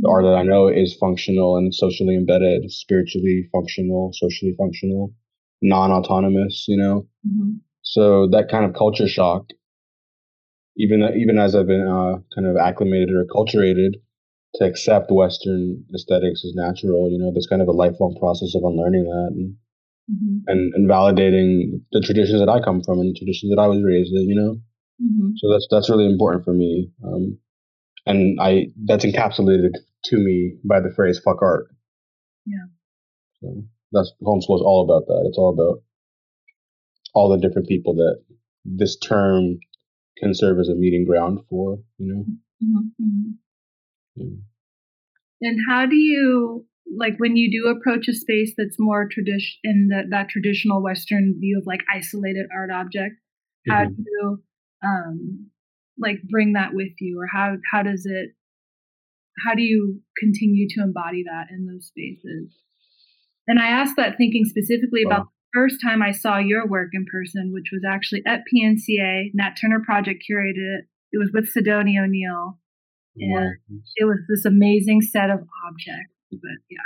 the 0.00 0.08
art 0.10 0.24
that 0.24 0.34
I 0.34 0.42
know 0.42 0.66
is 0.66 0.96
functional 0.98 1.56
and 1.56 1.72
socially 1.72 2.16
embedded, 2.16 2.72
spiritually 2.72 3.48
functional, 3.52 4.10
socially 4.12 4.52
functional, 4.58 5.14
non-autonomous. 5.62 6.64
You 6.66 6.78
know, 6.78 7.06
mm-hmm. 7.24 7.58
so 7.82 8.26
that 8.32 8.50
kind 8.50 8.64
of 8.64 8.74
culture 8.74 9.06
shock 9.06 9.44
even 10.76 11.02
even 11.16 11.38
as 11.38 11.54
I've 11.54 11.68
been 11.68 11.86
uh, 11.86 12.18
kind 12.34 12.48
of 12.48 12.56
acclimated 12.56 13.10
or 13.10 13.24
acculturated 13.24 14.00
to 14.56 14.64
accept 14.64 15.12
Western 15.12 15.84
aesthetics 15.94 16.44
as 16.44 16.52
natural, 16.54 17.10
you 17.10 17.18
know, 17.18 17.30
there's 17.32 17.46
kind 17.46 17.62
of 17.62 17.68
a 17.68 17.72
lifelong 17.72 18.16
process 18.18 18.54
of 18.56 18.64
unlearning 18.64 19.04
that 19.04 19.30
and 19.36 19.54
mm-hmm. 20.10 20.38
and, 20.46 20.72
and 20.74 20.88
validating 20.88 21.82
the 21.92 22.00
traditions 22.00 22.40
that 22.40 22.48
I 22.50 22.60
come 22.60 22.82
from 22.82 22.98
and 23.00 23.14
the 23.14 23.18
traditions 23.18 23.52
that 23.54 23.60
I 23.60 23.66
was 23.66 23.82
raised 23.84 24.12
in, 24.12 24.28
you 24.28 24.36
know. 24.36 24.56
Mm-hmm. 25.02 25.32
So 25.36 25.50
that's 25.50 25.66
that's 25.70 25.90
really 25.90 26.06
important 26.06 26.44
for 26.44 26.52
me, 26.52 26.90
um, 27.04 27.38
and 28.06 28.38
I 28.40 28.66
that's 28.84 29.04
encapsulated 29.04 29.72
to 30.04 30.16
me 30.16 30.54
by 30.64 30.80
the 30.80 30.92
phrase 30.94 31.20
"fuck 31.24 31.42
art." 31.42 31.66
Yeah. 32.46 32.66
So 33.40 33.64
that's 33.90 34.12
homeschool 34.22 34.56
is 34.56 34.62
all 34.64 34.84
about 34.84 35.06
that. 35.06 35.24
It's 35.28 35.38
all 35.38 35.52
about 35.52 35.82
all 37.14 37.28
the 37.28 37.38
different 37.38 37.68
people 37.68 37.94
that 37.94 38.22
this 38.64 38.96
term 38.96 39.58
can 40.18 40.34
serve 40.34 40.58
as 40.60 40.68
a 40.68 40.74
meeting 40.74 41.04
ground 41.04 41.40
for, 41.48 41.78
you 41.98 42.14
know. 42.14 42.24
Mm-hmm, 42.62 43.04
mm-hmm. 43.04 43.30
Yeah. 44.16 45.48
And 45.48 45.58
how 45.68 45.86
do 45.86 45.96
you 45.96 46.64
like 46.86 47.14
when 47.18 47.36
you 47.36 47.50
do 47.50 47.68
approach 47.68 48.08
a 48.08 48.14
space 48.14 48.52
that's 48.56 48.76
more 48.78 49.08
tradition 49.10 49.58
in 49.64 49.88
the, 49.88 50.02
that 50.10 50.28
traditional 50.28 50.82
Western 50.82 51.36
view 51.38 51.58
of 51.58 51.66
like 51.66 51.80
isolated 51.92 52.46
art 52.54 52.70
object? 52.70 53.16
How 53.68 53.84
mm-hmm. 53.84 53.94
do 53.94 54.02
you 54.04 54.42
um, 54.84 55.50
like 55.98 56.16
bring 56.28 56.54
that 56.54 56.70
with 56.74 56.92
you, 57.00 57.20
or 57.20 57.26
how 57.32 57.56
how 57.72 57.82
does 57.82 58.06
it 58.06 58.30
how 59.46 59.54
do 59.54 59.62
you 59.62 60.00
continue 60.18 60.66
to 60.70 60.82
embody 60.82 61.24
that 61.24 61.46
in 61.50 61.66
those 61.66 61.86
spaces? 61.86 62.54
And 63.46 63.58
I 63.58 63.68
asked 63.68 63.96
that 63.96 64.16
thinking 64.16 64.44
specifically 64.44 65.04
wow. 65.04 65.10
about 65.10 65.26
the 65.26 65.60
first 65.60 65.76
time 65.82 66.02
I 66.02 66.12
saw 66.12 66.38
your 66.38 66.66
work 66.66 66.90
in 66.92 67.06
person, 67.10 67.52
which 67.52 67.70
was 67.72 67.82
actually 67.88 68.22
at 68.26 68.40
PNCA. 68.52 69.30
Nat 69.34 69.56
Turner 69.60 69.80
Project 69.84 70.24
curated 70.28 70.78
it. 70.78 70.84
It 71.12 71.18
was 71.18 71.30
with 71.32 71.48
Sidony 71.48 71.98
O'Neal. 71.98 72.58
And 73.16 73.56
it 73.96 74.04
was 74.04 74.20
this 74.28 74.44
amazing 74.44 75.02
set 75.02 75.28
of 75.28 75.40
objects. 75.66 76.11
But 76.32 76.50
yeah. 76.70 76.78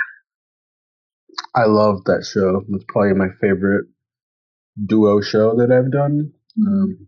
I 1.55 1.65
love 1.65 2.03
that 2.05 2.25
show. 2.25 2.63
It's 2.69 2.85
probably 2.87 3.13
my 3.13 3.29
favorite 3.41 3.85
duo 4.85 5.21
show 5.21 5.55
that 5.57 5.71
I've 5.71 5.91
done. 5.91 6.31
Mm-hmm. 6.59 6.67
Um, 6.67 7.07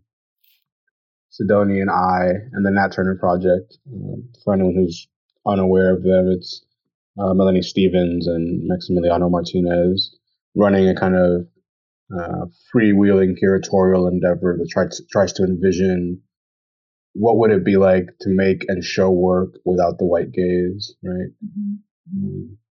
Sidony 1.30 1.80
and 1.80 1.90
I, 1.90 2.26
and 2.52 2.66
the 2.66 2.70
Nat 2.70 2.92
Turner 2.92 3.16
Project. 3.16 3.78
Um, 3.92 4.28
for 4.44 4.54
anyone 4.54 4.74
who's 4.74 5.08
unaware 5.46 5.94
of 5.94 6.02
them, 6.02 6.28
it's 6.36 6.64
uh, 7.18 7.34
Melanie 7.34 7.62
Stevens 7.62 8.26
and 8.26 8.68
Maximiliano 8.68 9.30
Martinez 9.30 10.16
running 10.54 10.88
a 10.88 10.94
kind 10.94 11.14
of 11.14 11.46
uh, 12.16 12.46
freewheeling 12.74 13.36
curatorial 13.40 14.10
endeavor 14.10 14.56
that 14.58 14.68
tries 14.68 15.00
tries 15.10 15.32
to 15.34 15.44
envision 15.44 16.20
what 17.12 17.38
would 17.38 17.50
it 17.50 17.64
be 17.64 17.76
like 17.76 18.06
to 18.20 18.28
make 18.28 18.64
and 18.68 18.84
show 18.84 19.10
work 19.10 19.54
without 19.64 19.98
the 19.98 20.04
white 20.04 20.32
gaze, 20.32 20.94
right? 21.02 21.30
Mm-hmm. 21.44 21.74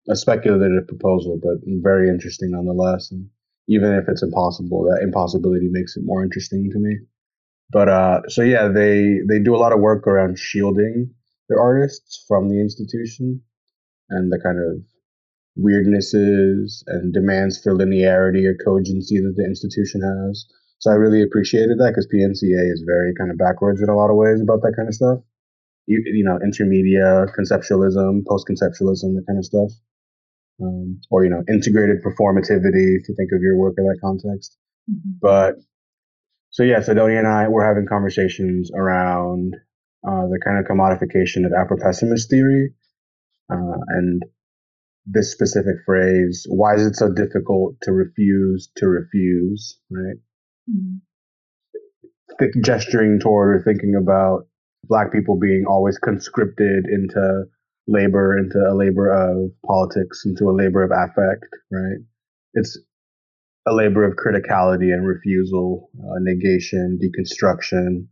A 0.09 0.17
speculative 0.17 0.87
proposal, 0.87 1.39
but 1.43 1.59
very 1.83 2.09
interesting 2.09 2.53
nonetheless. 2.53 3.11
And 3.11 3.29
even 3.69 3.93
if 3.95 4.09
it's 4.09 4.23
impossible, 4.23 4.85
that 4.85 5.03
impossibility 5.03 5.69
makes 5.71 5.97
it 5.97 6.05
more 6.05 6.23
interesting 6.23 6.71
to 6.71 6.79
me. 6.79 6.99
But 7.71 7.89
uh, 7.89 8.21
so 8.29 8.43
yeah, 8.43 8.69
they 8.69 9.19
they 9.29 9.41
do 9.41 9.57
a 9.57 9.59
lot 9.59 9.73
of 9.73 9.81
work 9.81 10.07
around 10.07 10.39
shielding 10.39 11.11
their 11.49 11.61
artists 11.61 12.25
from 12.29 12.49
the 12.49 12.61
institution 12.61 13.43
and 14.11 14.31
the 14.31 14.39
kind 14.39 14.59
of 14.59 14.83
weirdnesses 15.59 16.83
and 16.87 17.13
demands 17.13 17.61
for 17.63 17.75
linearity 17.75 18.47
or 18.47 18.55
cogency 18.65 19.19
that 19.19 19.35
the 19.37 19.45
institution 19.45 20.01
has. 20.03 20.47
So 20.79 20.91
I 20.91 20.95
really 20.95 21.23
appreciated 21.23 21.79
that 21.79 21.91
because 21.91 22.07
PNCA 22.13 22.73
is 22.73 22.85
very 22.87 23.15
kind 23.15 23.31
of 23.31 23.39
backwards 23.39 23.81
in 23.83 23.89
a 23.89 23.97
lot 23.97 24.11
of 24.11 24.17
ways 24.17 24.41
about 24.41 24.61
that 24.63 24.75
kind 24.77 24.89
of 24.89 24.95
stuff. 24.95 25.19
You, 25.87 26.03
you 26.05 26.25
know, 26.25 26.39
intermedia, 26.45 27.27
conceptualism, 27.39 28.27
post 28.27 28.47
conceptualism, 28.51 29.15
that 29.15 29.25
kind 29.27 29.39
of 29.39 29.45
stuff 29.45 29.71
um, 30.63 31.01
or 31.11 31.25
you 31.25 31.31
know 31.31 31.43
integrated 31.49 32.03
performativity 32.03 32.97
if 32.97 33.09
you 33.09 33.15
think 33.17 33.31
of 33.33 33.43
your 33.43 33.57
work 33.57 33.75
in 33.79 33.85
that 33.85 33.99
context. 34.03 34.57
Mm-hmm. 34.91 35.19
But 35.21 35.55
so 36.51 36.63
yeah, 36.63 36.81
Sidony 36.81 37.17
and 37.17 37.27
I 37.27 37.49
were 37.49 37.67
having 37.67 37.87
conversations 37.89 38.71
around 38.75 39.55
uh, 40.07 40.27
the 40.29 40.41
kind 40.45 40.59
of 40.59 40.65
commodification 40.65 41.45
of 41.45 41.53
Afro-pessimist 41.53 42.31
theory 42.31 42.71
uh, 43.51 43.79
and 43.89 44.23
this 45.05 45.33
specific 45.33 45.77
phrase. 45.85 46.47
Why 46.49 46.75
is 46.75 46.87
it 46.87 46.97
so 46.97 47.13
difficult 47.13 47.77
to 47.83 47.93
refuse 47.93 48.71
to 48.77 48.87
refuse? 48.89 49.79
Right. 49.91 50.17
Mm-hmm. 50.71 50.97
Th- 52.39 52.65
gesturing 52.65 53.21
toward 53.21 53.57
or 53.57 53.63
thinking 53.63 53.95
about 53.95 54.47
black 54.89 55.13
people 55.13 55.39
being 55.39 55.65
always 55.69 55.99
conscripted 55.99 56.87
into 56.87 57.45
labor 57.89 58.37
into 58.37 58.59
a 58.59 58.75
labor 58.75 59.11
of 59.11 59.51
politics, 59.65 60.25
into 60.27 60.51
a 60.51 60.57
labor 60.57 60.83
of 60.83 60.91
affect, 60.91 61.47
right? 61.71 61.99
It's 62.55 62.79
a 63.67 63.73
labor 63.73 64.05
of 64.05 64.15
criticality 64.17 64.93
and 64.93 65.07
refusal, 65.07 65.91
uh, 66.01 66.19
negation, 66.21 66.99
deconstruction, 67.03 68.07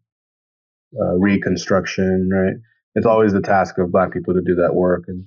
uh, 1.00 1.14
reconstruction, 1.18 2.30
right? 2.32 2.54
It's 2.94 3.06
always 3.06 3.32
the 3.32 3.40
task 3.40 3.78
of 3.78 3.90
black 3.90 4.12
people 4.12 4.34
to 4.34 4.42
do 4.44 4.54
that 4.56 4.74
work. 4.74 5.04
And 5.08 5.26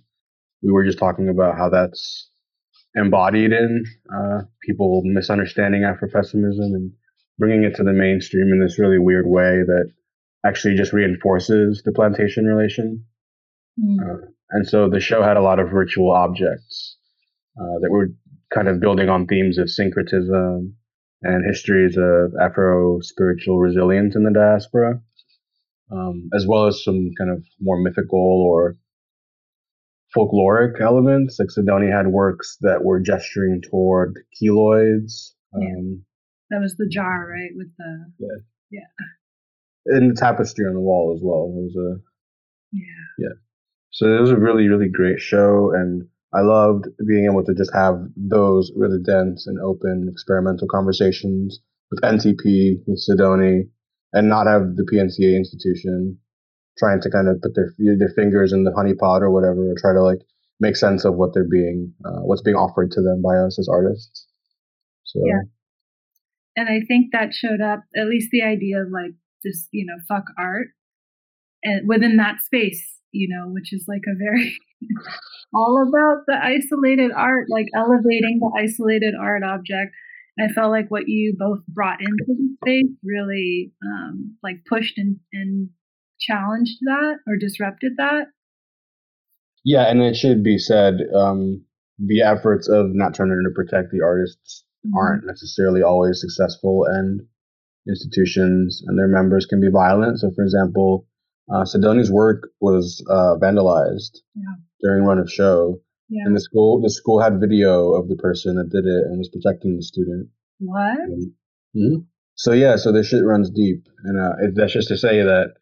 we 0.62 0.72
were 0.72 0.86
just 0.86 1.00
talking 1.00 1.30
about 1.30 1.58
how 1.58 1.70
that's 1.70 2.30
embodied 2.95 3.52
in 3.52 3.84
uh, 4.14 4.41
people 4.64 5.02
misunderstanding 5.06 5.84
Afro-pessimism 5.84 6.74
and 6.74 6.91
bringing 7.38 7.64
it 7.64 7.76
to 7.76 7.84
the 7.84 7.93
mainstream 7.93 8.48
in 8.52 8.62
this 8.62 8.80
really 8.80 8.98
weird 8.98 9.28
way 9.28 9.62
that 9.66 9.91
actually 10.46 10.76
just 10.76 10.94
reinforces 10.94 11.82
the 11.84 11.92
plantation 11.92 12.46
relation. 12.46 13.06
Mm. 13.80 13.98
Uh, 14.02 14.28
and 14.52 14.68
so 14.68 14.90
the 14.90 15.00
show 15.00 15.22
had 15.22 15.38
a 15.38 15.42
lot 15.42 15.60
of 15.60 15.70
virtual 15.70 16.12
objects 16.12 16.98
uh, 17.60 17.80
that 17.82 17.92
were 17.92 18.10
kind 18.54 18.68
of 18.68 18.80
building 18.80 19.10
on 19.10 19.28
themes 19.28 19.58
of 19.58 19.70
syncretism 19.70 20.76
and 21.22 21.46
histories 21.46 21.98
of 21.98 22.34
Afro 22.42 23.00
spiritual 23.02 23.60
resilience 23.60 24.16
in 24.16 24.24
the 24.24 24.32
diaspora, 24.32 25.02
um, 25.92 26.30
as 26.36 26.46
well 26.48 26.68
as 26.68 26.84
some 26.84 27.12
kind 27.18 27.32
of 27.32 27.44
more 27.60 27.82
mythical 27.82 28.20
or 28.20 28.78
folkloric 30.16 30.80
elements. 30.80 31.38
Like 31.40 31.52
Sidony 31.52 31.92
had 31.92 32.08
works 32.08 32.58
that 32.62 32.84
were 32.84 33.00
gesturing 33.00 33.62
toward 33.62 34.14
keloids. 34.42 35.32
Um, 35.54 35.62
yeah. 35.62 35.78
That 36.50 36.62
was 36.62 36.76
the 36.78 36.88
jar, 36.90 37.28
right? 37.30 37.52
With 37.56 37.76
the 37.78 38.06
yeah, 38.20 38.38
yeah, 38.72 39.06
and 39.88 40.12
the 40.12 40.16
tapestry 40.20 40.66
on 40.66 40.74
the 40.74 40.80
wall 40.80 41.14
as 41.16 41.22
well. 41.24 41.52
There 41.54 41.64
was 41.64 41.76
a 41.76 42.02
yeah, 42.72 43.28
yeah. 43.30 43.36
So 43.92 44.16
it 44.16 44.22
was 44.22 44.32
a 44.32 44.38
really, 44.38 44.68
really 44.68 44.90
great 44.90 45.20
show. 45.20 45.72
And 45.74 46.08
I 46.34 46.42
loved 46.42 46.86
being 47.08 47.26
able 47.26 47.44
to 47.46 47.54
just 47.54 47.74
have 47.74 47.96
those 48.16 48.72
really 48.76 49.00
dense 49.04 49.48
and 49.48 49.60
open 49.60 50.08
experimental 50.12 50.68
conversations 50.68 51.60
with 51.90 52.02
NTP, 52.02 52.84
with 52.86 53.00
Sidony, 53.00 53.70
and 54.14 54.30
not 54.30 54.48
have 54.48 54.76
the 54.76 54.84
PNCA 54.84 55.36
institution 55.36 56.18
trying 56.78 57.02
to 57.02 57.10
kind 57.10 57.28
of 57.28 57.42
put 57.42 57.56
their 57.56 57.74
their 57.98 58.14
fingers 58.16 58.54
in 58.54 58.64
the 58.64 58.72
honeypot 58.72 59.22
or 59.22 59.32
whatever, 59.32 59.72
or 59.72 59.76
try 59.80 59.94
to 59.94 60.04
like 60.04 60.20
make 60.60 60.76
sense 60.76 61.06
of 61.06 61.16
what 61.16 61.34
they're 61.34 61.50
being, 61.50 61.94
uh, 62.06 62.22
what's 62.22 62.42
being 62.42 62.56
offered 62.56 62.92
to 62.92 63.02
them 63.02 63.22
by 63.22 63.36
us 63.38 63.58
as 63.58 63.68
artists. 63.68 64.28
So. 65.06 65.22
Yeah. 65.26 65.42
And 66.56 66.70
I 66.70 66.82
think 66.88 67.12
that 67.14 67.34
showed 67.34 67.62
up, 67.62 67.84
at 67.96 68.08
least 68.08 68.30
the 68.32 68.42
idea 68.42 68.82
of 68.82 68.90
like 68.92 69.14
just, 69.48 69.68
you 69.72 69.86
know, 69.86 69.95
fuck 70.08 70.26
art 70.38 70.68
and 71.64 71.88
within 71.88 72.18
that 72.18 72.41
space 72.41 72.98
you 73.12 73.28
know, 73.30 73.50
which 73.50 73.74
is 73.74 73.86
like 73.88 74.04
a 74.08 74.16
very 74.18 74.56
all 75.54 75.84
about 75.88 76.24
the 76.28 76.38
isolated 76.41 77.12
art, 77.16 77.48
like 77.50 77.68
elevating 77.76 78.39
the 78.39 78.62
isolated 78.62 79.14
art 79.20 79.43
object. 79.43 79.93
I 80.39 80.54
felt 80.54 80.70
like 80.70 80.91
what 80.91 81.08
you 81.08 81.36
both 81.38 81.66
brought 81.68 82.00
into 82.00 82.26
the 82.28 82.56
space 82.62 82.95
really 83.04 83.72
um, 83.84 84.38
like 84.43 84.58
pushed 84.70 85.00
and, 85.00 85.18
and 85.34 85.70
challenged 86.20 86.78
that 86.82 87.16
or 87.28 87.38
disrupted 87.38 87.93
that. 87.98 88.28
Yeah, 89.66 89.89
and 89.89 90.02
it 90.02 90.16
should 90.16 90.43
be 90.43 90.60
said, 90.60 91.00
um, 91.14 91.66
the 91.98 92.22
efforts 92.22 92.70
of 92.70 92.91
Nat 92.91 93.16
Turner 93.16 93.41
to 93.41 93.54
protect 93.56 93.91
the 93.91 94.02
artists 94.04 94.64
mm-hmm. 94.86 94.95
aren't 94.95 95.26
necessarily 95.26 95.82
always 95.82 96.22
successful, 96.22 96.86
and 96.88 97.22
institutions 97.88 98.84
and 98.86 98.98
their 98.98 99.08
members 99.08 99.46
can 99.46 99.62
be 99.62 99.70
violent. 99.70 100.20
So, 100.20 100.32
for 100.36 100.44
example, 100.44 101.08
uh, 101.54 101.64
Sidony's 101.64 102.12
work 102.12 102.50
was 102.60 103.04
uh, 103.10 103.36
vandalized 103.42 104.20
yeah. 104.36 104.56
during 104.82 105.04
run 105.04 105.20
of 105.20 105.32
show, 105.32 105.80
yeah. 106.10 106.24
and 106.26 106.36
the 106.36 106.42
school 106.42 106.82
the 106.82 106.90
school 106.90 107.22
had 107.22 107.40
video 107.40 107.94
of 107.94 108.10
the 108.10 108.18
person 108.18 108.56
that 108.56 108.70
did 108.70 108.86
it 108.86 109.06
and 109.06 109.18
was 109.18 109.30
protecting 109.30 109.76
the 109.76 109.84
student. 109.84 110.30
What? 110.60 110.98
mm-hmm. 111.76 112.02
So 112.36 112.52
yeah, 112.52 112.76
so 112.76 112.92
this 112.92 113.08
shit 113.08 113.24
runs 113.24 113.50
deep, 113.50 113.88
and 114.04 114.20
uh, 114.20 114.36
it, 114.42 114.56
that's 114.56 114.74
just 114.74 114.90
to 114.90 114.98
say 114.98 115.24
that 115.24 115.54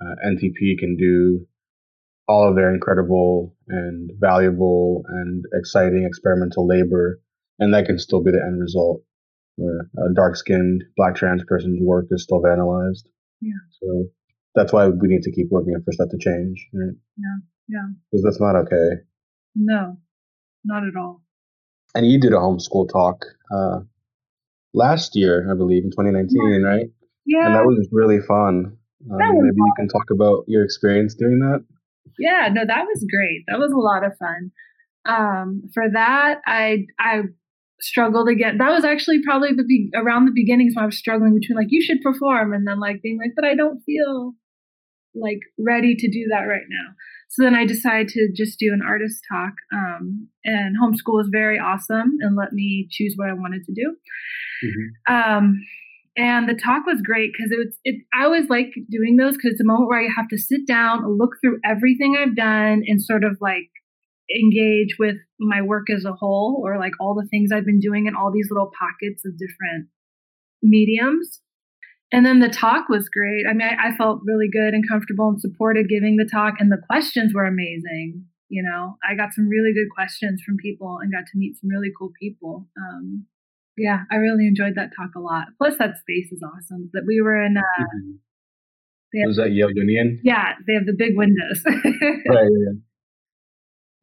uh, 0.00 0.14
NTP 0.26 0.78
can 0.78 0.96
do 0.96 1.46
all 2.26 2.48
of 2.48 2.56
their 2.56 2.72
incredible 2.72 3.54
and 3.68 4.10
valuable 4.18 5.04
and 5.08 5.44
exciting 5.54 6.04
experimental 6.04 6.66
labor, 6.66 7.20
and 7.58 7.72
that 7.72 7.86
can 7.86 7.98
still 7.98 8.22
be 8.22 8.32
the 8.32 8.42
end 8.44 8.60
result, 8.60 9.02
where 9.56 9.88
a 9.98 10.14
dark-skinned 10.14 10.84
black 10.96 11.14
trans 11.14 11.42
person's 11.46 11.80
work 11.80 12.06
is 12.10 12.22
still 12.22 12.42
vandalized. 12.42 13.04
Yeah. 13.40 13.52
So 13.80 14.06
that's 14.54 14.72
why 14.72 14.88
we 14.88 15.08
need 15.08 15.22
to 15.22 15.32
keep 15.32 15.48
working 15.50 15.74
for 15.84 15.92
stuff 15.92 16.08
to 16.10 16.18
change. 16.18 16.68
Right? 16.72 16.94
Yeah, 17.16 17.36
yeah. 17.68 17.86
Because 18.10 18.24
that's 18.24 18.40
not 18.40 18.56
okay. 18.56 19.02
No, 19.54 19.98
not 20.64 20.82
at 20.84 20.96
all. 20.96 21.22
And 21.94 22.10
you 22.10 22.20
did 22.20 22.32
a 22.32 22.36
homeschool 22.36 22.90
talk 22.90 23.24
uh, 23.54 23.80
last 24.72 25.14
year, 25.14 25.48
I 25.50 25.56
believe, 25.56 25.84
in 25.84 25.90
2019, 25.90 26.28
yeah. 26.36 26.66
right? 26.66 26.86
Yeah. 27.24 27.46
And 27.46 27.54
that 27.54 27.64
was 27.64 27.88
really 27.92 28.20
fun. 28.20 28.76
Um, 29.10 29.18
maybe 29.18 29.48
fun. 29.48 29.56
you 29.56 29.72
can 29.76 29.88
talk 29.88 30.10
about 30.10 30.44
your 30.48 30.64
experience 30.64 31.14
doing 31.14 31.38
that. 31.40 31.64
Yeah, 32.18 32.48
no, 32.52 32.62
that 32.66 32.84
was 32.84 33.06
great. 33.10 33.44
That 33.48 33.58
was 33.58 33.72
a 33.72 33.76
lot 33.76 34.04
of 34.04 34.16
fun. 34.18 34.50
Um, 35.06 35.62
for 35.72 35.84
that, 35.92 36.40
I 36.46 36.86
I 36.98 37.22
struggled 37.84 38.28
again. 38.28 38.58
That 38.58 38.70
was 38.70 38.84
actually 38.84 39.22
probably 39.22 39.50
the 39.54 39.64
be- 39.64 39.90
around 39.94 40.26
the 40.26 40.32
beginnings 40.34 40.74
when 40.74 40.84
I 40.84 40.86
was 40.86 40.98
struggling 40.98 41.34
between 41.38 41.56
like 41.56 41.68
you 41.70 41.82
should 41.82 42.00
perform 42.02 42.52
and 42.52 42.66
then 42.66 42.80
like 42.80 43.02
being 43.02 43.18
like, 43.18 43.32
but 43.36 43.44
I 43.44 43.54
don't 43.54 43.80
feel 43.82 44.34
like 45.14 45.40
ready 45.58 45.94
to 45.94 46.10
do 46.10 46.26
that 46.30 46.44
right 46.44 46.66
now. 46.68 46.94
So 47.28 47.42
then 47.42 47.54
I 47.54 47.66
decided 47.66 48.08
to 48.08 48.28
just 48.34 48.58
do 48.58 48.72
an 48.72 48.82
artist 48.86 49.22
talk. 49.30 49.52
Um, 49.72 50.28
and 50.44 50.76
homeschool 50.80 51.14
was 51.14 51.28
very 51.30 51.58
awesome 51.58 52.16
and 52.20 52.36
let 52.36 52.52
me 52.52 52.88
choose 52.90 53.14
what 53.16 53.28
I 53.28 53.34
wanted 53.34 53.64
to 53.64 53.72
do. 53.72 53.96
Mm-hmm. 54.64 55.14
Um, 55.14 55.60
and 56.16 56.48
the 56.48 56.54
talk 56.54 56.86
was 56.86 57.00
great 57.02 57.32
because 57.32 57.50
it 57.50 57.58
was 57.58 57.76
it 57.84 57.96
i 58.14 58.24
always 58.24 58.48
like 58.48 58.72
doing 58.88 59.16
those 59.16 59.36
because 59.36 59.52
it's 59.52 59.60
a 59.60 59.64
moment 59.64 59.88
where 59.88 60.00
i 60.00 60.08
have 60.14 60.28
to 60.28 60.38
sit 60.38 60.66
down 60.66 61.02
look 61.18 61.32
through 61.40 61.58
everything 61.64 62.16
i've 62.16 62.36
done 62.36 62.82
and 62.86 63.02
sort 63.02 63.24
of 63.24 63.36
like 63.40 63.68
engage 64.34 64.96
with 64.98 65.16
my 65.38 65.60
work 65.60 65.90
as 65.90 66.04
a 66.04 66.12
whole 66.12 66.62
or 66.64 66.78
like 66.78 66.92
all 67.00 67.14
the 67.14 67.28
things 67.28 67.50
i've 67.52 67.66
been 67.66 67.80
doing 67.80 68.06
in 68.06 68.14
all 68.14 68.32
these 68.32 68.48
little 68.50 68.70
pockets 68.78 69.24
of 69.24 69.38
different 69.38 69.88
mediums 70.62 71.40
and 72.12 72.24
then 72.24 72.40
the 72.40 72.48
talk 72.48 72.88
was 72.88 73.08
great 73.08 73.44
i 73.48 73.52
mean 73.52 73.68
I, 73.68 73.88
I 73.88 73.96
felt 73.96 74.20
really 74.24 74.48
good 74.50 74.72
and 74.72 74.88
comfortable 74.88 75.28
and 75.28 75.40
supported 75.40 75.88
giving 75.88 76.16
the 76.16 76.28
talk 76.30 76.54
and 76.58 76.72
the 76.72 76.82
questions 76.88 77.34
were 77.34 77.44
amazing 77.44 78.24
you 78.48 78.62
know 78.62 78.96
i 79.08 79.14
got 79.14 79.34
some 79.34 79.48
really 79.48 79.74
good 79.74 79.90
questions 79.94 80.40
from 80.40 80.56
people 80.56 80.98
and 81.02 81.12
got 81.12 81.26
to 81.30 81.38
meet 81.38 81.56
some 81.60 81.68
really 81.68 81.92
cool 81.98 82.12
people 82.18 82.66
um, 82.78 83.26
yeah, 83.76 84.00
I 84.10 84.16
really 84.16 84.46
enjoyed 84.46 84.74
that 84.76 84.90
talk 84.96 85.10
a 85.16 85.20
lot. 85.20 85.46
Plus, 85.58 85.74
that 85.78 85.96
space 85.98 86.30
is 86.30 86.42
awesome. 86.42 86.90
That 86.92 87.04
we 87.06 87.20
were 87.20 87.40
in. 87.40 87.56
Uh, 87.56 87.82
mm-hmm. 87.82 89.26
Was 89.26 89.36
that 89.36 89.52
Yale 89.52 89.70
Union? 89.72 90.20
Yeah, 90.24 90.54
they 90.66 90.74
have 90.74 90.86
the 90.86 90.94
big 90.96 91.16
windows. 91.16 91.62
right. 91.66 92.50
Yeah. 92.50 92.72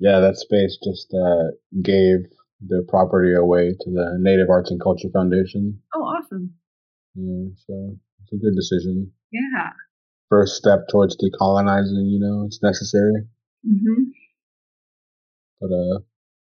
Yeah, 0.02 0.20
that 0.20 0.36
space 0.36 0.78
just 0.84 1.14
uh, 1.14 1.54
gave 1.82 2.26
the 2.60 2.84
property 2.89 3.36
away 3.36 3.70
to 3.70 3.91
the 3.91 4.18
Native 4.20 4.49
Arts 4.49 4.72
and 4.72 4.82
Culture 4.82 5.10
Foundation. 5.14 5.80
Oh, 5.93 6.02
awesome. 6.02 6.56
Yeah, 7.14 7.54
so 7.68 7.95
it's 8.24 8.34
a 8.34 8.38
good 8.38 8.56
decision. 8.56 9.12
Yeah. 9.32 9.70
First 10.28 10.56
step 10.56 10.88
towards 10.89 11.16
decolonizing, 11.18 12.10
you 12.10 12.20
know, 12.20 12.45
it's 12.47 12.64
necessary. 12.64 13.28
Mm-hmm. 13.64 14.04
But 15.62 15.68
uh, 15.68 15.99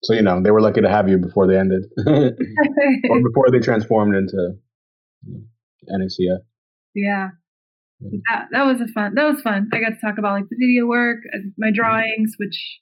so 0.02 0.12
you 0.14 0.22
know 0.22 0.42
they 0.42 0.50
were 0.50 0.60
lucky 0.60 0.80
to 0.80 0.88
have 0.88 1.08
you 1.08 1.16
before 1.16 1.46
they 1.46 1.56
ended, 1.56 1.84
or 2.06 2.32
before 3.28 3.50
they 3.52 3.60
transformed 3.60 4.16
into 4.16 4.56
you 5.24 5.44
know, 5.88 6.38
Yeah. 6.94 7.28
That, 8.00 8.48
that 8.50 8.66
was 8.66 8.80
a 8.80 8.88
fun. 8.88 9.14
That 9.14 9.24
was 9.24 9.40
fun. 9.40 9.70
I 9.72 9.78
got 9.78 9.90
to 9.90 10.00
talk 10.04 10.18
about 10.18 10.32
like 10.32 10.48
the 10.50 10.56
video 10.58 10.86
work, 10.86 11.18
my 11.56 11.70
drawings, 11.72 12.34
which 12.38 12.80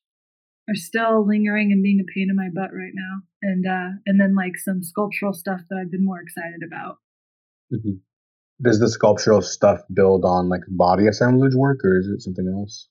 are 0.69 0.75
still 0.75 1.27
lingering 1.27 1.73
and 1.73 1.83
being 1.83 2.01
a 2.01 2.13
pain 2.13 2.29
in 2.31 2.37
my 2.37 2.49
butt 2.53 2.71
right 2.73 2.93
now, 2.95 3.21
and 3.43 3.67
uh, 3.67 3.97
and 4.07 4.21
then 4.21 4.35
like 4.35 4.57
some 4.57 4.83
sculptural 4.83 5.33
stuff 5.33 5.61
that 5.69 5.77
I've 5.77 5.91
been 5.91 6.05
more 6.05 6.21
excited 6.21 6.61
about. 6.67 6.97
Mm-hmm. 7.73 7.97
Does 8.63 8.79
the 8.79 8.89
sculptural 8.89 9.43
stuff 9.43 9.81
build 9.93 10.25
on 10.25 10.49
like 10.49 10.63
body 10.69 11.07
assemblage 11.07 11.55
work, 11.55 11.81
or 11.85 11.99
is 11.99 12.09
it 12.09 12.23
something 12.23 12.53
else? 12.57 12.89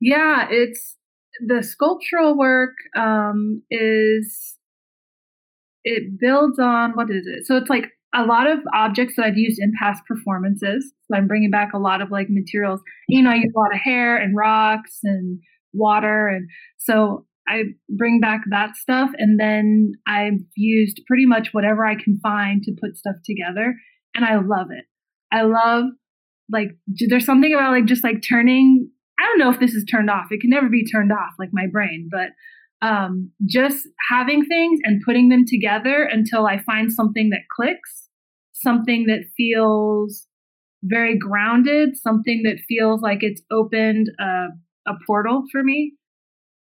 Yeah, 0.00 0.46
it's 0.50 0.96
the 1.44 1.62
sculptural 1.62 2.36
work 2.36 2.74
um, 2.96 3.62
is 3.70 4.56
it 5.84 6.18
builds 6.20 6.58
on 6.58 6.92
what 6.92 7.10
is 7.10 7.26
it? 7.26 7.46
So 7.46 7.56
it's 7.56 7.70
like 7.70 7.86
a 8.14 8.24
lot 8.24 8.50
of 8.50 8.58
objects 8.74 9.14
that 9.16 9.24
I've 9.24 9.36
used 9.36 9.60
in 9.60 9.72
past 9.78 10.02
performances. 10.06 10.92
So 11.06 11.16
I'm 11.16 11.26
bringing 11.26 11.50
back 11.50 11.72
a 11.74 11.78
lot 11.78 12.00
of 12.00 12.10
like 12.10 12.28
materials. 12.28 12.80
You 13.08 13.22
know, 13.22 13.30
I 13.30 13.36
use 13.36 13.52
a 13.54 13.58
lot 13.58 13.74
of 13.74 13.80
hair 13.80 14.16
and 14.16 14.36
rocks 14.36 15.00
and 15.04 15.40
water, 15.76 16.28
and 16.28 16.48
so 16.78 17.26
I 17.48 17.62
bring 17.88 18.20
back 18.20 18.42
that 18.50 18.76
stuff, 18.76 19.10
and 19.18 19.38
then 19.38 19.92
I've 20.06 20.40
used 20.56 21.02
pretty 21.06 21.26
much 21.26 21.48
whatever 21.52 21.86
I 21.86 21.94
can 21.94 22.18
find 22.22 22.62
to 22.62 22.76
put 22.80 22.96
stuff 22.96 23.16
together, 23.24 23.74
and 24.14 24.24
I 24.24 24.36
love 24.36 24.68
it. 24.70 24.84
I 25.32 25.42
love 25.42 25.84
like 26.50 26.68
there's 26.86 27.26
something 27.26 27.52
about 27.52 27.72
like 27.72 27.86
just 27.86 28.04
like 28.04 28.22
turning 28.22 28.88
I 29.18 29.24
don't 29.24 29.38
know 29.38 29.50
if 29.50 29.60
this 29.60 29.74
is 29.74 29.84
turned 29.84 30.10
off. 30.10 30.26
It 30.30 30.40
can 30.40 30.50
never 30.50 30.68
be 30.68 30.84
turned 30.84 31.12
off 31.12 31.34
like 31.38 31.48
my 31.52 31.66
brain, 31.70 32.08
but 32.10 32.30
um, 32.82 33.30
just 33.46 33.88
having 34.10 34.44
things 34.44 34.80
and 34.84 35.02
putting 35.04 35.28
them 35.28 35.44
together 35.46 36.04
until 36.04 36.46
I 36.46 36.58
find 36.58 36.92
something 36.92 37.30
that 37.30 37.40
clicks, 37.54 38.08
something 38.52 39.06
that 39.06 39.24
feels 39.36 40.26
very 40.82 41.18
grounded, 41.18 41.96
something 41.96 42.42
that 42.44 42.58
feels 42.68 43.00
like 43.00 43.22
it's 43.22 43.40
opened 43.50 44.10
a, 44.20 44.48
a 44.86 44.92
portal 45.06 45.44
for 45.50 45.62
me. 45.62 45.94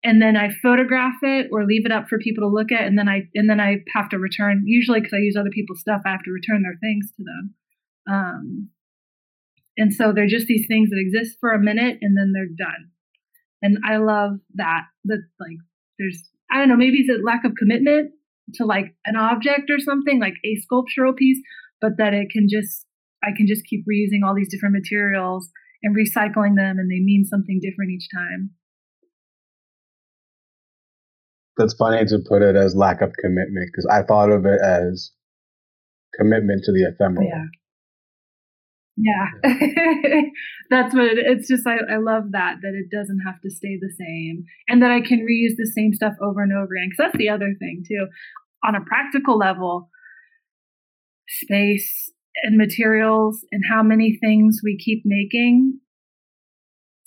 And 0.03 0.21
then 0.21 0.35
I 0.35 0.49
photograph 0.63 1.13
it 1.21 1.49
or 1.51 1.65
leave 1.65 1.85
it 1.85 1.91
up 1.91 2.07
for 2.07 2.17
people 2.17 2.49
to 2.49 2.53
look 2.53 2.71
at, 2.71 2.87
and 2.87 2.97
then 2.97 3.07
I 3.07 3.29
and 3.35 3.47
then 3.49 3.59
I 3.59 3.77
have 3.93 4.09
to 4.09 4.17
return. 4.17 4.63
Usually, 4.65 4.99
because 4.99 5.13
I 5.13 5.19
use 5.19 5.35
other 5.37 5.51
people's 5.51 5.79
stuff, 5.79 6.01
I 6.05 6.09
have 6.09 6.23
to 6.23 6.31
return 6.31 6.63
their 6.63 6.77
things 6.81 7.11
to 7.17 7.23
them. 7.23 7.53
Um, 8.09 8.69
and 9.77 9.93
so 9.93 10.11
they're 10.11 10.27
just 10.27 10.47
these 10.47 10.67
things 10.67 10.89
that 10.89 10.99
exist 10.99 11.37
for 11.39 11.51
a 11.51 11.59
minute 11.59 11.99
and 12.01 12.17
then 12.17 12.33
they're 12.33 12.47
done. 12.47 12.89
And 13.61 13.77
I 13.85 13.97
love 13.97 14.39
that. 14.55 14.85
That 15.05 15.21
like 15.39 15.57
there's 15.99 16.29
I 16.51 16.57
don't 16.57 16.69
know, 16.69 16.75
maybe 16.75 16.97
it's 16.97 17.09
a 17.09 17.23
lack 17.23 17.45
of 17.45 17.53
commitment 17.57 18.11
to 18.55 18.65
like 18.65 18.95
an 19.05 19.15
object 19.15 19.69
or 19.69 19.79
something, 19.79 20.19
like 20.19 20.33
a 20.43 20.59
sculptural 20.61 21.13
piece, 21.13 21.39
but 21.79 21.91
that 21.97 22.13
it 22.13 22.29
can 22.31 22.47
just 22.49 22.85
I 23.23 23.29
can 23.35 23.47
just 23.47 23.65
keep 23.65 23.85
reusing 23.85 24.25
all 24.25 24.35
these 24.35 24.49
different 24.49 24.73
materials 24.73 25.49
and 25.83 25.95
recycling 25.95 26.55
them 26.55 26.77
and 26.79 26.89
they 26.89 26.99
mean 26.99 27.25
something 27.25 27.59
different 27.61 27.91
each 27.91 28.07
time. 28.13 28.51
That's 31.57 31.73
funny 31.73 32.05
to 32.05 32.19
put 32.27 32.41
it 32.41 32.55
as 32.55 32.75
lack 32.75 33.01
of 33.01 33.11
commitment 33.21 33.69
because 33.71 33.87
I 33.91 34.03
thought 34.03 34.31
of 34.31 34.45
it 34.45 34.61
as 34.61 35.11
commitment 36.17 36.63
to 36.65 36.71
the 36.71 36.87
ephemeral. 36.87 37.27
Yeah. 37.27 37.45
Yeah, 38.97 39.27
that's 40.69 40.93
what 40.93 41.05
it, 41.05 41.17
it's 41.17 41.47
just. 41.47 41.65
I, 41.65 41.77
I 41.89 41.97
love 41.97 42.31
that 42.33 42.57
that 42.61 42.73
it 42.75 42.95
doesn't 42.95 43.21
have 43.25 43.39
to 43.41 43.49
stay 43.49 43.79
the 43.79 43.91
same, 43.97 44.43
and 44.67 44.83
that 44.83 44.91
I 44.91 44.99
can 44.99 45.19
reuse 45.19 45.55
the 45.57 45.71
same 45.73 45.93
stuff 45.93 46.13
over 46.21 46.43
and 46.43 46.51
over 46.51 46.75
again. 46.75 46.89
Because 46.89 47.11
that's 47.11 47.17
the 47.17 47.29
other 47.29 47.55
thing 47.57 47.83
too. 47.87 48.07
On 48.65 48.75
a 48.75 48.81
practical 48.81 49.37
level, 49.37 49.89
space 51.29 52.11
and 52.43 52.57
materials 52.57 53.45
and 53.51 53.63
how 53.69 53.83
many 53.83 54.17
things 54.21 54.61
we 54.63 54.77
keep 54.77 55.03
making. 55.05 55.79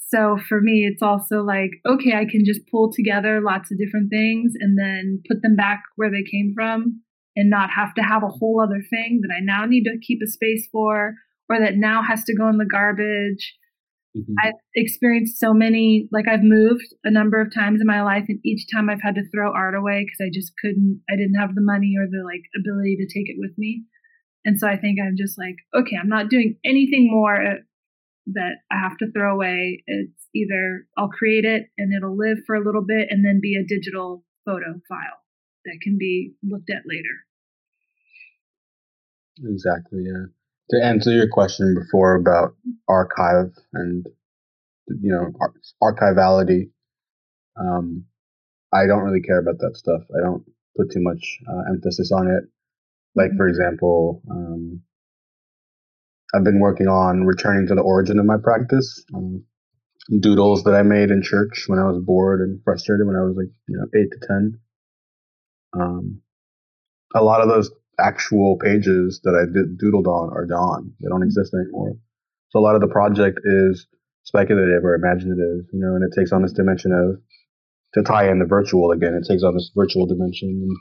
So 0.09 0.39
for 0.49 0.61
me, 0.61 0.89
it's 0.91 1.03
also 1.03 1.43
like, 1.43 1.71
okay, 1.87 2.15
I 2.15 2.25
can 2.25 2.45
just 2.45 2.61
pull 2.71 2.93
together 2.93 3.41
lots 3.41 3.73
of 3.73 3.79
different 3.79 4.11
things 4.11 4.53
and 4.61 4.79
then 4.79 5.23
put 5.29 5.43
them 5.43 5.57
back 5.57 5.83
where 5.97 6.11
they 6.11 6.23
came 6.23 6.53
from 6.55 7.03
and 7.35 7.51
not 7.51 7.71
have 7.71 7.95
to 7.95 8.03
have 8.03 8.23
a 8.23 8.29
whole 8.29 8.63
other 8.63 8.83
thing 8.91 9.21
that 9.23 9.35
I 9.35 9.41
now 9.41 9.65
need 9.67 9.85
to 9.85 9.99
keep 10.07 10.21
a 10.23 10.31
space 10.31 10.69
for 10.71 11.15
or 11.49 11.59
that 11.59 11.77
now 11.77 12.03
has 12.03 12.23
to 12.25 12.37
go 12.37 12.49
in 12.49 12.59
the 12.59 12.65
garbage. 12.71 13.55
Mm-hmm. 14.17 14.35
I've 14.45 14.61
experienced 14.77 15.41
so 15.41 15.53
many, 15.53 16.09
like 16.13 16.29
I've 16.29 16.45
moved 16.45 16.87
a 17.03 17.11
number 17.11 17.41
of 17.41 17.53
times 17.53 17.81
in 17.81 17.87
my 17.87 18.03
life, 18.03 18.25
and 18.29 18.39
each 18.45 18.67
time 18.73 18.89
I've 18.89 19.03
had 19.03 19.17
to 19.17 19.29
throw 19.31 19.53
art 19.53 19.75
away 19.75 20.07
because 20.07 20.25
I 20.25 20.31
just 20.33 20.53
couldn't, 20.63 21.03
I 21.11 21.17
didn't 21.17 21.41
have 21.41 21.57
the 21.57 21.61
money 21.61 21.95
or 21.99 22.07
the 22.07 22.23
like 22.23 22.43
ability 22.55 22.97
to 22.97 23.07
take 23.07 23.29
it 23.29 23.37
with 23.39 23.59
me. 23.59 23.85
And 24.45 24.59
so 24.59 24.69
I 24.69 24.77
think 24.77 24.99
I'm 25.01 25.17
just 25.17 25.39
like, 25.39 25.57
okay, 25.75 25.97
I'm 26.01 26.09
not 26.09 26.29
doing 26.29 26.57
anything 26.65 27.09
more 27.11 27.59
that 28.27 28.53
I 28.71 28.79
have 28.79 28.97
to 28.99 29.11
throw 29.13 29.35
away. 29.35 29.83
It's 29.87 30.29
either 30.35 30.87
I'll 30.99 31.09
create 31.09 31.45
it 31.45 31.67
and 31.79 31.93
it'll 31.95 32.17
live 32.17 32.39
for 32.47 32.55
a 32.55 32.65
little 32.65 32.85
bit 32.85 33.09
and 33.11 33.25
then 33.25 33.41
be 33.41 33.57
a 33.57 33.67
digital 33.67 34.25
photo 34.45 34.81
file 34.89 35.21
that 35.65 35.79
can 35.83 35.97
be 35.99 36.35
looked 36.43 36.71
at 36.71 36.83
later. 36.87 37.25
Exactly, 39.43 40.05
yeah 40.07 40.27
to 40.71 40.83
answer 40.83 41.13
your 41.13 41.29
question 41.29 41.75
before 41.79 42.15
about 42.15 42.55
archive 42.89 43.53
and 43.73 44.07
you 44.87 45.11
know 45.13 45.33
archivality, 45.83 46.71
um, 47.59 48.05
I 48.73 48.87
don't 48.87 49.03
really 49.03 49.23
care 49.23 49.39
about 49.39 49.59
that 49.59 49.77
stuff. 49.77 50.03
I 50.17 50.23
don't 50.23 50.45
put 50.77 50.91
too 50.91 51.03
much 51.03 51.39
uh, 51.49 51.73
emphasis 51.73 52.11
on 52.13 52.29
it. 52.29 52.45
Like 53.15 53.31
for 53.37 53.47
example, 53.49 54.23
um, 54.31 54.83
I've 56.35 56.45
been 56.45 56.61
working 56.61 56.89
on 56.89 57.25
returning 57.25 57.69
to 57.69 57.75
the 57.75 57.83
origin 57.83 58.19
of 58.19 58.27
my 58.27 58.37
practice. 58.43 59.05
Um, 59.15 59.45
doodles 60.21 60.65
that 60.65 60.75
I 60.75 60.83
made 60.83 61.11
in 61.11 61.23
church 61.23 61.65
when 61.67 61.79
I 61.79 61.85
was 61.85 62.03
bored 62.05 62.41
and 62.41 62.61
frustrated 62.65 63.07
when 63.07 63.17
I 63.17 63.23
was 63.23 63.37
like 63.37 63.53
you 63.69 63.79
know 63.79 63.87
eight 63.95 64.11
to 64.11 64.27
ten. 64.27 64.61
Um, 65.79 66.21
a 67.15 67.23
lot 67.23 67.41
of 67.41 67.49
those 67.49 67.71
actual 67.99 68.59
pages 68.59 69.21
that 69.25 69.35
I 69.35 69.47
did, 69.47 69.79
doodled 69.79 70.07
on 70.07 70.37
are 70.37 70.47
gone. 70.47 70.93
They 71.01 71.09
don't 71.09 71.23
exist 71.23 71.55
anymore. 71.55 71.97
So 72.51 72.59
a 72.59 72.63
lot 72.63 72.75
of 72.75 72.81
the 72.81 72.89
project 72.89 73.41
is 73.45 73.87
speculative 74.25 74.85
or 74.85 74.95
imaginative, 74.95 75.67
you 75.73 75.81
know, 75.81 75.95
and 75.95 76.05
it 76.05 76.17
takes 76.19 76.33
on 76.33 76.43
this 76.43 76.53
dimension 76.53 76.93
of 76.93 77.21
to 77.95 78.03
tie 78.03 78.31
in 78.31 78.39
the 78.39 78.45
virtual 78.45 78.91
again. 78.91 79.15
It 79.15 79.27
takes 79.29 79.43
on 79.43 79.55
this 79.55 79.71
virtual 79.75 80.07
dimension. 80.07 80.49
And 80.49 80.77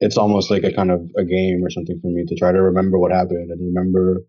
it's 0.00 0.16
almost 0.16 0.50
like 0.50 0.64
a 0.64 0.72
kind 0.72 0.90
of 0.90 1.00
a 1.16 1.24
game 1.24 1.62
or 1.64 1.70
something 1.70 1.98
for 2.00 2.08
me 2.08 2.24
to 2.26 2.36
try 2.36 2.52
to 2.52 2.62
remember 2.62 2.98
what 2.98 3.12
happened 3.12 3.50
and 3.50 3.74
remember 3.74 4.22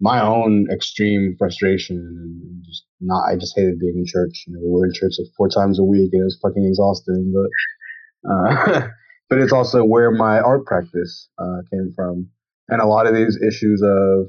my 0.00 0.24
own 0.24 0.66
extreme 0.72 1.36
frustration 1.38 1.96
and 1.96 2.64
just 2.66 2.84
not. 3.00 3.24
I 3.28 3.36
just 3.36 3.54
hated 3.54 3.78
being 3.78 3.98
in 3.98 4.06
church. 4.06 4.44
You 4.46 4.54
know, 4.54 4.60
we 4.62 4.70
were 4.70 4.86
in 4.86 4.94
church 4.94 5.12
like 5.18 5.28
four 5.36 5.48
times 5.48 5.78
a 5.78 5.84
week, 5.84 6.10
and 6.12 6.22
it 6.22 6.24
was 6.24 6.38
fucking 6.42 6.64
exhausting. 6.64 7.32
But 7.34 8.30
uh, 8.30 8.88
but 9.28 9.38
it's 9.38 9.52
also 9.52 9.84
where 9.84 10.10
my 10.10 10.40
art 10.40 10.64
practice 10.64 11.28
uh, 11.38 11.60
came 11.70 11.92
from. 11.94 12.28
And 12.68 12.80
a 12.80 12.86
lot 12.86 13.06
of 13.06 13.14
these 13.14 13.38
issues 13.42 13.82
of 13.82 14.28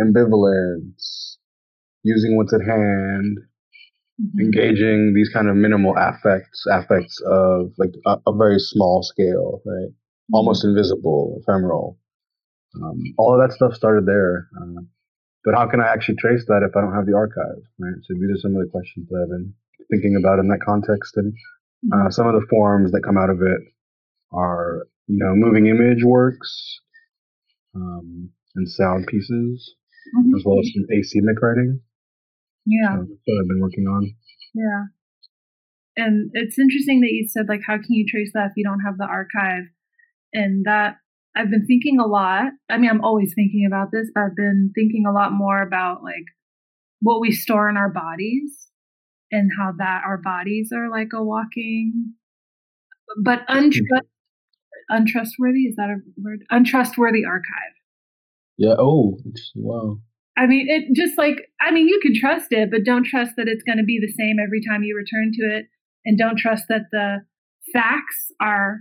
ambivalence, 0.00 1.36
using 2.02 2.36
what's 2.36 2.54
at 2.54 2.60
hand, 2.60 3.38
mm-hmm. 4.20 4.40
engaging 4.40 5.12
these 5.14 5.28
kind 5.28 5.48
of 5.48 5.56
minimal 5.56 5.94
affects, 5.96 6.64
affects 6.70 7.20
of 7.26 7.72
like 7.78 7.94
a, 8.06 8.18
a 8.26 8.36
very 8.36 8.58
small 8.58 9.02
scale, 9.02 9.62
right? 9.64 9.90
Mm-hmm. 9.90 10.34
Almost 10.34 10.64
invisible, 10.64 11.38
ephemeral. 11.40 11.98
Um, 12.76 13.02
all 13.18 13.34
of 13.34 13.40
that 13.46 13.54
stuff 13.54 13.74
started 13.74 14.06
there. 14.06 14.48
Uh, 14.60 14.82
but 15.44 15.54
how 15.54 15.68
can 15.68 15.80
I 15.80 15.88
actually 15.92 16.16
trace 16.16 16.44
that 16.48 16.66
if 16.66 16.74
I 16.74 16.80
don't 16.80 16.94
have 16.94 17.06
the 17.06 17.14
archive? 17.14 17.60
Right. 17.78 18.00
So 18.02 18.14
these 18.14 18.32
are 18.34 18.40
some 18.40 18.56
of 18.56 18.64
the 18.64 18.70
questions 18.70 19.06
that 19.10 19.20
I've 19.22 19.28
been 19.28 19.52
thinking 19.90 20.16
about 20.16 20.38
in 20.38 20.48
that 20.48 20.64
context. 20.64 21.16
And 21.16 21.34
uh, 21.92 22.10
some 22.10 22.26
of 22.26 22.34
the 22.34 22.46
forms 22.48 22.92
that 22.92 23.04
come 23.04 23.18
out 23.18 23.28
of 23.28 23.42
it 23.42 23.60
are, 24.32 24.86
you 25.06 25.18
know, 25.18 25.34
moving 25.36 25.66
image 25.66 26.02
works 26.02 26.80
um, 27.76 28.30
and 28.56 28.68
sound 28.68 29.06
pieces, 29.06 29.74
mm-hmm. 30.16 30.34
as 30.34 30.42
well 30.44 30.58
as 30.60 30.70
some 30.72 30.86
asemic 30.88 31.40
writing. 31.42 31.80
Yeah. 32.66 32.96
So 32.96 33.06
that's 33.08 33.20
what 33.24 33.42
I've 33.42 33.48
been 33.48 33.60
working 33.60 33.86
on. 33.86 34.14
Yeah. 34.54 34.84
And 35.96 36.30
it's 36.32 36.58
interesting 36.58 37.00
that 37.02 37.12
you 37.12 37.28
said, 37.28 37.46
like, 37.48 37.60
how 37.66 37.76
can 37.76 37.92
you 37.92 38.04
trace 38.08 38.30
that 38.34 38.46
if 38.46 38.52
you 38.56 38.64
don't 38.64 38.80
have 38.80 38.98
the 38.98 39.04
archive? 39.04 39.64
And 40.32 40.64
that 40.64 40.96
I've 41.36 41.50
been 41.50 41.66
thinking 41.66 41.98
a 42.00 42.06
lot. 42.06 42.52
I 42.68 42.78
mean, 42.78 42.90
I'm 42.90 43.04
always 43.04 43.32
thinking 43.34 43.64
about 43.66 43.88
this, 43.92 44.10
but 44.14 44.22
I've 44.22 44.36
been 44.36 44.72
thinking 44.74 45.04
a 45.08 45.12
lot 45.12 45.32
more 45.32 45.62
about 45.62 46.02
like 46.02 46.24
what 47.00 47.20
we 47.20 47.32
store 47.32 47.68
in 47.68 47.76
our 47.76 47.90
bodies 47.90 48.68
and 49.30 49.50
how 49.58 49.72
that 49.78 50.02
our 50.06 50.18
bodies 50.18 50.70
are 50.74 50.88
like 50.90 51.08
a 51.12 51.22
walking, 51.22 52.14
but 53.22 53.40
mm-hmm. 53.46 53.66
untrust, 53.66 54.08
untrustworthy. 54.88 55.62
Is 55.62 55.76
that 55.76 55.90
a 55.90 55.96
word? 56.16 56.44
Untrustworthy 56.50 57.24
archive. 57.24 57.74
Yeah. 58.56 58.74
Oh, 58.78 59.18
wow. 59.56 59.98
I 60.36 60.46
mean, 60.46 60.66
it 60.68 60.94
just 60.94 61.16
like, 61.16 61.48
I 61.60 61.70
mean, 61.70 61.88
you 61.88 62.00
can 62.02 62.14
trust 62.14 62.48
it, 62.50 62.70
but 62.70 62.84
don't 62.84 63.04
trust 63.04 63.32
that 63.36 63.46
it's 63.48 63.62
going 63.62 63.78
to 63.78 63.84
be 63.84 64.00
the 64.00 64.12
same 64.12 64.36
every 64.42 64.60
time 64.68 64.82
you 64.82 64.96
return 64.96 65.32
to 65.34 65.56
it. 65.56 65.66
And 66.04 66.18
don't 66.18 66.36
trust 66.36 66.64
that 66.68 66.86
the 66.90 67.24
facts 67.72 68.32
are, 68.40 68.80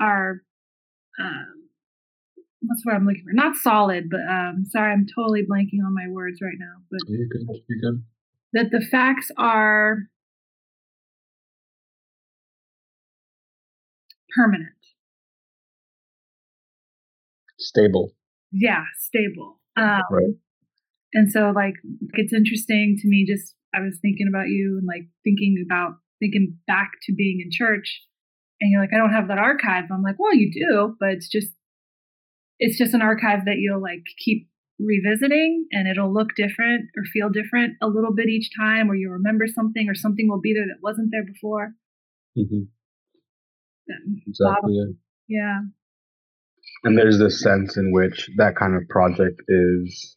are, 0.00 0.42
um, 1.18 1.68
what's 2.60 2.84
what 2.84 2.94
I'm 2.94 3.06
looking 3.06 3.24
for? 3.24 3.32
Not 3.32 3.56
solid, 3.56 4.10
but 4.10 4.20
um, 4.20 4.64
sorry, 4.68 4.92
I'm 4.92 5.06
totally 5.14 5.42
blanking 5.42 5.84
on 5.84 5.94
my 5.94 6.08
words 6.08 6.40
right 6.42 6.58
now. 6.58 6.74
But 6.90 7.00
you're 7.08 7.26
good. 7.26 7.46
You're 7.68 7.92
good. 7.92 8.04
That 8.52 8.70
the 8.70 8.84
facts 8.84 9.30
are 9.36 9.98
permanent, 14.34 14.68
stable. 17.58 18.12
Yeah, 18.52 18.84
stable. 18.98 19.58
Um, 19.76 20.00
right. 20.10 20.34
And 21.16 21.32
so, 21.32 21.50
like, 21.56 21.74
it's 22.12 22.34
interesting 22.34 22.98
to 23.00 23.08
me. 23.08 23.24
Just 23.26 23.54
I 23.74 23.80
was 23.80 23.98
thinking 24.02 24.28
about 24.28 24.48
you 24.48 24.76
and 24.78 24.86
like 24.86 25.08
thinking 25.24 25.64
about 25.64 25.96
thinking 26.20 26.58
back 26.66 26.92
to 27.04 27.14
being 27.14 27.40
in 27.42 27.48
church, 27.50 28.02
and 28.60 28.70
you're 28.70 28.82
like, 28.82 28.92
I 28.92 28.98
don't 28.98 29.14
have 29.14 29.28
that 29.28 29.38
archive. 29.38 29.84
I'm 29.90 30.02
like, 30.02 30.16
well, 30.18 30.34
you 30.34 30.52
do, 30.52 30.94
but 31.00 31.08
it's 31.08 31.28
just 31.28 31.48
it's 32.58 32.76
just 32.76 32.92
an 32.92 33.00
archive 33.00 33.46
that 33.46 33.56
you'll 33.56 33.80
like 33.80 34.04
keep 34.22 34.46
revisiting 34.78 35.66
and 35.72 35.88
it'll 35.88 36.12
look 36.12 36.36
different 36.36 36.84
or 36.96 37.04
feel 37.04 37.30
different 37.30 37.76
a 37.82 37.86
little 37.86 38.14
bit 38.14 38.28
each 38.28 38.50
time 38.54 38.90
or 38.90 38.94
you'll 38.94 39.12
remember 39.12 39.46
something 39.46 39.88
or 39.88 39.94
something 39.94 40.28
will 40.28 40.40
be 40.40 40.52
there 40.52 40.66
that 40.66 40.82
wasn't 40.82 41.08
there 41.10 41.24
before 41.24 41.72
mm-hmm. 42.36 42.64
exactly 44.28 44.96
yeah 45.28 45.60
and 46.84 46.98
there's 46.98 47.18
this 47.18 47.40
sense 47.40 47.78
in 47.78 47.90
which 47.90 48.28
that 48.36 48.54
kind 48.54 48.74
of 48.74 48.86
project 48.90 49.40
is 49.48 50.16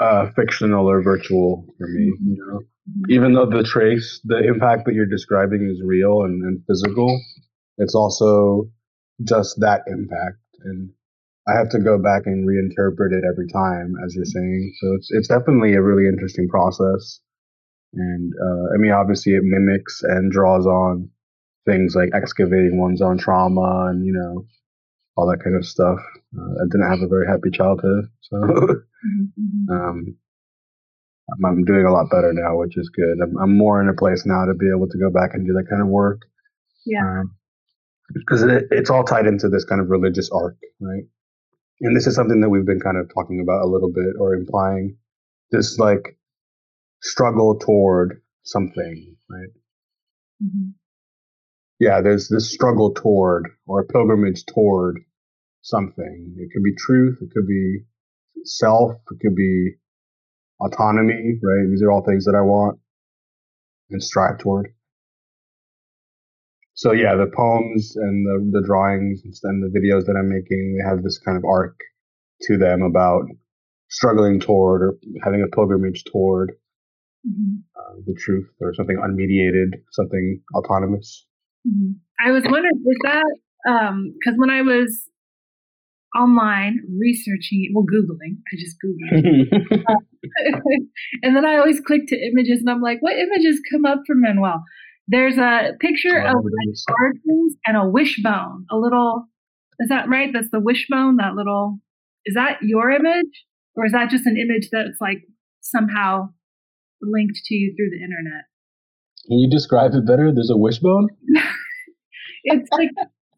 uh, 0.00 0.30
fictional 0.36 0.88
or 0.88 1.02
virtual 1.02 1.66
for 1.78 1.88
me 1.88 2.10
mm-hmm. 2.10 2.30
you 2.30 2.36
know 2.46 2.60
even 3.08 3.32
though 3.32 3.46
the 3.46 3.62
trace 3.62 4.20
the 4.24 4.38
impact 4.46 4.84
that 4.84 4.94
you're 4.94 5.06
describing 5.06 5.68
is 5.70 5.80
real 5.84 6.22
and, 6.22 6.42
and 6.42 6.62
physical 6.66 7.20
it's 7.78 7.94
also 7.94 8.68
just 9.24 9.58
that 9.60 9.82
impact 9.86 10.38
and 10.64 10.90
I 11.48 11.58
have 11.58 11.70
to 11.70 11.80
go 11.80 11.98
back 11.98 12.26
and 12.26 12.46
reinterpret 12.46 13.12
it 13.12 13.24
every 13.28 13.48
time, 13.48 13.94
as 14.04 14.14
you're 14.14 14.24
saying. 14.24 14.72
So 14.80 14.94
it's 14.94 15.08
it's 15.10 15.28
definitely 15.28 15.74
a 15.74 15.82
really 15.82 16.06
interesting 16.06 16.48
process, 16.48 17.20
and 17.94 18.32
uh, 18.40 18.74
I 18.74 18.76
mean, 18.78 18.92
obviously, 18.92 19.34
it 19.34 19.42
mimics 19.42 20.02
and 20.04 20.30
draws 20.30 20.66
on 20.66 21.10
things 21.66 21.96
like 21.96 22.10
excavating 22.14 22.80
one's 22.80 23.02
own 23.02 23.18
trauma 23.18 23.86
and 23.90 24.04
you 24.04 24.12
know 24.12 24.44
all 25.16 25.26
that 25.28 25.42
kind 25.42 25.56
of 25.56 25.66
stuff. 25.66 25.98
Uh, 26.36 26.52
I 26.62 26.64
didn't 26.70 26.90
have 26.90 27.02
a 27.02 27.08
very 27.08 27.26
happy 27.26 27.50
childhood, 27.52 28.06
so 28.20 28.36
mm-hmm. 28.36 29.70
um, 29.70 30.16
I'm, 31.44 31.64
doing 31.64 31.84
a 31.84 31.92
lot 31.92 32.10
better 32.10 32.32
now, 32.32 32.58
which 32.58 32.76
is 32.76 32.88
good. 32.88 33.18
I'm, 33.22 33.36
I'm, 33.42 33.56
more 33.56 33.80
in 33.80 33.88
a 33.88 33.94
place 33.94 34.24
now 34.26 34.44
to 34.44 34.54
be 34.54 34.70
able 34.74 34.88
to 34.88 34.98
go 34.98 35.10
back 35.10 35.34
and 35.34 35.46
do 35.46 35.52
that 35.52 35.68
kind 35.68 35.82
of 35.82 35.88
work. 35.88 36.22
Yeah. 36.86 37.04
Um, 37.04 37.36
because 38.14 38.42
it, 38.42 38.64
it's 38.70 38.90
all 38.90 39.04
tied 39.04 39.26
into 39.26 39.48
this 39.48 39.64
kind 39.64 39.80
of 39.80 39.88
religious 39.88 40.30
arc, 40.30 40.56
right? 40.80 41.04
And 41.80 41.96
this 41.96 42.06
is 42.06 42.14
something 42.14 42.40
that 42.40 42.48
we've 42.48 42.66
been 42.66 42.80
kind 42.80 42.96
of 42.96 43.10
talking 43.12 43.40
about 43.40 43.64
a 43.64 43.68
little 43.68 43.92
bit 43.92 44.14
or 44.18 44.34
implying 44.34 44.96
this 45.50 45.78
like 45.78 46.16
struggle 47.02 47.58
toward 47.58 48.22
something, 48.44 49.16
right? 49.28 49.48
Mm-hmm. 50.42 50.70
Yeah, 51.82 52.00
there's 52.00 52.28
this 52.28 52.52
struggle 52.52 52.92
toward 52.94 53.48
or 53.66 53.80
a 53.80 53.86
pilgrimage 53.86 54.44
toward 54.46 55.00
something. 55.62 56.34
It 56.38 56.50
could 56.52 56.62
be 56.62 56.74
truth, 56.76 57.18
it 57.20 57.30
could 57.34 57.46
be 57.46 57.84
self, 58.44 58.92
it 59.10 59.18
could 59.20 59.34
be 59.34 59.74
autonomy, 60.60 61.38
right? 61.42 61.66
These 61.68 61.82
are 61.82 61.90
all 61.90 62.04
things 62.04 62.24
that 62.26 62.36
I 62.36 62.42
want 62.42 62.78
and 63.90 64.02
strive 64.02 64.38
toward 64.38 64.72
so 66.74 66.92
yeah, 66.92 67.14
the 67.14 67.30
poems 67.34 67.94
and 67.96 68.26
the, 68.26 68.58
the 68.58 68.66
drawings 68.66 69.22
and 69.44 69.62
the 69.62 69.78
videos 69.78 70.06
that 70.06 70.16
I'm 70.16 70.28
making, 70.28 70.76
they 70.76 70.88
have 70.88 71.02
this 71.02 71.18
kind 71.18 71.36
of 71.36 71.44
arc 71.44 71.78
to 72.42 72.56
them 72.56 72.82
about 72.82 73.26
struggling 73.88 74.40
toward 74.40 74.82
or 74.82 74.98
having 75.22 75.42
a 75.42 75.54
pilgrimage 75.54 76.04
toward 76.10 76.52
mm-hmm. 77.24 77.56
uh, 77.76 78.00
the 78.06 78.14
truth 78.14 78.48
or 78.60 78.74
something 78.74 78.96
unmediated, 78.96 79.80
something 79.92 80.42
autonomous. 80.56 81.26
Mm-hmm. 81.66 81.92
I 82.24 82.30
was 82.30 82.44
wondering, 82.44 82.82
was 82.84 82.96
that 83.04 83.24
because 83.64 84.34
um, 84.34 84.38
when 84.38 84.50
I 84.50 84.62
was 84.62 85.08
online 86.16 86.80
researching, 86.98 87.72
well, 87.74 87.84
Googling, 87.86 88.38
I 88.52 88.56
just 88.58 88.76
Googled 88.84 89.88
uh, 89.88 89.94
and 91.22 91.36
then 91.36 91.44
I 91.44 91.56
always 91.56 91.80
click 91.80 92.02
to 92.08 92.16
images 92.16 92.60
and 92.60 92.70
I'm 92.70 92.80
like, 92.80 92.98
what 93.00 93.14
images 93.14 93.60
come 93.70 93.84
up 93.84 94.00
for 94.06 94.14
Manuel? 94.14 94.62
There's 95.08 95.38
a 95.38 95.72
picture 95.80 96.22
oh, 96.24 96.30
of 96.30 96.44
origins 96.88 97.56
and 97.66 97.76
a 97.76 97.88
wishbone. 97.88 98.66
A 98.70 98.76
little, 98.76 99.26
is 99.80 99.88
that 99.88 100.08
right? 100.08 100.30
That's 100.32 100.50
the 100.50 100.60
wishbone. 100.60 101.16
That 101.16 101.34
little, 101.34 101.78
is 102.24 102.34
that 102.34 102.58
your 102.62 102.90
image, 102.90 103.44
or 103.74 103.86
is 103.86 103.92
that 103.92 104.10
just 104.10 104.26
an 104.26 104.36
image 104.36 104.68
that's 104.70 105.00
like 105.00 105.24
somehow 105.60 106.28
linked 107.00 107.40
to 107.44 107.54
you 107.54 107.74
through 107.76 107.90
the 107.90 108.02
internet? 108.02 108.44
Can 109.26 109.38
you 109.38 109.48
describe 109.48 109.92
it 109.94 110.06
better? 110.06 110.32
There's 110.32 110.50
a 110.50 110.56
wishbone. 110.56 111.08
it's 112.44 112.68
like 112.72 112.90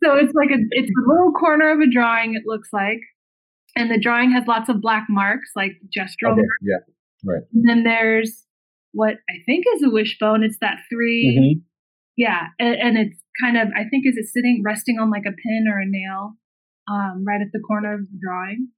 so. 0.02 0.16
It's 0.16 0.32
like 0.34 0.50
a 0.50 0.58
it's 0.70 0.90
a 0.90 1.10
little 1.10 1.32
corner 1.32 1.70
of 1.70 1.80
a 1.80 1.90
drawing. 1.90 2.34
It 2.34 2.42
looks 2.46 2.70
like, 2.72 3.00
and 3.76 3.90
the 3.90 4.00
drawing 4.00 4.30
has 4.32 4.44
lots 4.46 4.68
of 4.68 4.80
black 4.80 5.06
marks, 5.10 5.50
like 5.54 5.72
gestural. 5.96 6.32
Okay, 6.32 6.42
yeah, 6.62 6.78
right. 7.24 7.42
And 7.52 7.68
then 7.68 7.84
there's 7.84 8.44
what 8.92 9.14
I 9.28 9.34
think 9.44 9.66
is 9.74 9.82
a 9.82 9.90
wishbone. 9.90 10.42
It's 10.42 10.58
that 10.60 10.78
3 10.88 11.38
mm-hmm. 11.38 11.60
yeah, 12.16 12.46
and, 12.58 12.76
and, 12.76 12.96
it's 12.98 13.20
kind 13.42 13.56
of 13.56 13.68
I 13.76 13.88
think 13.90 14.06
is 14.06 14.16
it 14.16 14.26
sitting 14.26 14.62
resting 14.64 14.98
on 14.98 15.10
like 15.10 15.24
a 15.26 15.32
pin 15.32 15.66
or 15.70 15.80
a 15.80 15.86
nail, 15.86 16.34
um, 16.88 17.24
right 17.26 17.40
at 17.42 17.52
the 17.52 17.60
corner 17.60 17.94
of 17.94 18.00
the 18.00 18.18
drawing. 18.22 18.68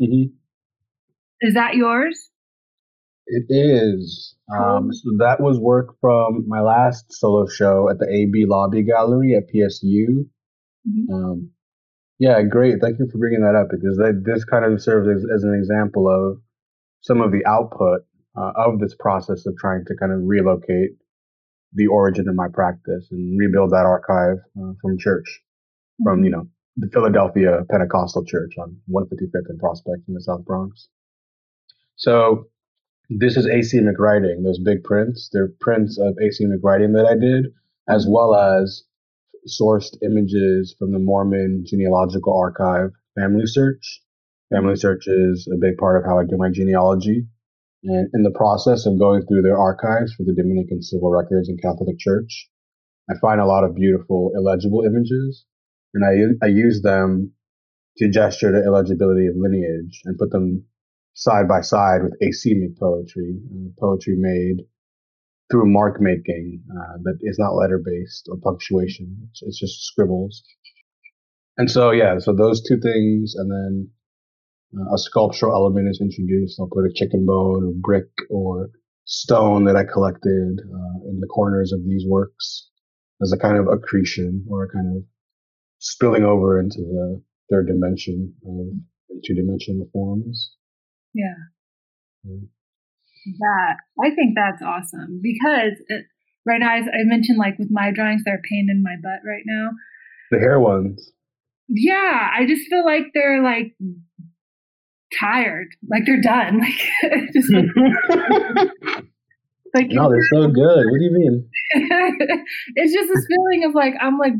Mm-hmm. 0.00 0.34
Is 1.40 1.54
that 1.54 1.74
yours? 1.74 2.30
It 3.26 3.46
is. 3.48 4.36
Um, 4.52 4.92
so 4.92 5.10
that 5.18 5.40
was 5.40 5.58
work 5.58 5.94
from 6.00 6.44
my 6.46 6.60
last 6.60 7.12
solo 7.12 7.46
show 7.46 7.88
at 7.88 7.98
the 7.98 8.08
AB 8.08 8.46
Lobby 8.46 8.82
Gallery 8.82 9.34
at 9.36 9.48
PSU. 9.52 10.26
Mm-hmm. 10.88 11.12
Um, 11.12 11.50
yeah, 12.18 12.42
great. 12.42 12.80
Thank 12.80 12.98
you 12.98 13.08
for 13.10 13.18
bringing 13.18 13.40
that 13.42 13.54
up 13.54 13.68
because 13.70 13.96
that, 13.96 14.22
this 14.24 14.44
kind 14.44 14.64
of 14.64 14.82
serves 14.82 15.08
as, 15.08 15.24
as 15.34 15.44
an 15.44 15.54
example 15.54 16.08
of 16.08 16.40
some 17.00 17.20
of 17.20 17.32
the 17.32 17.44
output 17.46 18.02
uh, 18.36 18.52
of 18.56 18.80
this 18.80 18.94
process 18.98 19.46
of 19.46 19.56
trying 19.56 19.84
to 19.86 19.94
kind 19.96 20.12
of 20.12 20.20
relocate 20.22 20.90
the 21.74 21.86
origin 21.86 22.28
of 22.28 22.34
my 22.34 22.48
practice 22.52 23.08
and 23.10 23.38
rebuild 23.38 23.70
that 23.70 23.86
archive 23.86 24.36
uh, 24.60 24.72
from 24.80 24.98
church, 24.98 25.40
mm-hmm. 26.00 26.04
from, 26.04 26.24
you 26.24 26.30
know, 26.30 26.46
the 26.76 26.88
Philadelphia 26.92 27.64
Pentecostal 27.70 28.24
Church 28.24 28.54
on 28.58 28.76
155th 28.90 29.48
and 29.48 29.58
Prospect 29.58 30.08
in 30.08 30.14
the 30.14 30.22
South 30.22 30.44
Bronx. 30.44 30.88
So 31.96 32.48
this 33.18 33.36
is 33.36 33.46
asemic 33.46 33.98
writing, 33.98 34.42
those 34.42 34.58
big 34.58 34.84
prints. 34.84 35.28
They're 35.32 35.52
prints 35.60 35.98
of 35.98 36.16
asemic 36.16 36.60
writing 36.62 36.92
that 36.92 37.06
I 37.06 37.14
did, 37.14 37.52
as 37.88 38.06
well 38.08 38.34
as 38.34 38.84
sourced 39.48 39.96
images 40.02 40.74
from 40.78 40.92
the 40.92 40.98
Mormon 40.98 41.64
Genealogical 41.66 42.36
Archive 42.36 42.90
Family 43.18 43.46
Search. 43.46 44.02
Family 44.52 44.76
Search 44.76 45.04
is 45.06 45.48
a 45.52 45.56
big 45.56 45.78
part 45.78 45.96
of 45.96 46.04
how 46.08 46.18
I 46.18 46.24
do 46.24 46.36
my 46.36 46.50
genealogy. 46.50 47.26
And 47.84 48.08
in 48.14 48.22
the 48.22 48.30
process 48.30 48.86
of 48.86 48.98
going 48.98 49.26
through 49.26 49.42
their 49.42 49.58
archives 49.58 50.14
for 50.14 50.22
the 50.22 50.34
Dominican 50.34 50.82
Civil 50.82 51.10
Records 51.10 51.48
and 51.48 51.60
Catholic 51.60 51.98
Church, 51.98 52.48
I 53.10 53.14
find 53.20 53.40
a 53.40 53.46
lot 53.46 53.64
of 53.64 53.74
beautiful 53.74 54.30
illegible 54.36 54.84
images, 54.84 55.44
and 55.92 56.04
I 56.04 56.44
I 56.44 56.48
use 56.48 56.82
them 56.82 57.32
to 57.98 58.08
gesture 58.08 58.52
the 58.52 58.64
illegibility 58.64 59.26
of 59.26 59.34
lineage 59.36 60.00
and 60.04 60.16
put 60.16 60.30
them 60.30 60.64
side 61.14 61.48
by 61.48 61.60
side 61.60 62.02
with 62.02 62.18
asemic 62.22 62.78
poetry, 62.78 63.38
uh, 63.50 63.68
poetry 63.78 64.16
made 64.16 64.64
through 65.50 65.70
mark 65.70 66.00
making 66.00 66.62
uh, 66.70 66.96
that 67.02 67.18
is 67.20 67.38
not 67.38 67.54
letter 67.54 67.80
based 67.84 68.28
or 68.30 68.38
punctuation. 68.38 69.28
It's, 69.30 69.42
it's, 69.42 69.58
just 69.58 69.84
scribbles. 69.84 70.42
And 71.58 71.70
so, 71.70 71.90
yeah, 71.90 72.18
so 72.18 72.34
those 72.34 72.62
two 72.66 72.80
things, 72.80 73.34
and 73.36 73.50
then 73.50 73.90
uh, 74.74 74.94
a 74.94 74.98
sculptural 74.98 75.54
element 75.54 75.88
is 75.88 76.00
introduced. 76.00 76.58
I'll 76.58 76.68
put 76.68 76.86
a 76.86 76.94
chicken 76.94 77.26
bone 77.26 77.64
or 77.64 77.72
brick 77.74 78.08
or 78.30 78.70
stone 79.04 79.64
that 79.64 79.76
I 79.76 79.84
collected 79.84 80.60
uh, 80.60 81.10
in 81.10 81.20
the 81.20 81.26
corners 81.26 81.72
of 81.72 81.84
these 81.84 82.04
works 82.06 82.70
as 83.20 83.32
a 83.32 83.38
kind 83.38 83.58
of 83.58 83.66
accretion 83.68 84.46
or 84.48 84.64
a 84.64 84.68
kind 84.68 84.96
of 84.96 85.04
spilling 85.78 86.24
over 86.24 86.58
into 86.58 86.78
the 86.78 87.22
third 87.50 87.66
dimension 87.66 88.32
of 88.46 89.20
two 89.26 89.34
dimensional 89.34 89.88
forms. 89.92 90.54
Yeah. 91.14 91.34
yeah. 92.24 92.38
That 93.38 93.76
I 94.02 94.10
think 94.14 94.34
that's 94.34 94.62
awesome 94.62 95.20
because 95.22 95.74
it, 95.88 96.06
right 96.44 96.60
now, 96.60 96.76
as 96.76 96.86
I 96.86 97.04
mentioned, 97.04 97.38
like 97.38 97.58
with 97.58 97.70
my 97.70 97.92
drawings, 97.92 98.22
they're 98.24 98.42
pain 98.50 98.68
in 98.70 98.82
my 98.82 98.96
butt 99.02 99.20
right 99.26 99.44
now. 99.46 99.70
The 100.30 100.38
hair 100.38 100.58
ones. 100.58 101.12
Yeah, 101.68 102.30
I 102.36 102.46
just 102.46 102.68
feel 102.68 102.84
like 102.84 103.06
they're 103.14 103.42
like 103.42 103.74
tired, 105.18 105.68
like 105.88 106.04
they're 106.06 106.20
done. 106.20 106.60
Like, 107.02 107.32
just, 107.32 107.52
like 109.74 109.88
no, 109.88 110.10
they're 110.10 110.20
so 110.32 110.46
good. 110.48 110.84
What 110.90 110.98
do 110.98 111.04
you 111.04 111.12
mean? 111.12 111.48
it's 112.76 112.92
just 112.92 113.08
this 113.12 113.26
feeling 113.26 113.64
of 113.64 113.74
like 113.74 113.94
I'm 114.00 114.18
like, 114.18 114.34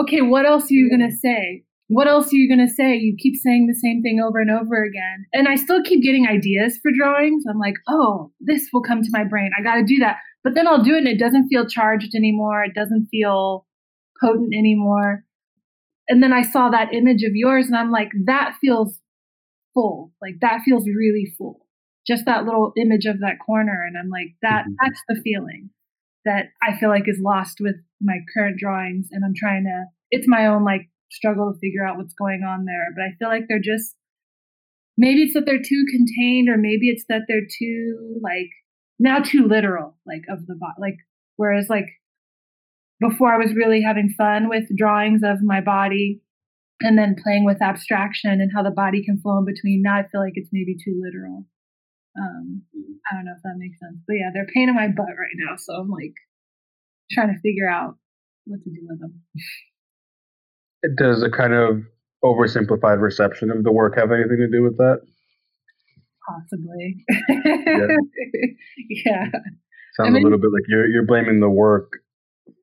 okay, 0.00 0.22
what 0.22 0.46
else 0.46 0.70
are 0.70 0.74
you 0.74 0.88
gonna 0.90 1.10
say? 1.10 1.64
What 1.88 2.08
else 2.08 2.32
are 2.32 2.36
you 2.36 2.48
gonna 2.48 2.68
say? 2.68 2.96
You 2.96 3.16
keep 3.18 3.36
saying 3.36 3.66
the 3.66 3.74
same 3.74 4.02
thing 4.02 4.20
over 4.20 4.40
and 4.40 4.50
over 4.50 4.82
again, 4.84 5.26
and 5.32 5.48
I 5.48 5.56
still 5.56 5.82
keep 5.82 6.02
getting 6.02 6.26
ideas 6.26 6.78
for 6.82 6.90
drawings. 6.96 7.44
I'm 7.48 7.58
like, 7.58 7.74
oh, 7.88 8.32
this 8.40 8.68
will 8.72 8.82
come 8.82 9.02
to 9.02 9.10
my 9.12 9.24
brain. 9.24 9.50
I 9.58 9.62
got 9.62 9.76
to 9.76 9.84
do 9.84 9.98
that, 9.98 10.16
but 10.42 10.54
then 10.54 10.66
I'll 10.66 10.82
do 10.82 10.94
it, 10.94 10.98
and 10.98 11.08
it 11.08 11.18
doesn't 11.18 11.48
feel 11.48 11.68
charged 11.68 12.14
anymore. 12.14 12.64
It 12.64 12.74
doesn't 12.74 13.08
feel 13.10 13.66
potent 14.22 14.54
anymore. 14.54 15.24
And 16.08 16.22
then 16.22 16.32
I 16.32 16.42
saw 16.42 16.70
that 16.70 16.94
image 16.94 17.22
of 17.22 17.32
yours, 17.34 17.66
and 17.66 17.76
I'm 17.76 17.90
like, 17.90 18.10
that 18.26 18.54
feels 18.60 19.00
full. 19.74 20.12
Like 20.22 20.36
that 20.40 20.62
feels 20.64 20.86
really 20.86 21.34
full. 21.36 21.66
Just 22.06 22.24
that 22.26 22.44
little 22.44 22.72
image 22.78 23.06
of 23.06 23.20
that 23.20 23.38
corner. 23.44 23.84
And 23.86 23.96
I'm 23.98 24.08
like, 24.08 24.34
that 24.42 24.62
mm-hmm. 24.62 24.74
that's 24.82 25.02
the 25.08 25.20
feeling 25.22 25.70
that 26.24 26.46
I 26.62 26.76
feel 26.76 26.88
like 26.88 27.08
is 27.08 27.20
lost 27.20 27.58
with 27.60 27.76
my 28.00 28.18
current 28.32 28.58
drawings. 28.58 29.08
And 29.10 29.24
I'm 29.24 29.34
trying 29.36 29.64
to 29.64 29.84
it's 30.10 30.28
my 30.28 30.46
own 30.46 30.64
like 30.64 30.88
struggle 31.10 31.52
to 31.52 31.58
figure 31.58 31.86
out 31.86 31.96
what's 31.96 32.14
going 32.14 32.42
on 32.42 32.64
there. 32.64 32.86
But 32.94 33.02
I 33.02 33.14
feel 33.18 33.28
like 33.28 33.46
they're 33.48 33.58
just 33.58 33.94
maybe 34.96 35.22
it's 35.22 35.34
that 35.34 35.44
they're 35.46 35.58
too 35.58 35.84
contained, 35.90 36.48
or 36.48 36.56
maybe 36.56 36.88
it's 36.88 37.04
that 37.08 37.22
they're 37.28 37.46
too 37.46 38.18
like 38.22 38.50
now 38.98 39.20
too 39.20 39.46
literal, 39.46 39.96
like 40.06 40.22
of 40.28 40.46
the 40.46 40.54
body. 40.54 40.74
Like 40.80 40.98
whereas 41.36 41.66
like 41.68 41.86
before 43.00 43.32
I 43.32 43.38
was 43.38 43.54
really 43.54 43.82
having 43.82 44.14
fun 44.16 44.48
with 44.48 44.64
drawings 44.76 45.22
of 45.24 45.42
my 45.42 45.60
body 45.60 46.20
and 46.80 46.98
then 46.98 47.16
playing 47.22 47.44
with 47.44 47.62
abstraction 47.62 48.40
and 48.40 48.50
how 48.54 48.62
the 48.62 48.70
body 48.70 49.04
can 49.04 49.20
flow 49.20 49.38
in 49.38 49.44
between. 49.44 49.82
Now 49.82 49.96
I 49.96 50.08
feel 50.10 50.20
like 50.20 50.34
it's 50.36 50.50
maybe 50.52 50.76
too 50.76 51.00
literal. 51.02 51.46
Um, 52.18 52.62
I 53.10 53.16
don't 53.16 53.24
know 53.24 53.34
if 53.36 53.42
that 53.42 53.58
makes 53.58 53.78
sense, 53.80 53.98
but 54.06 54.14
yeah, 54.14 54.30
they're 54.32 54.46
pain 54.46 54.68
in 54.68 54.74
my 54.74 54.88
butt 54.88 55.18
right 55.18 55.36
now. 55.36 55.56
So 55.56 55.74
I'm 55.74 55.90
like 55.90 56.14
trying 57.10 57.34
to 57.34 57.40
figure 57.40 57.68
out 57.68 57.96
what 58.44 58.62
to 58.62 58.70
do 58.70 58.86
with 58.88 59.00
them. 59.00 59.22
Does 60.96 61.22
a 61.22 61.30
kind 61.30 61.54
of 61.54 61.82
oversimplified 62.22 63.00
reception 63.00 63.50
of 63.50 63.64
the 63.64 63.72
work 63.72 63.96
have 63.96 64.10
anything 64.12 64.38
to 64.38 64.48
do 64.50 64.62
with 64.62 64.76
that? 64.78 65.00
Possibly. 66.26 67.04
yeah. 67.08 67.86
yeah. 69.04 69.26
Sounds 69.96 70.08
I 70.08 70.10
mean, 70.10 70.22
a 70.22 70.24
little 70.24 70.38
bit 70.38 70.50
like 70.52 70.64
you're 70.68 70.88
you're 70.88 71.06
blaming 71.06 71.40
the 71.40 71.48
work 71.48 71.92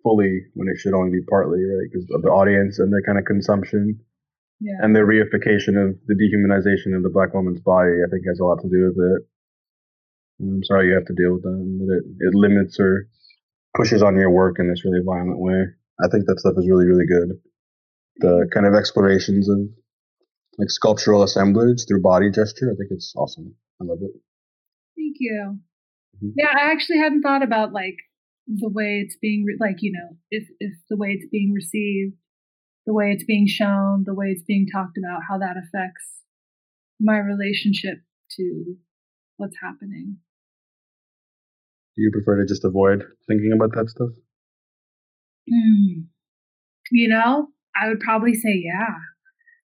fully 0.03 0.41
when 0.53 0.67
it 0.67 0.79
should 0.79 0.93
only 0.93 1.11
be 1.11 1.25
partly, 1.29 1.63
right? 1.63 1.87
Because 1.91 2.07
of 2.13 2.21
the 2.21 2.29
audience 2.29 2.79
and 2.79 2.91
their 2.91 3.01
kind 3.05 3.17
of 3.17 3.25
consumption 3.25 3.99
yeah. 4.59 4.77
and 4.81 4.95
the 4.95 5.01
reification 5.01 5.77
of 5.77 5.97
the 6.07 6.15
dehumanization 6.17 6.95
of 6.95 7.03
the 7.03 7.09
black 7.09 7.33
woman's 7.33 7.61
body, 7.61 8.01
I 8.05 8.09
think 8.09 8.25
has 8.27 8.39
a 8.39 8.45
lot 8.45 8.61
to 8.61 8.69
do 8.69 8.91
with 8.91 8.97
it. 8.97 9.21
And 10.39 10.57
I'm 10.57 10.63
sorry 10.63 10.89
you 10.89 10.95
have 10.95 11.05
to 11.05 11.17
deal 11.17 11.33
with 11.33 11.43
that. 11.43 11.57
It, 11.57 12.03
it 12.29 12.33
limits 12.35 12.79
or 12.79 13.07
pushes 13.75 14.03
on 14.03 14.15
your 14.15 14.29
work 14.29 14.57
in 14.59 14.69
this 14.69 14.85
really 14.85 15.01
violent 15.05 15.39
way. 15.39 15.65
I 16.03 16.07
think 16.09 16.25
that 16.25 16.39
stuff 16.39 16.55
is 16.57 16.67
really, 16.69 16.85
really 16.85 17.05
good. 17.05 17.37
The 18.21 18.49
kind 18.53 18.65
of 18.65 18.73
explorations 18.73 19.49
of 19.49 19.59
like 20.57 20.69
sculptural 20.69 21.23
assemblage 21.23 21.85
through 21.87 22.01
body 22.01 22.29
gesture, 22.29 22.71
I 22.71 22.75
think 22.75 22.91
it's 22.91 23.13
awesome. 23.15 23.55
I 23.81 23.85
love 23.85 23.99
it. 24.01 24.11
Thank 24.95 25.17
you. 25.19 25.57
Mm-hmm. 26.17 26.29
Yeah, 26.37 26.53
I 26.55 26.71
actually 26.71 26.99
hadn't 26.99 27.21
thought 27.21 27.43
about 27.43 27.73
like 27.73 27.97
the 28.47 28.69
way 28.69 29.01
it's 29.05 29.15
being 29.21 29.43
re- 29.45 29.57
like 29.59 29.77
you 29.81 29.91
know 29.91 30.17
if 30.29 30.47
if 30.59 30.73
the 30.89 30.97
way 30.97 31.09
it's 31.09 31.29
being 31.31 31.53
received 31.53 32.15
the 32.85 32.93
way 32.93 33.11
it's 33.11 33.23
being 33.23 33.47
shown 33.47 34.03
the 34.05 34.13
way 34.13 34.27
it's 34.27 34.43
being 34.43 34.65
talked 34.71 34.97
about 34.97 35.21
how 35.29 35.37
that 35.37 35.55
affects 35.57 36.23
my 36.99 37.17
relationship 37.17 37.99
to 38.29 38.75
what's 39.37 39.57
happening 39.61 40.17
do 41.95 42.01
you 42.01 42.11
prefer 42.11 42.37
to 42.37 42.47
just 42.47 42.65
avoid 42.65 43.03
thinking 43.27 43.51
about 43.53 43.71
that 43.73 43.89
stuff 43.89 44.09
mm. 45.49 46.03
you 46.91 47.07
know 47.07 47.47
i 47.75 47.87
would 47.87 47.99
probably 47.99 48.33
say 48.33 48.61
yeah 48.63 48.95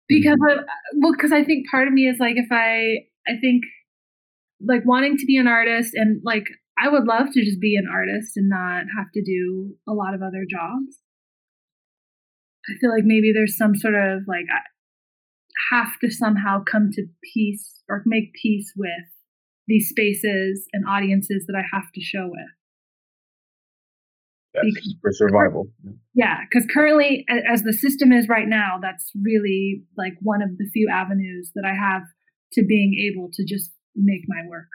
because 0.07 0.35
mm-hmm. 0.35 0.59
of, 0.59 0.65
well 1.01 1.11
because 1.11 1.31
i 1.31 1.43
think 1.43 1.67
part 1.69 1.87
of 1.87 1.93
me 1.93 2.07
is 2.07 2.19
like 2.19 2.35
if 2.37 2.51
i 2.51 2.97
i 3.27 3.37
think 3.39 3.63
like 4.65 4.85
wanting 4.85 5.17
to 5.17 5.25
be 5.25 5.37
an 5.37 5.47
artist 5.47 5.93
and 5.93 6.21
like 6.23 6.45
I 6.79 6.89
would 6.89 7.05
love 7.05 7.27
to 7.33 7.43
just 7.43 7.59
be 7.59 7.75
an 7.75 7.87
artist 7.91 8.37
and 8.37 8.49
not 8.49 8.83
have 8.95 9.11
to 9.13 9.23
do 9.23 9.75
a 9.87 9.93
lot 9.93 10.13
of 10.13 10.21
other 10.21 10.45
jobs. 10.49 11.01
I 12.69 12.77
feel 12.79 12.91
like 12.91 13.03
maybe 13.03 13.31
there's 13.33 13.57
some 13.57 13.75
sort 13.75 13.95
of 13.95 14.23
like 14.27 14.45
I 14.51 14.59
have 15.75 15.97
to 16.01 16.11
somehow 16.11 16.63
come 16.63 16.89
to 16.93 17.07
peace 17.33 17.81
or 17.89 18.03
make 18.05 18.33
peace 18.33 18.73
with 18.75 18.91
these 19.67 19.89
spaces 19.89 20.67
and 20.71 20.85
audiences 20.87 21.45
that 21.47 21.55
I 21.55 21.63
have 21.75 21.91
to 21.95 22.01
show 22.01 22.27
with. 22.27 22.56
For 25.01 25.11
survival. 25.11 25.67
Yeah, 26.13 26.37
because 26.49 26.67
currently, 26.73 27.25
as 27.49 27.63
the 27.63 27.73
system 27.73 28.11
is 28.11 28.27
right 28.27 28.47
now, 28.47 28.77
that's 28.81 29.11
really 29.21 29.83
like 29.97 30.13
one 30.21 30.41
of 30.41 30.57
the 30.57 30.69
few 30.73 30.89
avenues 30.91 31.51
that 31.55 31.63
I 31.65 31.75
have 31.75 32.03
to 32.53 32.65
being 32.65 33.11
able 33.11 33.29
to 33.33 33.45
just 33.45 33.71
make 33.95 34.21
my 34.27 34.41
work. 34.47 34.69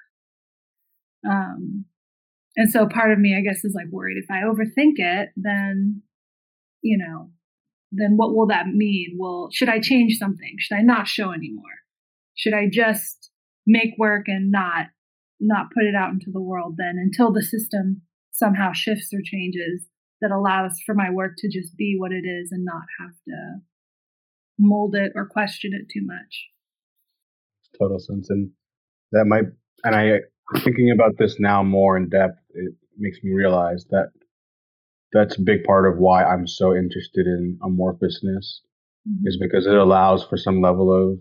Um, 1.29 1.85
and 2.57 2.71
so 2.71 2.87
part 2.87 3.13
of 3.13 3.19
me, 3.19 3.37
I 3.37 3.41
guess, 3.41 3.65
is 3.65 3.75
like 3.75 3.91
worried 3.91 4.19
if 4.19 4.31
I 4.31 4.43
overthink 4.43 4.95
it, 4.99 5.31
then, 5.37 6.03
you 6.83 6.99
know, 6.99 7.31
then 7.93 8.17
what 8.17 8.35
will 8.35 8.47
that 8.49 8.67
mean? 8.67 9.17
Well, 9.19 9.49
should 9.53 9.69
I 9.69 9.81
change 9.81 10.19
something? 10.19 10.57
Should 10.59 10.77
I 10.77 10.83
not 10.83 11.09
show 11.09 11.33
anymore? 11.33 11.65
Should 12.35 12.55
I 12.55 12.69
just 12.71 13.31
make 13.67 13.95
work 13.99 14.25
and 14.27 14.51
not 14.51 14.87
not 15.41 15.67
put 15.75 15.85
it 15.85 15.95
out 15.95 16.13
into 16.13 16.31
the 16.33 16.41
world 16.41 16.77
then 16.79 16.95
until 16.97 17.33
the 17.33 17.43
system 17.43 18.03
somehow 18.33 18.73
shifts 18.73 19.13
or 19.13 19.21
changes 19.23 19.87
that 20.21 20.31
allows 20.31 20.81
for 20.85 20.95
my 20.95 21.11
work 21.11 21.35
to 21.39 21.49
just 21.49 21.77
be 21.77 21.97
what 21.99 22.13
it 22.13 22.25
is 22.27 22.51
and 22.51 22.65
not 22.65 22.83
have 23.01 23.15
to 23.29 23.61
mold 24.59 24.95
it 24.95 25.13
or 25.15 25.27
question 25.27 25.73
it 25.75 25.91
too 25.93 26.05
much. 26.05 26.49
Total 27.79 27.99
sense. 27.99 28.29
And 28.31 28.51
that 29.13 29.27
might 29.27 29.45
and 29.85 29.95
I 29.95 30.21
thinking 30.61 30.91
about 30.91 31.19
this 31.19 31.37
now 31.39 31.63
more 31.63 31.97
in 31.97 32.09
depth, 32.09 32.39
it 32.55 32.75
makes 32.99 33.19
me 33.23 33.33
realize 33.33 33.87
that 33.91 34.11
that's 35.13 35.39
a 35.39 35.43
big 35.43 35.65
part 35.65 35.87
of 35.87 35.99
why 35.99 36.25
I'm 36.25 36.47
so 36.47 36.75
interested 36.75 37.27
in 37.27 37.59
amorphousness 37.63 38.61
mm-hmm. 39.09 39.27
is 39.27 39.39
because 39.41 39.67
it 39.67 39.75
allows 39.75 40.25
for 40.25 40.37
some 40.37 40.61
level 40.61 40.93
of 40.93 41.19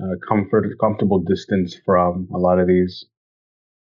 uh, 0.00 0.14
comfort, 0.26 0.66
comfortable 0.80 1.20
distance 1.20 1.76
from 1.84 2.28
a 2.34 2.38
lot 2.38 2.58
of 2.58 2.66
these 2.66 3.04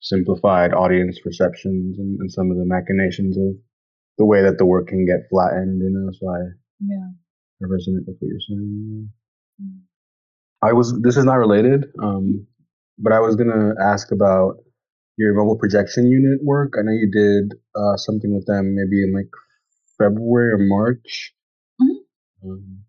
simplified 0.03 0.73
audience 0.73 1.17
perceptions 1.23 1.97
and, 1.97 2.19
and, 2.19 2.31
some 2.31 2.51
of 2.51 2.57
the 2.57 2.65
machinations 2.65 3.37
of 3.37 3.55
the 4.17 4.25
way 4.25 4.43
that 4.43 4.57
the 4.57 4.65
work 4.65 4.87
can 4.87 5.05
get 5.05 5.27
flattened, 5.29 5.81
you 5.81 5.89
know. 5.89 6.11
So 6.11 6.29
I, 6.29 6.39
yeah, 6.81 7.09
I 7.61 7.65
resonate 7.65 8.05
with 8.05 8.17
what 8.19 8.27
you're 8.27 8.39
saying. 8.47 9.09
Yeah. 9.59 10.69
I 10.69 10.73
was. 10.73 10.93
This 11.01 11.17
is 11.17 11.25
not 11.25 11.35
related. 11.35 11.85
Um, 12.01 12.45
but 12.99 13.13
I 13.13 13.19
was 13.19 13.35
gonna 13.35 13.73
ask 13.81 14.11
about 14.11 14.57
your 15.17 15.33
mobile 15.33 15.57
projection 15.57 16.11
unit 16.11 16.43
work. 16.43 16.73
I 16.77 16.83
know 16.83 16.91
you 16.91 17.09
did 17.09 17.57
uh, 17.75 17.97
something 17.97 18.33
with 18.33 18.45
them 18.45 18.75
maybe 18.75 19.03
in 19.03 19.13
like 19.13 19.29
February 19.97 20.53
or 20.53 20.57
March. 20.59 21.33
Mm-hmm. 21.81 22.49
Um, 22.49 22.83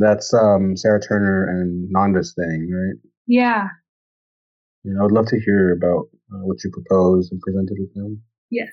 that's 0.00 0.32
um, 0.34 0.76
Sarah 0.76 1.00
Turner 1.00 1.44
and 1.48 1.88
Nanda's 1.90 2.34
thing, 2.34 2.70
right? 2.72 3.10
Yeah. 3.26 3.68
Yeah, 4.86 5.00
I 5.00 5.02
would 5.02 5.12
love 5.12 5.26
to 5.26 5.40
hear 5.40 5.72
about 5.72 6.06
uh, 6.32 6.46
what 6.46 6.62
you 6.62 6.70
proposed 6.70 7.32
and 7.32 7.40
presented 7.40 7.76
with 7.78 7.92
them. 7.94 8.22
Yes. 8.50 8.70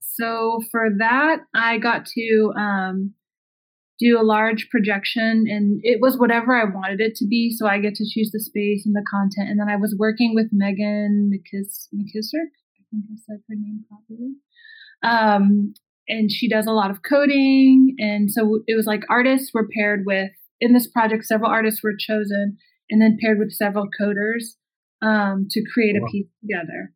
So 0.00 0.60
for 0.72 0.88
that, 0.98 1.38
I 1.54 1.78
got 1.78 2.04
to 2.06 2.52
um, 2.58 3.14
do 4.00 4.20
a 4.20 4.26
large 4.26 4.68
projection 4.70 5.46
and 5.48 5.80
it 5.84 6.00
was 6.00 6.18
whatever 6.18 6.54
I 6.56 6.64
wanted 6.64 7.00
it 7.00 7.14
to 7.16 7.26
be. 7.26 7.54
So 7.56 7.68
I 7.68 7.78
get 7.78 7.94
to 7.94 8.04
choose 8.04 8.30
the 8.32 8.40
space 8.40 8.84
and 8.84 8.96
the 8.96 9.04
content. 9.08 9.50
And 9.50 9.60
then 9.60 9.68
I 9.68 9.76
was 9.76 9.94
working 9.96 10.34
with 10.34 10.48
Megan 10.50 11.30
McKiss- 11.32 11.88
McKissack. 11.94 12.50
I 12.78 12.82
think 12.90 13.04
I 13.10 13.16
said 13.24 13.38
her 13.48 13.54
name 13.54 13.84
properly. 13.88 14.34
Um, 15.04 15.74
and 16.08 16.30
she 16.30 16.48
does 16.48 16.66
a 16.66 16.72
lot 16.72 16.90
of 16.90 17.02
coding. 17.08 17.94
And 17.98 18.32
so 18.32 18.62
it 18.66 18.74
was 18.74 18.86
like 18.86 19.02
artists 19.08 19.52
were 19.54 19.68
paired 19.78 20.02
with, 20.04 20.32
in 20.60 20.72
this 20.74 20.88
project, 20.88 21.24
several 21.24 21.50
artists 21.50 21.82
were 21.84 21.94
chosen 21.96 22.58
and 22.90 23.00
then 23.00 23.16
paired 23.20 23.38
with 23.38 23.52
several 23.52 23.86
coders 24.00 24.56
um, 25.02 25.46
to 25.50 25.62
create 25.72 25.96
a 25.96 26.06
piece 26.10 26.28
together. 26.40 26.92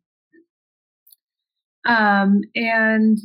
Um, 1.85 2.41
and 2.55 3.17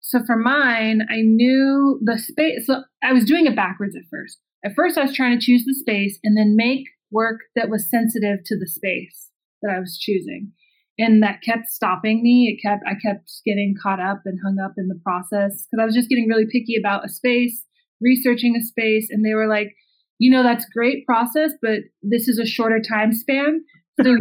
so 0.00 0.20
for 0.26 0.36
mine, 0.36 1.02
I 1.10 1.22
knew 1.22 1.98
the 2.02 2.18
space. 2.18 2.66
So 2.66 2.82
I 3.02 3.12
was 3.12 3.24
doing 3.24 3.46
it 3.46 3.56
backwards 3.56 3.96
at 3.96 4.02
first. 4.10 4.38
At 4.64 4.74
first, 4.74 4.96
I 4.96 5.02
was 5.02 5.14
trying 5.14 5.38
to 5.38 5.44
choose 5.44 5.64
the 5.64 5.74
space 5.74 6.18
and 6.22 6.36
then 6.36 6.56
make 6.56 6.86
work 7.10 7.40
that 7.54 7.68
was 7.68 7.90
sensitive 7.90 8.40
to 8.46 8.58
the 8.58 8.66
space 8.66 9.30
that 9.62 9.74
I 9.74 9.80
was 9.80 9.98
choosing. 9.98 10.52
And 10.98 11.22
that 11.22 11.42
kept 11.42 11.66
stopping 11.66 12.22
me. 12.22 12.54
It 12.54 12.66
kept, 12.66 12.84
I 12.86 12.92
kept 12.94 13.30
getting 13.44 13.74
caught 13.82 14.00
up 14.00 14.22
and 14.24 14.38
hung 14.44 14.58
up 14.64 14.74
in 14.78 14.88
the 14.88 15.00
process 15.02 15.66
because 15.66 15.82
I 15.82 15.84
was 15.84 15.94
just 15.94 16.08
getting 16.08 16.28
really 16.28 16.46
picky 16.50 16.76
about 16.78 17.04
a 17.04 17.08
space, 17.08 17.64
researching 18.00 18.56
a 18.56 18.64
space. 18.64 19.08
And 19.10 19.24
they 19.24 19.34
were 19.34 19.48
like, 19.48 19.74
you 20.18 20.30
know, 20.30 20.42
that's 20.42 20.66
great 20.72 21.04
process, 21.06 21.50
but 21.60 21.80
this 22.02 22.28
is 22.28 22.38
a 22.38 22.46
shorter 22.46 22.80
time 22.80 23.12
span. 23.12 23.64
So 24.02 24.16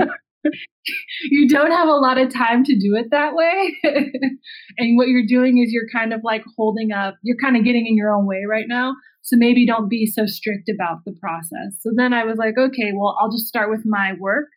you 1.32 1.48
don't 1.48 1.72
have 1.72 1.88
a 1.88 1.92
lot 1.92 2.18
of 2.18 2.34
time 2.34 2.64
to 2.66 2.76
do 2.76 2.96
it 2.96 3.08
that 3.12 3.34
way. 3.34 3.76
and 4.78 4.98
what 4.98 5.08
you're 5.08 5.26
doing 5.28 5.58
is 5.58 5.72
you're 5.72 5.90
kind 5.94 6.14
of 6.14 6.22
like 6.24 6.44
holding 6.58 6.92
up, 6.92 7.16
you're 7.24 7.38
kind 7.42 7.56
of 7.56 7.64
getting 7.64 7.88
in 7.88 7.96
your 7.96 8.12
own 8.12 8.26
way 8.26 8.44
right 8.50 8.66
now. 8.68 8.94
So 9.22 9.38
maybe 9.38 9.66
don't 9.66 9.90
be 9.90 10.06
so 10.06 10.26
strict 10.26 10.70
about 10.70 10.98
the 11.06 11.14
process. 11.20 11.78
So 11.80 11.92
then 11.96 12.14
I 12.14 12.26
was 12.26 12.38
like, 12.38 12.56
okay, 12.58 12.92
well, 12.94 13.18
I'll 13.20 13.32
just 13.32 13.48
start 13.48 13.70
with 13.70 13.84
my 13.86 14.14
work, 14.20 14.48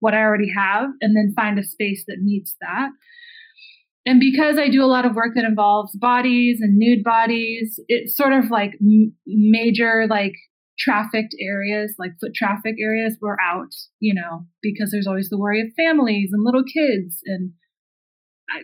what 0.00 0.14
I 0.14 0.22
already 0.22 0.50
have, 0.54 0.90
and 1.00 1.16
then 1.16 1.32
find 1.36 1.58
a 1.58 1.62
space 1.62 2.04
that 2.08 2.18
meets 2.20 2.56
that. 2.60 2.88
And 4.06 4.18
because 4.18 4.58
I 4.58 4.70
do 4.70 4.82
a 4.82 4.86
lot 4.86 5.04
of 5.06 5.14
work 5.14 5.34
that 5.34 5.44
involves 5.44 5.94
bodies 5.96 6.60
and 6.60 6.78
nude 6.78 7.04
bodies, 7.04 7.78
it's 7.88 8.16
sort 8.16 8.32
of 8.32 8.50
like 8.50 8.72
major, 9.26 10.06
like 10.08 10.32
trafficked 10.78 11.34
areas, 11.40 11.94
like 11.98 12.12
foot 12.20 12.34
traffic 12.34 12.76
areas, 12.80 13.16
were 13.20 13.36
out, 13.42 13.74
you 14.00 14.14
know, 14.14 14.46
because 14.62 14.90
there's 14.90 15.06
always 15.06 15.28
the 15.28 15.38
worry 15.38 15.60
of 15.60 15.68
families 15.76 16.30
and 16.32 16.44
little 16.44 16.64
kids. 16.64 17.20
And 17.24 17.52
I, 18.50 18.62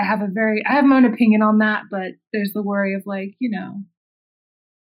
I 0.00 0.04
have 0.04 0.22
a 0.22 0.28
very, 0.32 0.62
I 0.68 0.72
have 0.72 0.84
my 0.84 0.96
own 0.96 1.04
opinion 1.04 1.42
on 1.42 1.58
that, 1.58 1.84
but 1.90 2.12
there's 2.32 2.52
the 2.54 2.62
worry 2.62 2.94
of 2.94 3.02
like, 3.06 3.34
you 3.38 3.50
know, 3.50 3.82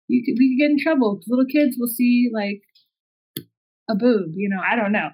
you 0.09 0.23
could, 0.25 0.37
we 0.39 0.57
could 0.57 0.65
get 0.65 0.71
in 0.73 0.79
trouble 0.83 1.17
because 1.17 1.29
little 1.29 1.47
kids 1.47 1.77
will 1.79 1.89
see 1.89 2.31
like 2.33 2.63
a 3.89 3.95
boob, 3.95 4.33
you 4.37 4.49
know, 4.49 4.61
I 4.61 4.77
don't 4.77 4.93
know. 4.93 5.09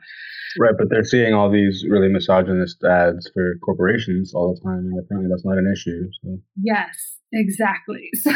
Right, 0.58 0.74
but 0.76 0.88
they're 0.90 1.04
seeing 1.04 1.34
all 1.34 1.50
these 1.50 1.84
really 1.88 2.08
misogynist 2.08 2.82
ads 2.84 3.30
for 3.34 3.56
corporations 3.64 4.32
all 4.34 4.54
the 4.54 4.60
time, 4.60 4.90
and 4.90 4.98
apparently 4.98 5.30
that's 5.30 5.44
not 5.44 5.58
an 5.58 5.70
issue. 5.70 6.08
So. 6.22 6.38
Yes, 6.62 7.18
exactly. 7.32 8.10
So, 8.16 8.32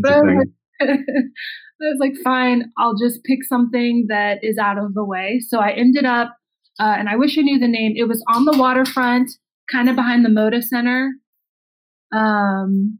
but 0.00 0.22
I 0.90 1.84
was 1.84 1.98
like, 2.00 2.14
fine, 2.22 2.70
I'll 2.78 2.96
just 2.96 3.24
pick 3.24 3.44
something 3.44 4.06
that 4.08 4.38
is 4.42 4.58
out 4.58 4.78
of 4.78 4.94
the 4.94 5.04
way. 5.04 5.40
So 5.46 5.58
I 5.58 5.70
ended 5.70 6.04
up, 6.04 6.36
uh, 6.78 6.94
and 6.96 7.08
I 7.08 7.16
wish 7.16 7.36
I 7.38 7.42
knew 7.42 7.58
the 7.58 7.68
name. 7.68 7.94
It 7.96 8.08
was 8.08 8.24
on 8.32 8.44
the 8.44 8.56
waterfront, 8.56 9.30
kind 9.70 9.88
of 9.88 9.96
behind 9.96 10.24
the 10.24 10.28
Moda 10.28 10.62
Center. 10.62 11.12
Um, 12.14 12.98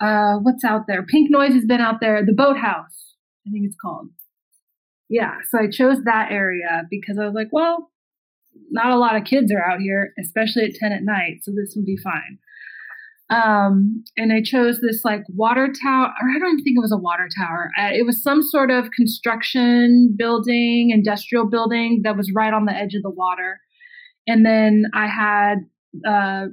uh, 0.00 0.34
what's 0.42 0.64
out 0.64 0.82
there? 0.88 1.04
Pink 1.04 1.30
Noise 1.30 1.54
has 1.54 1.64
been 1.64 1.80
out 1.80 2.00
there. 2.00 2.24
The 2.24 2.32
Boathouse, 2.32 3.14
I 3.46 3.50
think 3.50 3.66
it's 3.66 3.76
called. 3.80 4.08
Yeah, 5.08 5.34
so 5.50 5.58
I 5.58 5.68
chose 5.70 5.98
that 6.04 6.32
area 6.32 6.82
because 6.90 7.18
I 7.18 7.24
was 7.26 7.34
like, 7.34 7.48
well, 7.52 7.90
not 8.70 8.90
a 8.90 8.98
lot 8.98 9.16
of 9.16 9.24
kids 9.24 9.52
are 9.52 9.62
out 9.62 9.80
here, 9.80 10.12
especially 10.20 10.64
at 10.64 10.74
10 10.74 10.92
at 10.92 11.02
night, 11.02 11.40
so 11.42 11.52
this 11.52 11.74
will 11.76 11.84
be 11.84 11.96
fine. 11.96 12.38
Um, 13.30 14.04
and 14.16 14.32
I 14.32 14.42
chose 14.42 14.80
this 14.80 15.00
like 15.04 15.22
water 15.28 15.72
tower, 15.82 16.08
or 16.08 16.30
I 16.30 16.38
don't 16.38 16.52
even 16.52 16.64
think 16.64 16.76
it 16.76 16.82
was 16.82 16.92
a 16.92 16.98
water 16.98 17.28
tower. 17.38 17.70
Uh, 17.78 17.90
it 17.92 18.04
was 18.04 18.22
some 18.22 18.42
sort 18.42 18.70
of 18.70 18.90
construction 18.90 20.14
building, 20.16 20.90
industrial 20.90 21.48
building 21.48 22.02
that 22.04 22.16
was 22.16 22.30
right 22.34 22.52
on 22.52 22.66
the 22.66 22.74
edge 22.74 22.94
of 22.94 23.02
the 23.02 23.10
water. 23.10 23.60
And 24.26 24.44
then 24.44 24.84
I 24.94 25.06
had 25.06 25.56
uh, 26.06 26.46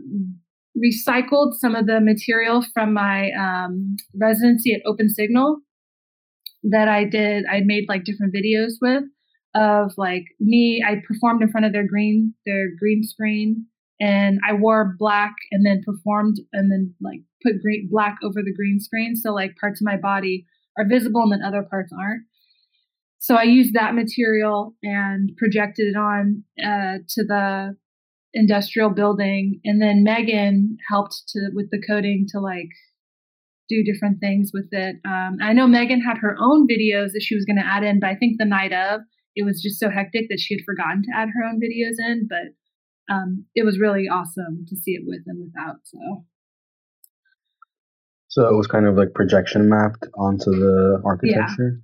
recycled 0.78 1.54
some 1.60 1.76
of 1.76 1.88
the 1.88 2.00
material 2.00 2.64
from 2.74 2.94
my 2.94 3.32
um, 3.32 3.98
residency 4.16 4.74
at 4.74 4.82
Open 4.86 5.10
Signal 5.10 5.58
that 6.64 6.88
I 6.88 7.04
did. 7.04 7.46
I 7.52 7.62
made 7.66 7.86
like 7.90 8.06
different 8.06 8.34
videos 8.34 8.74
with 8.82 9.04
of 9.54 9.92
like 9.98 10.24
me. 10.40 10.84
I 10.88 10.96
performed 11.06 11.42
in 11.42 11.52
front 11.52 11.66
of 11.66 11.74
their 11.74 11.88
green 11.88 12.34
their 12.46 12.68
green 12.80 13.04
screen 13.04 13.66
and 14.02 14.40
I 14.48 14.54
wore 14.54 14.96
black 14.98 15.34
and 15.52 15.66
then 15.66 15.82
performed 15.86 16.38
and 16.52 16.70
then 16.72 16.94
like 17.00 17.22
put 17.44 17.62
green 17.62 17.88
black 17.90 18.18
over 18.24 18.42
the 18.44 18.54
green 18.54 18.80
screen 18.80 19.16
so 19.16 19.32
like 19.32 19.56
parts 19.56 19.80
of 19.80 19.86
my 19.86 19.96
body 19.96 20.46
are 20.78 20.88
visible 20.88 21.22
and 21.22 21.32
then 21.32 21.44
other 21.44 21.64
parts 21.64 21.94
aren't. 21.98 22.24
So 23.20 23.36
I 23.36 23.44
used 23.44 23.76
that 23.76 23.94
material 23.94 24.76
and 24.82 25.32
projected 25.38 25.88
it 25.88 25.96
on 25.96 26.44
uh, 26.60 27.06
to 27.08 27.24
the 27.24 27.78
industrial 28.34 28.90
building, 28.90 29.60
and 29.64 29.80
then 29.80 30.04
Megan 30.04 30.78
helped 30.90 31.22
to 31.30 31.50
with 31.54 31.70
the 31.70 31.82
coding 31.88 32.26
to 32.30 32.40
like 32.40 32.70
do 33.70 33.84
different 33.84 34.20
things 34.20 34.50
with 34.52 34.70
it. 34.72 34.96
Um, 35.06 35.38
I 35.40 35.54
know 35.54 35.68
Megan 35.68 36.02
had 36.02 36.18
her 36.18 36.36
own 36.40 36.68
videos 36.68 37.12
that 37.14 37.22
she 37.22 37.36
was 37.36 37.46
going 37.46 37.58
to 37.58 37.66
add 37.66 37.84
in, 37.84 38.00
but 38.00 38.10
I 38.10 38.16
think 38.16 38.38
the 38.40 38.46
night 38.46 38.74
of 38.74 39.02
it 39.36 39.46
was 39.46 39.62
just 39.62 39.80
so 39.80 39.92
hectic 39.92 40.28
that 40.30 40.40
she 40.40 40.56
had 40.56 40.66
forgotten 40.66 41.04
to 41.04 41.12
add 41.16 41.30
her 41.30 41.46
own 41.48 41.62
videos 41.62 41.96
in. 42.00 42.28
But 42.28 42.56
um, 43.10 43.46
it 43.56 43.66
was 43.66 43.80
really 43.80 44.08
awesome 44.08 44.66
to 44.68 44.76
see 44.76 44.92
it 44.92 45.04
with 45.06 45.22
and 45.28 45.40
without. 45.40 45.78
So. 45.84 46.26
So 48.30 48.48
it 48.48 48.56
was 48.56 48.68
kind 48.68 48.86
of 48.86 48.96
like 48.96 49.14
projection 49.14 49.68
mapped 49.68 50.08
onto 50.18 50.52
the 50.52 51.02
architecture. 51.04 51.82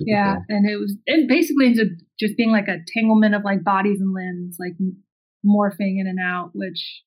Yeah, 0.00 0.16
yeah 0.16 0.34
cool. 0.34 0.44
and 0.48 0.68
it 0.68 0.76
was 0.76 0.96
it 1.06 1.28
basically 1.28 1.68
up 1.80 1.86
just 2.18 2.36
being 2.36 2.50
like 2.50 2.66
a 2.66 2.78
tanglement 2.92 3.36
of 3.36 3.44
like 3.44 3.62
bodies 3.62 4.00
and 4.00 4.12
limbs, 4.12 4.56
like 4.58 4.74
morphing 5.46 6.00
in 6.00 6.06
and 6.08 6.18
out, 6.18 6.50
which 6.52 7.02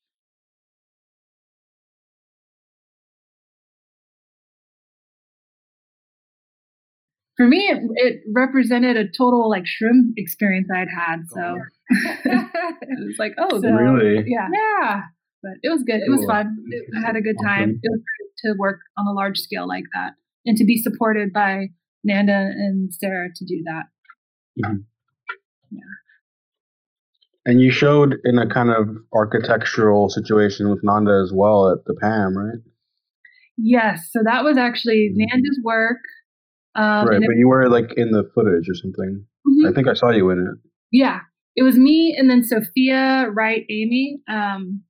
for 7.38 7.48
me, 7.48 7.60
it, 7.70 7.82
it, 7.96 8.22
represented 8.34 8.98
a 8.98 9.06
total 9.08 9.50
like 9.50 9.66
shrimp 9.66 10.14
experience 10.18 10.68
I'd 10.74 10.88
had. 10.90 11.24
So 11.30 11.60
it 11.90 13.06
was 13.06 13.16
like, 13.20 13.34
oh, 13.38 13.62
so, 13.62 13.70
really? 13.70 14.24
Yeah, 14.28 14.48
yeah. 14.52 15.02
But 15.44 15.54
it 15.62 15.70
was 15.70 15.84
good. 15.84 16.02
It 16.02 16.10
was 16.10 16.26
fun. 16.26 16.58
I 16.98 17.06
had 17.06 17.16
a 17.16 17.22
good 17.22 17.38
time. 17.44 17.80
It 17.82 17.90
was 17.90 18.02
to 18.46 18.56
work 18.58 18.80
on 18.98 19.08
a 19.08 19.14
large 19.14 19.38
scale 19.38 19.68
like 19.68 19.84
that 19.94 20.14
and 20.46 20.58
to 20.58 20.66
be 20.66 20.78
supported 20.78 21.32
by 21.32 21.68
Nanda 22.04 22.52
and 22.56 22.92
Sarah 22.94 23.30
to 23.36 23.46
do 23.46 23.64
that. 23.66 23.84
Mm-hmm. 24.64 24.78
Yeah. 25.72 25.82
And 27.46 27.62
you 27.62 27.72
showed 27.72 28.16
in 28.24 28.40
a 28.40 28.50
kind 28.50 28.72
of 28.72 28.88
architectural 29.14 30.10
situation 30.10 30.70
with 30.70 30.80
Nanda 30.84 31.22
as 31.24 31.32
well 31.34 31.72
at 31.72 31.86
the 31.86 31.94
PAM, 31.94 32.38
right? 32.38 32.60
Yes. 33.58 34.10
So 34.12 34.20
that 34.24 34.44
was 34.44 34.58
actually 34.58 35.12
mm-hmm. 35.12 35.20
Nanda's 35.20 35.60
work. 35.64 35.98
Um, 36.78 37.07
right, 37.07 37.19
but 37.19 37.36
you 37.36 37.47
were 37.47 37.67
like 37.69 37.93
in 37.97 38.11
the 38.11 38.23
footage 38.36 38.69
or 38.69 38.75
something. 38.75 39.25
Mm-hmm. 39.47 39.67
I 39.67 39.71
think 39.73 39.88
I 39.88 39.93
saw 39.93 40.11
you 40.11 40.30
in 40.30 40.39
it. 40.39 40.69
Yeah, 40.91 41.19
it 41.55 41.63
was 41.63 41.75
me 41.75 42.15
and 42.17 42.30
then 42.30 42.43
Sophia, 42.43 43.28
Wright, 43.34 43.65
Amy. 43.69 44.19
Um, 44.30 44.84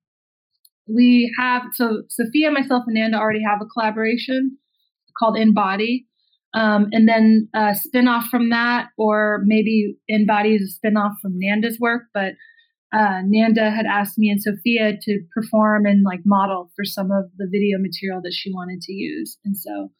we 0.86 1.34
have 1.38 1.62
so 1.72 2.02
Sophia, 2.08 2.50
myself, 2.50 2.84
and 2.86 2.94
Nanda 2.94 3.18
already 3.18 3.42
have 3.42 3.60
a 3.62 3.66
collaboration 3.66 4.58
called 5.18 5.36
In 5.36 5.54
Body. 5.54 6.06
Um, 6.54 6.88
and 6.92 7.08
then 7.08 7.48
a 7.54 7.74
spin-off 7.74 8.26
from 8.26 8.50
that, 8.50 8.88
or 8.96 9.42
maybe 9.44 9.96
In 10.08 10.26
Body 10.26 10.54
is 10.54 10.62
a 10.62 10.74
spin-off 10.74 11.12
from 11.20 11.32
Nanda's 11.36 11.78
work, 11.78 12.04
but 12.14 12.32
uh, 12.92 13.20
Nanda 13.24 13.70
had 13.70 13.84
asked 13.84 14.18
me 14.18 14.30
and 14.30 14.42
Sophia 14.42 14.96
to 15.02 15.20
perform 15.34 15.84
and 15.84 16.04
like 16.04 16.20
model 16.24 16.70
for 16.74 16.84
some 16.84 17.10
of 17.10 17.24
the 17.36 17.46
video 17.50 17.78
material 17.78 18.22
that 18.22 18.32
she 18.32 18.50
wanted 18.50 18.80
to 18.82 18.92
use. 18.94 19.36
And 19.44 19.56
so 19.56 19.90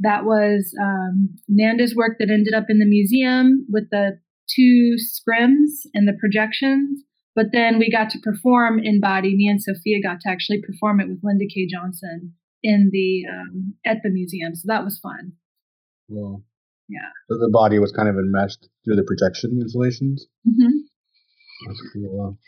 that 0.00 0.24
was 0.24 0.74
um, 0.80 1.30
Nanda's 1.48 1.94
work 1.94 2.16
that 2.18 2.30
ended 2.30 2.54
up 2.54 2.66
in 2.68 2.78
the 2.78 2.86
museum 2.86 3.66
with 3.68 3.90
the 3.90 4.18
two 4.48 4.96
scrims 4.96 5.86
and 5.94 6.06
the 6.06 6.16
projections. 6.18 7.02
But 7.34 7.46
then 7.52 7.78
we 7.78 7.90
got 7.90 8.10
to 8.10 8.18
perform 8.18 8.80
in 8.82 9.00
body. 9.00 9.36
Me 9.36 9.46
and 9.46 9.62
Sophia 9.62 10.02
got 10.02 10.20
to 10.22 10.28
actually 10.28 10.60
perform 10.60 11.00
it 11.00 11.08
with 11.08 11.20
Linda 11.22 11.46
K. 11.52 11.68
Johnson 11.70 12.34
in 12.62 12.90
the 12.92 13.22
um, 13.30 13.74
at 13.86 13.98
the 14.02 14.10
museum. 14.10 14.54
So 14.54 14.64
that 14.66 14.84
was 14.84 14.98
fun. 14.98 15.32
Well, 16.08 16.42
yeah. 16.88 17.10
So 17.28 17.38
the 17.38 17.50
body 17.52 17.78
was 17.78 17.92
kind 17.92 18.08
of 18.08 18.16
enmeshed 18.16 18.68
through 18.84 18.96
the 18.96 19.04
projection 19.04 19.58
installations. 19.60 20.26
Mm-hmm. 20.48 20.78
That's 21.66 21.82
cool. 21.92 22.38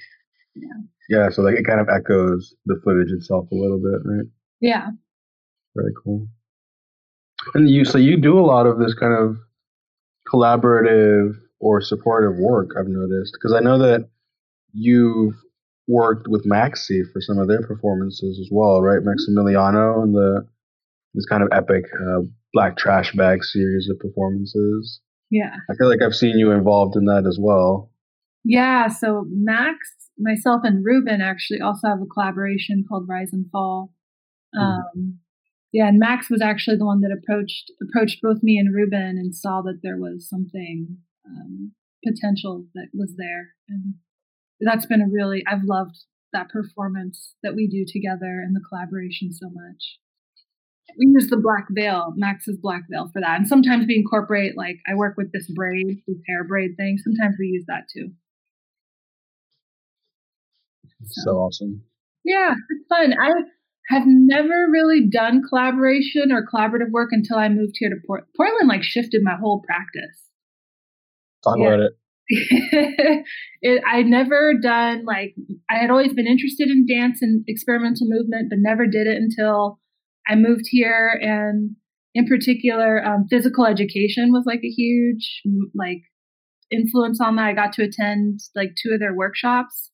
Yeah. 0.54 0.68
Yeah. 1.08 1.28
So 1.30 1.42
like 1.42 1.54
it 1.54 1.66
kind 1.66 1.80
of 1.80 1.88
echoes 1.88 2.54
the 2.66 2.80
footage 2.82 3.12
itself 3.12 3.46
a 3.52 3.54
little 3.54 3.78
bit, 3.78 4.00
right? 4.04 4.26
Yeah. 4.60 4.88
Very 5.76 5.92
cool. 6.02 6.26
And 7.54 7.68
you, 7.68 7.84
so 7.84 7.98
you 7.98 8.16
do 8.16 8.38
a 8.38 8.44
lot 8.44 8.66
of 8.66 8.78
this 8.78 8.94
kind 8.94 9.14
of 9.14 9.36
collaborative 10.32 11.32
or 11.58 11.80
supportive 11.80 12.38
work. 12.38 12.70
I've 12.78 12.88
noticed 12.88 13.32
because 13.34 13.54
I 13.54 13.60
know 13.60 13.78
that 13.78 14.08
you've 14.72 15.34
worked 15.88 16.28
with 16.28 16.46
Maxi 16.46 17.02
for 17.12 17.20
some 17.20 17.38
of 17.38 17.48
their 17.48 17.62
performances 17.62 18.38
as 18.40 18.48
well, 18.50 18.80
right? 18.80 19.00
Maximiliano 19.02 20.02
and 20.02 20.14
the 20.14 20.46
this 21.14 21.26
kind 21.26 21.42
of 21.42 21.48
epic 21.52 21.84
uh, 22.00 22.20
Black 22.52 22.76
Trash 22.76 23.12
Bag 23.14 23.44
series 23.44 23.88
of 23.90 23.98
performances. 23.98 25.00
Yeah. 25.30 25.54
I 25.68 25.74
feel 25.74 25.88
like 25.88 26.02
I've 26.02 26.14
seen 26.14 26.38
you 26.38 26.52
involved 26.52 26.96
in 26.96 27.04
that 27.06 27.24
as 27.26 27.38
well. 27.40 27.90
Yeah. 28.44 28.88
So 28.88 29.24
Max, 29.28 29.76
myself, 30.18 30.62
and 30.64 30.84
Ruben 30.84 31.20
actually 31.20 31.60
also 31.60 31.88
have 31.88 32.00
a 32.00 32.06
collaboration 32.06 32.84
called 32.88 33.08
Rise 33.08 33.32
and 33.32 33.46
Fall. 33.50 33.92
Mm-hmm. 34.56 35.00
Um, 35.00 35.18
yeah, 35.72 35.88
and 35.88 35.98
Max 35.98 36.28
was 36.28 36.42
actually 36.42 36.76
the 36.76 36.86
one 36.86 37.00
that 37.00 37.16
approached 37.16 37.70
approached 37.80 38.20
both 38.22 38.42
me 38.42 38.58
and 38.58 38.74
Ruben 38.74 39.18
and 39.18 39.34
saw 39.34 39.62
that 39.62 39.80
there 39.82 39.96
was 39.96 40.28
something 40.28 40.98
um, 41.26 41.72
potential 42.04 42.66
that 42.74 42.88
was 42.92 43.14
there, 43.16 43.54
and 43.68 43.94
that's 44.60 44.86
been 44.86 45.02
a 45.02 45.08
really 45.08 45.44
I've 45.46 45.64
loved 45.64 45.96
that 46.32 46.48
performance 46.48 47.34
that 47.42 47.54
we 47.54 47.68
do 47.68 47.84
together 47.86 48.42
and 48.44 48.54
the 48.54 48.62
collaboration 48.68 49.32
so 49.32 49.48
much. 49.48 49.98
We 50.98 51.06
use 51.06 51.28
the 51.28 51.36
black 51.36 51.66
veil, 51.70 52.14
Max's 52.16 52.58
black 52.60 52.82
veil 52.90 53.08
for 53.12 53.20
that, 53.20 53.38
and 53.38 53.46
sometimes 53.46 53.86
we 53.86 53.94
incorporate 53.94 54.56
like 54.56 54.78
I 54.90 54.96
work 54.96 55.14
with 55.16 55.30
this 55.32 55.48
braid, 55.54 56.02
this 56.08 56.18
hair 56.26 56.42
braid 56.42 56.72
thing. 56.76 56.98
Sometimes 56.98 57.36
we 57.38 57.46
use 57.46 57.64
that 57.68 57.84
too. 57.92 58.10
So, 61.06 61.22
so 61.22 61.30
awesome. 61.38 61.84
Yeah, 62.24 62.54
it's 62.68 62.88
fun. 62.88 63.14
I 63.18 63.30
have 63.90 64.04
never 64.06 64.68
really 64.70 65.08
done 65.10 65.42
collaboration 65.46 66.30
or 66.30 66.46
collaborative 66.46 66.90
work 66.92 67.08
until 67.10 67.38
I 67.38 67.48
moved 67.48 67.74
here 67.74 67.90
to 67.90 67.96
Port- 68.06 68.28
Portland. 68.36 68.68
Like 68.68 68.84
shifted 68.84 69.22
my 69.24 69.34
whole 69.34 69.62
practice. 69.66 70.30
Talk 71.42 71.58
yeah. 71.58 71.66
about 71.66 71.80
it. 71.80 71.92
it. 73.62 73.82
I 73.84 74.02
never 74.02 74.54
done 74.62 75.04
like 75.04 75.34
I 75.68 75.78
had 75.78 75.90
always 75.90 76.12
been 76.12 76.28
interested 76.28 76.68
in 76.68 76.86
dance 76.86 77.20
and 77.20 77.44
experimental 77.48 78.06
movement, 78.08 78.48
but 78.50 78.60
never 78.60 78.86
did 78.86 79.08
it 79.08 79.16
until 79.16 79.80
I 80.28 80.36
moved 80.36 80.66
here. 80.70 81.18
And 81.20 81.74
in 82.14 82.26
particular, 82.26 83.04
um, 83.04 83.26
physical 83.28 83.66
education 83.66 84.30
was 84.30 84.44
like 84.46 84.60
a 84.62 84.68
huge 84.68 85.42
like 85.74 86.02
influence 86.70 87.20
on 87.20 87.34
that. 87.36 87.46
I 87.46 87.52
got 87.54 87.72
to 87.74 87.82
attend 87.82 88.38
like 88.54 88.70
two 88.80 88.92
of 88.92 89.00
their 89.00 89.14
workshops, 89.14 89.90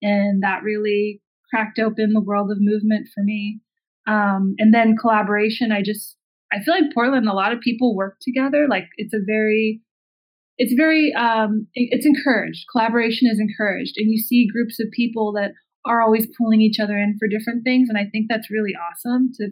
and 0.00 0.44
that 0.44 0.62
really 0.62 1.20
cracked 1.52 1.78
open 1.78 2.12
the 2.12 2.20
world 2.20 2.50
of 2.50 2.58
movement 2.60 3.08
for 3.14 3.22
me. 3.22 3.60
Um, 4.06 4.54
and 4.58 4.72
then 4.72 4.96
collaboration, 4.96 5.70
I 5.72 5.82
just, 5.82 6.16
I 6.52 6.62
feel 6.62 6.74
like 6.74 6.94
Portland, 6.94 7.28
a 7.28 7.34
lot 7.34 7.52
of 7.52 7.60
people 7.60 7.94
work 7.94 8.16
together. 8.20 8.66
Like 8.68 8.86
it's 8.96 9.14
a 9.14 9.20
very, 9.24 9.80
it's 10.58 10.74
very, 10.74 11.12
um, 11.14 11.66
it's 11.74 12.06
encouraged. 12.06 12.64
Collaboration 12.70 13.28
is 13.30 13.40
encouraged. 13.40 13.94
And 13.96 14.10
you 14.10 14.18
see 14.18 14.48
groups 14.52 14.80
of 14.80 14.90
people 14.92 15.32
that 15.34 15.52
are 15.84 16.00
always 16.00 16.26
pulling 16.38 16.60
each 16.60 16.78
other 16.80 16.96
in 16.96 17.16
for 17.18 17.28
different 17.28 17.64
things. 17.64 17.88
And 17.88 17.98
I 17.98 18.08
think 18.10 18.26
that's 18.28 18.50
really 18.50 18.72
awesome 18.74 19.30
to 19.34 19.50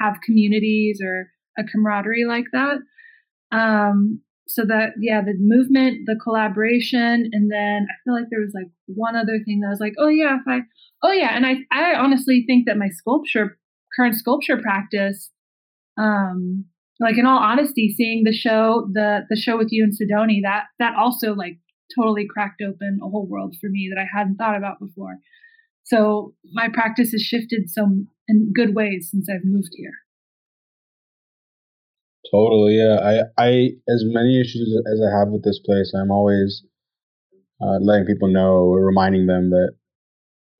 have 0.00 0.20
communities 0.24 1.00
or 1.02 1.30
a 1.58 1.64
camaraderie 1.64 2.26
like 2.26 2.46
that. 2.52 2.78
Um, 3.52 4.20
so 4.48 4.64
that 4.64 4.90
yeah 5.00 5.20
the 5.20 5.34
movement 5.38 6.06
the 6.06 6.18
collaboration 6.22 7.28
and 7.32 7.50
then 7.50 7.86
i 7.90 7.94
feel 8.04 8.14
like 8.14 8.30
there 8.30 8.40
was 8.40 8.52
like 8.54 8.70
one 8.86 9.16
other 9.16 9.38
thing 9.44 9.60
that 9.60 9.68
was 9.68 9.80
like 9.80 9.94
oh 9.98 10.08
yeah 10.08 10.36
if 10.36 10.46
i 10.46 10.60
oh 11.06 11.12
yeah 11.12 11.36
and 11.36 11.46
i 11.46 11.54
i 11.72 11.94
honestly 11.94 12.44
think 12.46 12.66
that 12.66 12.76
my 12.76 12.88
sculpture 12.88 13.58
current 13.96 14.14
sculpture 14.14 14.60
practice 14.60 15.30
um 15.98 16.64
like 17.00 17.16
in 17.18 17.26
all 17.26 17.38
honesty 17.38 17.94
seeing 17.96 18.24
the 18.24 18.32
show 18.32 18.88
the 18.92 19.20
the 19.30 19.36
show 19.36 19.56
with 19.56 19.68
you 19.70 19.84
and 19.84 19.94
Sidony 19.94 20.40
that 20.42 20.64
that 20.78 20.94
also 20.96 21.34
like 21.34 21.58
totally 21.96 22.26
cracked 22.28 22.62
open 22.62 22.98
a 23.02 23.08
whole 23.08 23.26
world 23.28 23.54
for 23.60 23.68
me 23.70 23.90
that 23.92 24.00
i 24.00 24.06
hadn't 24.12 24.36
thought 24.36 24.56
about 24.56 24.80
before 24.80 25.16
so 25.84 26.34
my 26.52 26.68
practice 26.72 27.12
has 27.12 27.22
shifted 27.22 27.70
some 27.70 28.08
in 28.26 28.52
good 28.52 28.74
ways 28.74 29.08
since 29.10 29.28
i've 29.30 29.44
moved 29.44 29.70
here 29.72 29.92
Totally, 32.32 32.78
yeah. 32.78 32.98
I, 33.00 33.20
I, 33.38 33.50
as 33.88 34.02
many 34.04 34.40
issues 34.40 34.76
as 34.92 35.00
I 35.00 35.16
have 35.16 35.28
with 35.28 35.44
this 35.44 35.60
place, 35.64 35.92
I'm 35.94 36.10
always 36.10 36.64
uh, 37.60 37.78
letting 37.80 38.04
people 38.04 38.26
know 38.26 38.66
or 38.66 38.84
reminding 38.84 39.26
them 39.26 39.50
that 39.50 39.74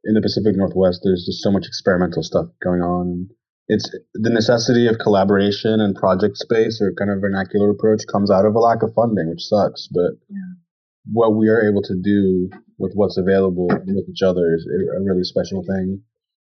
in 0.07 0.15
the 0.15 0.23
Pacific 0.23 0.57
Northwest, 0.57 1.01
there's 1.05 1.27
just 1.27 1.43
so 1.43 1.51
much 1.51 1.67
experimental 1.67 2.23
stuff 2.23 2.47
going 2.63 2.81
on. 2.81 3.29
It's 3.69 3.91
the 4.15 4.31
necessity 4.31 4.87
of 4.87 4.99
collaboration 4.99 5.81
and 5.81 5.97
project 5.97 6.37
space 6.37 6.81
or 6.81 6.95
kind 6.95 7.11
of 7.11 7.21
vernacular 7.21 7.71
approach 7.71 8.07
comes 8.11 8.31
out 8.31 8.47
of 8.47 8.55
a 8.55 8.61
lack 8.61 8.83
of 8.83 8.95
funding, 8.95 9.29
which 9.29 9.43
sucks. 9.43 9.89
But 9.91 10.15
yeah. 10.31 10.55
what 11.11 11.35
we 11.35 11.49
are 11.49 11.61
able 11.67 11.83
to 11.83 11.95
do 12.01 12.49
with 12.79 12.93
what's 12.95 13.19
available 13.19 13.67
with 13.67 14.09
each 14.09 14.23
other 14.23 14.55
is 14.55 14.67
a 14.71 15.03
really 15.03 15.25
special 15.25 15.65
thing. 15.67 16.03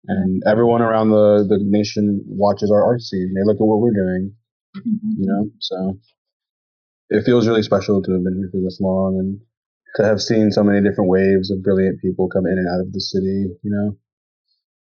And 0.08 0.42
everyone 0.48 0.82
around 0.82 1.10
the, 1.10 1.46
the 1.48 1.60
nation 1.62 2.24
watches 2.26 2.72
our 2.72 2.82
art 2.82 3.02
scene. 3.02 3.34
They 3.36 3.46
look 3.46 3.60
at 3.60 3.68
what 3.68 3.82
we're 3.82 3.94
doing 3.94 4.34
mm-hmm. 4.76 5.22
you 5.22 5.28
know. 5.28 5.50
So 5.60 5.98
it 7.10 7.24
feels 7.26 7.48
really 7.48 7.64
special 7.64 8.02
to 8.02 8.12
have 8.12 8.24
been 8.24 8.38
here 8.38 8.50
for 8.52 8.62
this 8.64 8.80
long 8.80 9.18
and 9.20 9.40
to 9.96 10.04
have 10.04 10.22
seen 10.22 10.52
so 10.52 10.64
many 10.64 10.82
different 10.82 11.10
waves 11.10 11.52
of 11.52 11.64
brilliant 11.64 12.00
people 12.02 12.30
come 12.30 12.46
in 12.46 12.58
and 12.58 12.68
out 12.68 12.86
of 12.86 12.94
the 12.94 13.02
city, 13.02 13.48
you 13.64 13.72
know. 13.72 13.98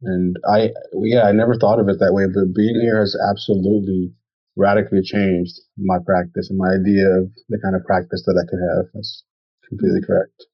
And 0.03 0.37
I, 0.49 0.71
yeah, 1.03 1.23
I 1.23 1.33
never 1.33 1.55
thought 1.57 1.81
of 1.81 1.89
it 1.89 1.99
that 2.01 2.13
way, 2.13 2.27
but 2.27 2.55
being 2.55 2.81
here 2.81 3.01
has 3.01 3.17
absolutely 3.31 4.13
radically 4.57 5.03
changed 5.03 5.55
my 5.79 5.97
practice 6.05 6.49
and 6.51 6.59
my 6.59 6.75
idea 6.75 7.07
of 7.09 7.31
the 7.49 7.59
kind 7.63 7.77
of 7.77 7.85
practice 7.85 8.23
that 8.27 8.37
I 8.37 8.45
could 8.49 8.61
have. 8.61 8.87
That's 8.95 9.25
completely 9.69 10.01
mm-hmm. 10.01 10.13
correct. 10.13 10.47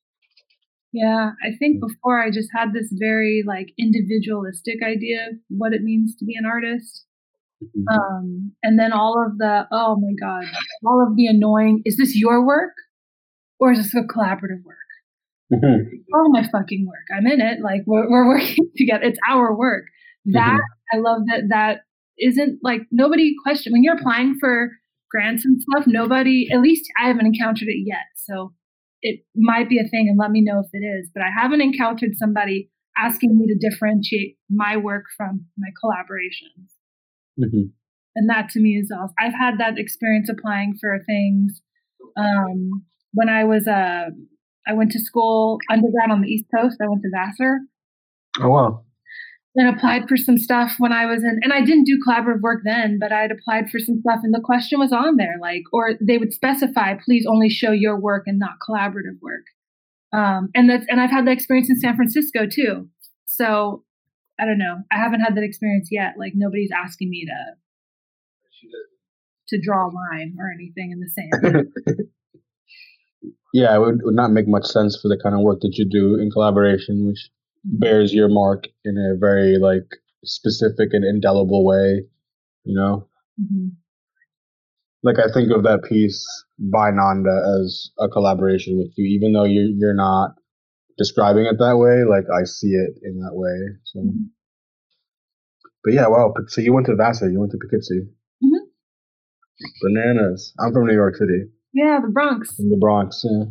Yeah, 0.93 1.31
I 1.43 1.57
think 1.59 1.81
before 1.81 2.23
I 2.23 2.31
just 2.31 2.51
had 2.55 2.75
this 2.75 2.93
very 2.93 3.43
like 3.47 3.73
individualistic 3.79 4.83
idea 4.85 5.29
of 5.31 5.37
what 5.49 5.73
it 5.73 5.83
means 5.83 6.15
to 6.17 6.25
be 6.27 6.35
an 6.37 6.45
artist. 6.45 7.07
Mm-hmm. 7.63 7.89
Um, 7.89 8.53
and 8.63 8.79
then 8.79 8.93
all 8.93 9.25
of 9.25 9.39
the, 9.39 9.67
oh 9.73 9.97
my 9.97 10.13
God, 10.21 10.45
all 10.85 11.03
of 11.07 11.17
the 11.17 11.27
annoying, 11.27 11.81
is 11.87 11.97
this 11.97 12.15
your 12.17 12.45
work 12.45 12.75
or 13.63 13.73
is 13.73 13.79
this 13.79 13.95
a 13.95 14.03
collaborative 14.03 14.65
work? 14.65 14.77
Mm-hmm. 15.55 16.15
All 16.15 16.33
my 16.33 16.43
fucking 16.51 16.85
work. 16.85 17.17
I'm 17.17 17.27
in 17.29 17.41
it. 17.41 17.61
Like 17.63 17.83
we're, 17.87 18.11
we're 18.11 18.27
working 18.37 18.69
together. 18.77 19.05
It's 19.05 19.21
our 19.29 19.57
work. 19.57 19.85
That 20.27 20.59
mm-hmm. 20.59 20.99
I 20.99 21.01
love 21.01 21.23
that 21.29 21.43
that 21.51 21.79
isn't 22.19 22.59
like 22.63 22.83
nobody 22.91 23.35
question 23.41 23.73
when 23.73 23.85
you're 23.85 23.97
applying 23.97 24.37
for 24.41 24.71
grants 25.13 25.45
and 25.45 25.63
stuff, 25.63 25.85
nobody, 25.87 26.49
at 26.53 26.61
least 26.61 26.91
I 27.01 27.07
haven't 27.07 27.27
encountered 27.27 27.69
it 27.69 27.83
yet. 27.87 28.07
So 28.17 28.53
it 29.03 29.21
might 29.37 29.69
be 29.69 29.79
a 29.79 29.89
thing 29.89 30.09
and 30.09 30.19
let 30.19 30.31
me 30.31 30.43
know 30.43 30.61
if 30.61 30.71
it 30.73 30.85
is, 30.85 31.09
but 31.15 31.23
I 31.23 31.29
haven't 31.31 31.61
encountered 31.61 32.17
somebody 32.17 32.71
asking 32.97 33.39
me 33.39 33.47
to 33.47 33.71
differentiate 33.71 34.39
my 34.51 34.77
work 34.77 35.05
from 35.17 35.47
my 35.57 35.69
collaborations. 35.85 36.71
Mm-hmm. 37.39 37.69
And 38.17 38.29
that 38.29 38.49
to 38.51 38.61
me 38.61 38.79
is 38.79 38.93
awesome. 38.93 39.15
I've 39.19 39.35
had 39.35 39.59
that 39.59 39.79
experience 39.79 40.29
applying 40.29 40.77
for 40.81 40.99
things. 41.07 41.63
Um, 42.17 42.85
when 43.13 43.29
I 43.29 43.45
was, 43.45 43.67
uh, 43.67 44.11
I 44.67 44.73
went 44.75 44.93
to 44.93 45.01
school 45.01 45.59
underground 45.71 46.13
on 46.13 46.21
the 46.21 46.29
East 46.29 46.47
Coast. 46.55 46.79
I 46.83 46.89
went 46.89 47.03
to 47.03 47.11
Vassar. 47.13 47.61
Oh, 48.41 48.49
wow. 48.49 48.85
And 49.55 49.69
applied 49.69 50.09
for 50.09 50.17
some 50.17 50.39
stuff 50.39 50.73
when 50.79 50.93
I 50.93 51.05
was 51.05 51.23
in, 51.23 51.41
and 51.43 51.53
I 51.53 51.61
didn't 51.61 51.85
do 51.85 52.01
collaborative 52.07 52.41
work 52.41 52.63
then, 52.65 52.99
but 52.99 53.13
I 53.13 53.21
had 53.21 53.31
applied 53.31 53.69
for 53.69 53.79
some 53.79 54.01
stuff, 54.01 54.21
and 54.23 54.33
the 54.33 54.41
question 54.41 54.79
was 54.79 54.93
on 54.93 55.17
there, 55.17 55.37
like, 55.41 55.65
or 55.73 55.93
they 56.01 56.17
would 56.17 56.33
specify, 56.33 56.95
please 57.05 57.27
only 57.29 57.51
show 57.51 57.71
your 57.71 58.01
work 58.01 58.23
and 58.27 58.39
not 58.39 58.53
collaborative 58.67 59.21
work. 59.21 59.45
Um, 60.15 60.49
and 60.55 60.71
that's, 60.71 60.87
and 60.89 61.01
I've 61.01 61.11
had 61.11 61.27
that 61.27 61.33
experience 61.33 61.69
in 61.69 61.81
San 61.81 61.97
Francisco 61.97 62.47
too. 62.47 62.89
So 63.27 63.85
I 64.39 64.45
don't 64.45 64.59
know. 64.59 64.79
I 64.91 64.97
haven't 64.97 65.21
had 65.21 65.37
that 65.37 65.45
experience 65.45 65.89
yet. 65.91 66.15
Like 66.19 66.33
nobody's 66.35 66.71
asking 66.73 67.11
me 67.11 67.27
to 67.27 67.57
to 69.49 69.61
draw 69.61 69.87
a 69.87 69.93
line 69.93 70.37
or 70.39 70.51
anything 70.51 70.93
in 70.93 71.01
the 71.01 71.09
sand. 71.09 71.73
yeah, 73.53 73.75
it 73.75 73.81
would, 73.81 74.01
would 74.03 74.15
not 74.15 74.33
make 74.33 74.49
much 74.49 74.65
sense 74.65 74.99
for 75.01 75.09
the 75.09 75.21
kind 75.23 75.35
of 75.35 75.43
work 75.43 75.61
that 75.61 75.77
you 75.77 75.85
do 75.89 76.19
in 76.19 76.31
collaboration, 76.31 77.07
which 77.07 77.31
bears 77.65 78.13
your 78.13 78.29
mark 78.29 78.65
in 78.85 78.97
a 78.97 79.19
very 79.19 79.59
like 79.59 79.87
specific 80.25 80.91
and 80.93 81.05
indelible 81.05 81.65
way. 81.65 82.05
You 82.65 82.75
know. 82.75 83.09
Mm-hmm. 83.41 83.69
Like 85.05 85.19
I 85.19 85.33
think 85.33 85.51
of 85.51 85.65
that 85.65 85.83
piece 85.89 86.25
by 86.59 86.91
Nanda 86.91 87.61
as 87.61 87.91
a 87.99 88.09
collaboration 88.09 88.79
with 88.79 88.93
you, 88.97 89.05
even 89.07 89.33
though 89.33 89.45
you're 89.45 89.71
you're 89.77 89.95
not 89.95 90.35
describing 90.97 91.47
it 91.47 91.59
that 91.59 91.77
way, 91.77 92.05
like 92.09 92.25
I 92.33 92.45
see 92.45 92.69
it 92.69 92.99
in 93.03 93.19
that 93.21 93.35
way. 93.35 93.57
So, 93.85 93.99
mm-hmm. 93.99 94.25
but 95.85 95.93
yeah, 95.93 96.07
wow. 96.07 96.33
So 96.49 96.61
you 96.61 96.73
went 96.73 96.87
to 96.87 96.95
Vassar, 96.95 97.31
you 97.31 97.41
went 97.41 97.53
to 97.53 97.59
Poughkeepsie. 97.59 98.07
Mm-hmm. 98.45 98.65
Bananas. 99.83 100.55
I'm 100.59 100.73
from 100.73 100.87
New 100.87 100.95
York 100.95 101.17
City. 101.17 101.51
Yeah, 101.73 102.01
the 102.03 102.09
Bronx. 102.09 102.57
From 102.57 102.71
the 102.71 102.77
Bronx, 102.77 103.25
yeah. 103.25 103.45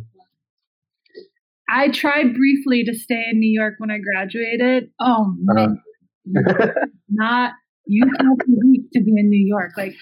I 1.68 1.90
tried 1.90 2.34
briefly 2.34 2.84
to 2.84 2.94
stay 2.94 3.24
in 3.30 3.40
New 3.40 3.50
York 3.50 3.74
when 3.78 3.90
I 3.90 3.98
graduated. 3.98 4.90
Oh 5.00 5.34
uh-huh. 5.50 5.54
man, 5.54 5.82
uh-huh. 6.36 6.68
not 7.08 7.52
you 7.86 8.04
can't 8.04 8.38
believe 8.38 8.90
to 8.92 9.00
be 9.00 9.12
in 9.16 9.28
New 9.28 9.44
York. 9.44 9.72
Like 9.76 9.94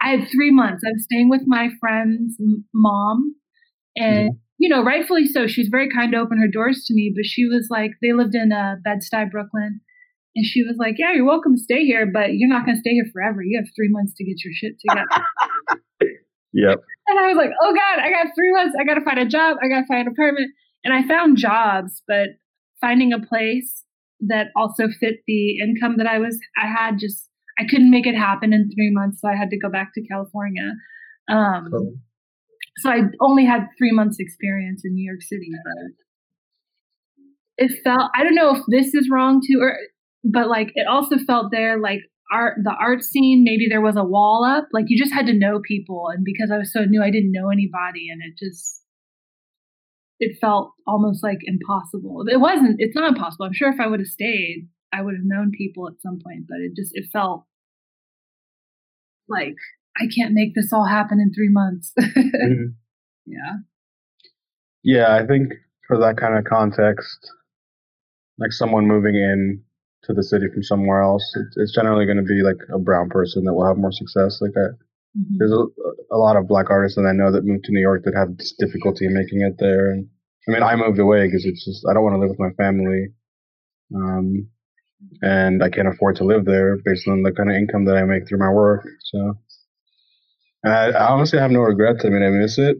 I 0.00 0.10
had 0.10 0.28
three 0.30 0.50
months. 0.50 0.82
I 0.86 0.92
was 0.92 1.04
staying 1.04 1.30
with 1.30 1.42
my 1.46 1.68
friend's 1.80 2.36
mom, 2.72 3.34
and 3.96 4.30
mm-hmm. 4.30 4.36
you 4.58 4.68
know, 4.68 4.84
rightfully 4.84 5.26
so. 5.26 5.46
She 5.46 5.62
was 5.62 5.68
very 5.68 5.88
kind 5.90 6.12
to 6.12 6.18
open 6.18 6.38
her 6.38 6.48
doors 6.48 6.84
to 6.86 6.94
me, 6.94 7.12
but 7.14 7.24
she 7.24 7.46
was 7.46 7.68
like, 7.70 7.92
they 8.02 8.12
lived 8.12 8.34
in 8.34 8.52
uh, 8.52 8.76
Bed 8.84 8.98
Stuy, 8.98 9.30
Brooklyn, 9.30 9.80
and 10.36 10.44
she 10.44 10.62
was 10.62 10.76
like, 10.78 10.96
"Yeah, 10.98 11.12
you're 11.12 11.26
welcome 11.26 11.56
to 11.56 11.62
stay 11.62 11.84
here, 11.84 12.06
but 12.06 12.34
you're 12.34 12.48
not 12.48 12.66
going 12.66 12.76
to 12.76 12.80
stay 12.80 12.92
here 12.92 13.06
forever. 13.12 13.42
You 13.42 13.58
have 13.58 13.68
three 13.74 13.88
months 13.88 14.14
to 14.16 14.24
get 14.24 14.44
your 14.44 14.52
shit 14.54 14.74
together." 14.80 15.80
yep. 16.54 16.78
And 17.06 17.18
I 17.18 17.28
was 17.28 17.36
like, 17.36 17.50
"Oh 17.62 17.74
God, 17.74 17.98
I 18.00 18.10
got 18.10 18.32
three 18.34 18.52
months. 18.52 18.74
I 18.80 18.84
got 18.84 18.94
to 18.94 19.04
find 19.04 19.18
a 19.18 19.26
job. 19.26 19.58
I 19.62 19.68
got 19.68 19.80
to 19.80 19.86
find 19.86 20.06
an 20.06 20.12
apartment." 20.12 20.52
And 20.84 20.94
I 20.94 21.06
found 21.06 21.36
jobs, 21.36 22.02
but 22.06 22.28
finding 22.80 23.12
a 23.12 23.20
place 23.20 23.84
that 24.20 24.48
also 24.56 24.88
fit 25.00 25.16
the 25.26 25.58
income 25.58 25.96
that 25.98 26.06
I 26.06 26.18
was 26.18 26.38
I 26.56 26.66
had 26.66 26.98
just 26.98 27.28
I 27.58 27.64
couldn't 27.68 27.90
make 27.90 28.06
it 28.06 28.16
happen 28.16 28.52
in 28.52 28.70
three 28.74 28.90
months, 28.90 29.20
so 29.20 29.28
I 29.28 29.36
had 29.36 29.50
to 29.50 29.58
go 29.58 29.70
back 29.70 29.92
to 29.94 30.06
California. 30.06 30.72
Um. 31.28 31.68
So 32.78 32.90
I 32.90 33.02
only 33.20 33.44
had 33.44 33.68
three 33.78 33.92
months 33.92 34.16
experience 34.18 34.82
in 34.84 34.94
New 34.94 35.04
York 35.04 35.22
City, 35.22 35.50
but 35.64 35.92
it 37.56 37.72
felt 37.84 38.10
I 38.14 38.24
don't 38.24 38.34
know 38.34 38.56
if 38.56 38.62
this 38.68 38.94
is 38.94 39.08
wrong 39.10 39.40
too, 39.46 39.60
or 39.60 39.76
but 40.24 40.48
like 40.48 40.72
it 40.74 40.86
also 40.88 41.18
felt 41.18 41.52
there 41.52 41.78
like 41.78 42.00
art 42.34 42.58
the 42.62 42.74
art 42.78 43.02
scene 43.02 43.44
maybe 43.44 43.66
there 43.68 43.80
was 43.80 43.96
a 43.96 44.04
wall 44.04 44.44
up. 44.44 44.68
Like 44.72 44.86
you 44.88 44.98
just 44.98 45.14
had 45.14 45.26
to 45.26 45.38
know 45.38 45.60
people. 45.60 46.08
And 46.12 46.24
because 46.24 46.50
i 46.50 46.58
was 46.58 46.72
so 46.72 46.80
new 46.84 47.02
i 47.02 47.10
didn't 47.10 47.32
know 47.32 47.50
anybody. 47.50 48.08
And 48.10 48.20
it 48.22 48.34
just 48.38 48.82
it 50.20 50.38
felt 50.40 50.72
almost 50.86 51.22
like 51.22 51.38
impossible. 51.44 52.24
It 52.30 52.40
wasn't 52.40 52.76
it's 52.78 52.94
not 52.94 53.08
impossible. 53.08 53.46
I'm 53.46 53.54
sure 53.54 53.70
if 53.72 53.80
i 53.80 53.86
would 53.86 54.00
have 54.00 54.08
stayed 54.08 54.68
i 54.92 55.02
would 55.02 55.14
have 55.14 55.24
known 55.24 55.52
people 55.56 55.86
at 55.88 56.00
some 56.02 56.18
point. 56.24 56.46
But 56.48 56.58
it 56.58 56.72
just 56.76 56.90
it 56.94 57.06
felt 57.12 57.44
like 59.28 59.56
i 59.96 60.04
can't 60.14 60.34
make 60.34 60.54
this 60.54 60.72
all 60.72 60.86
happen 60.86 61.20
in 61.20 61.32
three 61.32 61.50
months. 61.50 61.92
Mm-hmm. 62.44 62.72
yeah. 63.26 63.52
Yeah 64.82 65.14
i 65.16 65.24
think 65.26 65.52
for 65.86 65.98
that 65.98 66.16
kind 66.18 66.36
of 66.36 66.44
context 66.44 67.30
like 68.38 68.52
someone 68.52 68.86
moving 68.86 69.14
in 69.14 69.63
to 70.06 70.12
the 70.12 70.22
city 70.22 70.46
from 70.52 70.62
somewhere 70.62 71.02
else, 71.02 71.24
it's, 71.36 71.56
it's 71.56 71.74
generally 71.74 72.06
going 72.06 72.18
to 72.18 72.22
be 72.22 72.42
like 72.42 72.60
a 72.74 72.78
brown 72.78 73.08
person 73.08 73.44
that 73.44 73.54
will 73.54 73.66
have 73.66 73.76
more 73.76 73.92
success. 73.92 74.38
Like 74.40 74.52
I, 74.56 74.74
mm-hmm. 75.16 75.36
there's 75.38 75.52
a, 75.52 75.64
a 76.14 76.18
lot 76.18 76.36
of 76.36 76.48
black 76.48 76.70
artists 76.70 76.96
that 76.96 77.06
I 77.08 77.12
know 77.12 77.32
that 77.32 77.44
moved 77.44 77.64
to 77.64 77.72
New 77.72 77.80
York 77.80 78.04
that 78.04 78.14
have 78.14 78.36
difficulty 78.58 79.08
making 79.08 79.42
it 79.42 79.56
there. 79.58 79.90
And 79.90 80.08
I 80.48 80.52
mean, 80.52 80.62
I 80.62 80.76
moved 80.76 80.98
away 80.98 81.26
because 81.26 81.44
it's 81.44 81.64
just 81.64 81.86
I 81.88 81.94
don't 81.94 82.04
want 82.04 82.14
to 82.14 82.20
live 82.20 82.30
with 82.30 82.38
my 82.38 82.52
family, 82.62 83.08
um, 83.94 84.48
and 85.22 85.62
I 85.62 85.70
can't 85.70 85.88
afford 85.88 86.16
to 86.16 86.24
live 86.24 86.44
there 86.44 86.76
based 86.84 87.08
on 87.08 87.22
the 87.22 87.32
kind 87.32 87.50
of 87.50 87.56
income 87.56 87.86
that 87.86 87.96
I 87.96 88.04
make 88.04 88.28
through 88.28 88.38
my 88.38 88.50
work. 88.50 88.86
So, 89.04 89.38
I, 90.64 90.90
I 90.90 91.08
honestly 91.08 91.38
have 91.38 91.50
no 91.50 91.60
regrets. 91.60 92.04
I 92.04 92.10
mean, 92.10 92.22
I 92.22 92.28
miss 92.28 92.58
it, 92.58 92.76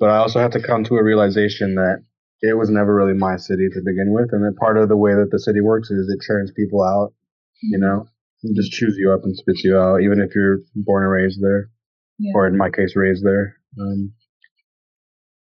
but 0.00 0.10
I 0.10 0.18
also 0.18 0.40
have 0.40 0.52
to 0.52 0.62
come 0.62 0.84
to 0.84 0.96
a 0.96 1.04
realization 1.04 1.76
that 1.76 2.02
it 2.42 2.56
was 2.56 2.70
never 2.70 2.94
really 2.94 3.14
my 3.14 3.36
city 3.36 3.68
to 3.72 3.80
begin 3.84 4.12
with. 4.12 4.28
And 4.32 4.44
then 4.44 4.54
part 4.54 4.76
of 4.76 4.88
the 4.88 4.96
way 4.96 5.14
that 5.14 5.30
the 5.30 5.38
city 5.38 5.60
works 5.60 5.90
is 5.90 6.08
it 6.08 6.24
churns 6.24 6.52
people 6.52 6.82
out, 6.82 7.14
you 7.62 7.78
know, 7.78 8.06
and 8.42 8.56
just 8.56 8.72
chews 8.72 8.96
you 8.98 9.12
up 9.12 9.20
and 9.24 9.36
spits 9.36 9.64
you 9.64 9.78
out, 9.78 10.02
even 10.02 10.20
if 10.20 10.34
you're 10.34 10.58
born 10.74 11.04
and 11.04 11.12
raised 11.12 11.42
there, 11.42 11.70
yeah. 12.18 12.32
or 12.34 12.46
in 12.46 12.56
my 12.56 12.70
case, 12.70 12.94
raised 12.94 13.24
there. 13.24 13.56
Um, 13.80 14.12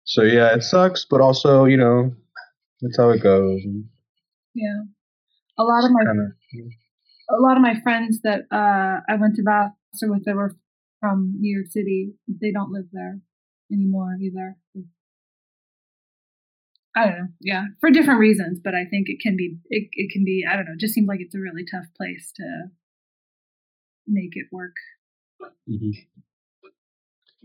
so 0.05 0.23
yeah, 0.23 0.53
it 0.53 0.63
sucks, 0.63 1.05
but 1.09 1.21
also, 1.21 1.65
you 1.65 1.77
know, 1.77 2.11
that's 2.81 2.97
how 2.97 3.09
it 3.09 3.21
goes. 3.21 3.61
Yeah. 4.55 4.81
A 5.57 5.63
lot 5.63 5.83
of 5.83 5.91
my, 5.91 6.03
kinda, 6.05 6.29
a 7.29 7.41
lot 7.41 7.57
of 7.57 7.61
my 7.61 7.79
friends 7.81 8.21
that, 8.23 8.43
uh, 8.51 9.01
I 9.07 9.15
went 9.19 9.35
to 9.35 9.43
Vassar 9.43 10.09
with 10.09 10.23
that 10.25 10.35
were 10.35 10.55
from 11.01 11.33
New 11.39 11.55
York 11.55 11.67
City, 11.69 12.13
they 12.27 12.51
don't 12.51 12.71
live 12.71 12.85
there 12.91 13.19
anymore 13.71 14.17
either. 14.21 14.57
I 16.95 17.05
don't 17.05 17.17
know. 17.17 17.27
Yeah, 17.39 17.63
for 17.79 17.91
different 17.91 18.19
reasons, 18.19 18.59
but 18.63 18.73
I 18.73 18.85
think 18.85 19.07
it 19.09 19.19
can 19.21 19.35
be 19.37 19.57
it, 19.69 19.89
it 19.93 20.11
can 20.11 20.25
be 20.25 20.43
I 20.49 20.55
don't 20.55 20.65
know. 20.65 20.73
It 20.73 20.79
just 20.79 20.93
seems 20.93 21.07
like 21.07 21.19
it's 21.21 21.35
a 21.35 21.39
really 21.39 21.63
tough 21.69 21.85
place 21.95 22.31
to 22.37 22.69
make 24.07 24.33
it 24.33 24.47
work. 24.51 24.75
Mm-hmm. 25.69 25.91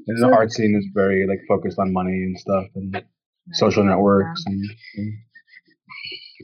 And 0.06 0.22
the 0.22 0.34
art 0.34 0.52
scene 0.52 0.74
is 0.76 0.88
very 0.92 1.26
like 1.28 1.40
focused 1.48 1.78
on 1.78 1.92
money 1.92 2.12
and 2.12 2.38
stuff 2.38 2.66
and 2.74 2.94
right. 2.94 3.04
social 3.52 3.84
networks 3.84 4.42
yeah. 4.46 4.52
and, 4.52 4.64
and, 4.96 5.12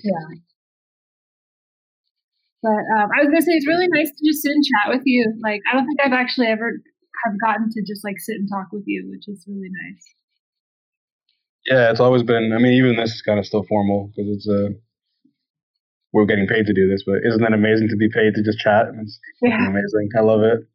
yeah. 0.05 0.37
But 2.63 2.85
um, 3.01 3.09
I 3.17 3.25
was 3.25 3.29
gonna 3.29 3.43
say 3.43 3.53
it's 3.53 3.67
really 3.67 3.89
nice 3.89 4.11
to 4.11 4.25
just 4.25 4.43
sit 4.43 4.53
and 4.53 4.65
chat 4.65 4.95
with 4.95 5.03
you. 5.05 5.33
Like 5.43 5.63
I 5.71 5.75
don't 5.75 5.87
think 5.87 6.01
I've 6.05 6.13
actually 6.13 6.47
ever 6.49 6.71
have 7.25 7.35
gotten 7.41 7.71
to 7.71 7.83
just 7.83 8.05
like 8.05 8.19
sit 8.19 8.37
and 8.37 8.49
talk 8.49 8.69
with 8.73 8.85
you, 8.87 9.09
which 9.11 9.29
is 9.29 9.45
really 9.49 9.71
nice. 9.89 10.05
Yeah, 11.71 11.91
it's 11.91 12.01
always 12.01 12.25
been. 12.25 12.53
I 12.53 12.59
mean, 12.59 12.73
even 12.73 12.97
this 12.97 13.15
is 13.15 13.23
kind 13.23 13.39
of 13.39 13.47
still 13.47 13.63
formal 13.69 14.11
because 14.11 14.29
it's 14.35 14.49
uh, 14.49 14.75
we're 16.13 16.27
getting 16.27 16.49
paid 16.49 16.67
to 16.67 16.75
do 16.75 16.89
this, 16.89 17.05
but 17.07 17.23
isn't 17.25 17.41
that 17.41 17.53
amazing 17.53 17.89
to 17.91 17.97
be 17.97 18.09
paid 18.11 18.35
to 18.35 18.43
just 18.43 18.59
chat? 18.59 18.87
It's 19.01 19.21
yeah. 19.41 19.69
amazing. 19.69 20.09
I 20.19 20.23
love 20.23 20.43
it, 20.43 20.67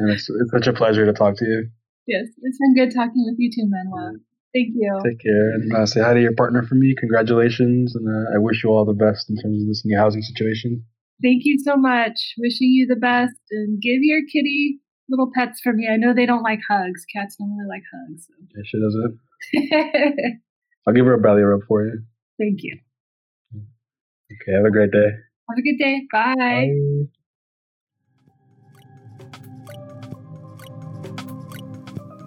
and 0.00 0.10
it's 0.10 0.28
it's 0.28 0.50
such 0.50 0.66
a 0.66 0.72
pleasure 0.72 1.06
to 1.06 1.12
talk 1.12 1.36
to 1.38 1.44
you. 1.44 1.70
Yes, 2.08 2.26
it's 2.42 2.58
been 2.58 2.74
good 2.74 2.92
talking 2.92 3.22
with 3.24 3.36
you 3.38 3.50
too, 3.54 3.70
Manuel. 3.70 4.18
Thank 4.52 4.74
you. 4.74 5.00
Take 5.04 5.20
care, 5.22 5.50
and 5.54 5.72
uh, 5.72 5.86
say 5.86 6.00
hi 6.00 6.14
to 6.14 6.20
your 6.20 6.34
partner 6.34 6.64
for 6.64 6.74
me. 6.74 6.94
Congratulations, 6.98 7.94
and 7.94 8.08
uh, 8.08 8.34
I 8.34 8.38
wish 8.38 8.64
you 8.64 8.70
all 8.70 8.84
the 8.84 8.92
best 8.92 9.30
in 9.30 9.36
terms 9.36 9.62
of 9.62 9.68
this 9.68 9.82
new 9.84 9.96
housing 9.96 10.22
situation. 10.22 10.84
Thank 11.22 11.42
you 11.44 11.58
so 11.62 11.76
much. 11.76 12.34
Wishing 12.38 12.74
you 12.74 12.86
the 12.88 12.96
best, 12.96 13.38
and 13.52 13.80
give 13.80 14.02
your 14.02 14.20
kitty 14.26 14.80
little 15.08 15.30
pets 15.32 15.60
for 15.62 15.72
me. 15.72 15.88
I 15.88 15.96
know 15.96 16.12
they 16.12 16.26
don't 16.26 16.42
like 16.42 16.60
hugs. 16.68 17.04
Cats 17.14 17.36
don't 17.36 17.56
really 17.56 17.68
like 17.68 17.84
hugs. 17.94 18.26
So. 18.26 18.34
Yeah, 18.56 18.62
she 18.66 18.80
doesn't. 18.80 19.20
I'll 20.86 20.94
give 20.94 21.06
her 21.06 21.14
a 21.14 21.20
belly 21.20 21.42
rub 21.42 21.60
for 21.68 21.84
you. 21.84 22.02
Thank 22.38 22.62
you. 22.62 22.78
Okay, 23.54 24.52
have 24.56 24.64
a 24.64 24.70
great 24.70 24.90
day. 24.90 25.10
Have 25.48 25.58
a 25.58 25.62
good 25.62 25.78
day. 25.78 26.06
Bye. 26.10 26.34
Bye. 26.36 27.08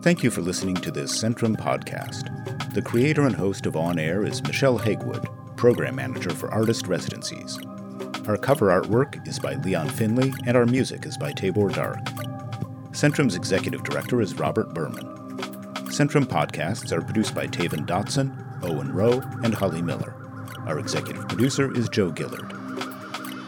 Thank 0.02 0.24
you 0.24 0.30
for 0.30 0.42
listening 0.42 0.76
to 0.76 0.92
this 0.92 1.12
Centrum 1.12 1.58
podcast. 1.58 2.74
The 2.76 2.82
creator 2.82 3.26
and 3.26 3.36
host 3.36 3.66
of 3.66 3.76
On 3.76 3.98
Air 3.98 4.24
is 4.24 4.44
Michelle 4.44 4.78
Hagewood, 4.78 5.58
Program 5.58 5.96
Manager 5.96 6.30
for 6.30 6.54
Artist 6.54 6.86
Residencies. 6.86 7.58
Our 8.28 8.38
cover 8.38 8.68
artwork 8.68 9.28
is 9.28 9.40
by 9.40 9.56
Leon 9.56 9.90
Finley, 9.90 10.32
and 10.46 10.56
our 10.56 10.68
music 10.68 11.08
is 11.08 11.18
by 11.18 11.32
Tabor 11.32 11.70
Dark. 11.70 12.06
Centrum's 12.92 13.36
executive 13.36 13.84
director 13.84 14.22
is 14.22 14.36
Robert 14.36 14.76
Birman. 14.76 15.25
Centrum 15.96 16.26
podcasts 16.26 16.92
are 16.92 17.02
produced 17.02 17.34
by 17.34 17.48
Taven 17.48 17.86
Dotson, 17.88 18.36
Owen 18.64 18.92
Rowe, 18.92 19.24
and 19.46 19.54
Holly 19.54 19.82
Miller. 19.82 20.14
Our 20.68 20.78
executive 20.78 21.26
producer 21.30 21.74
is 21.74 21.88
Joe 21.88 22.14
Gillard. 22.14 22.52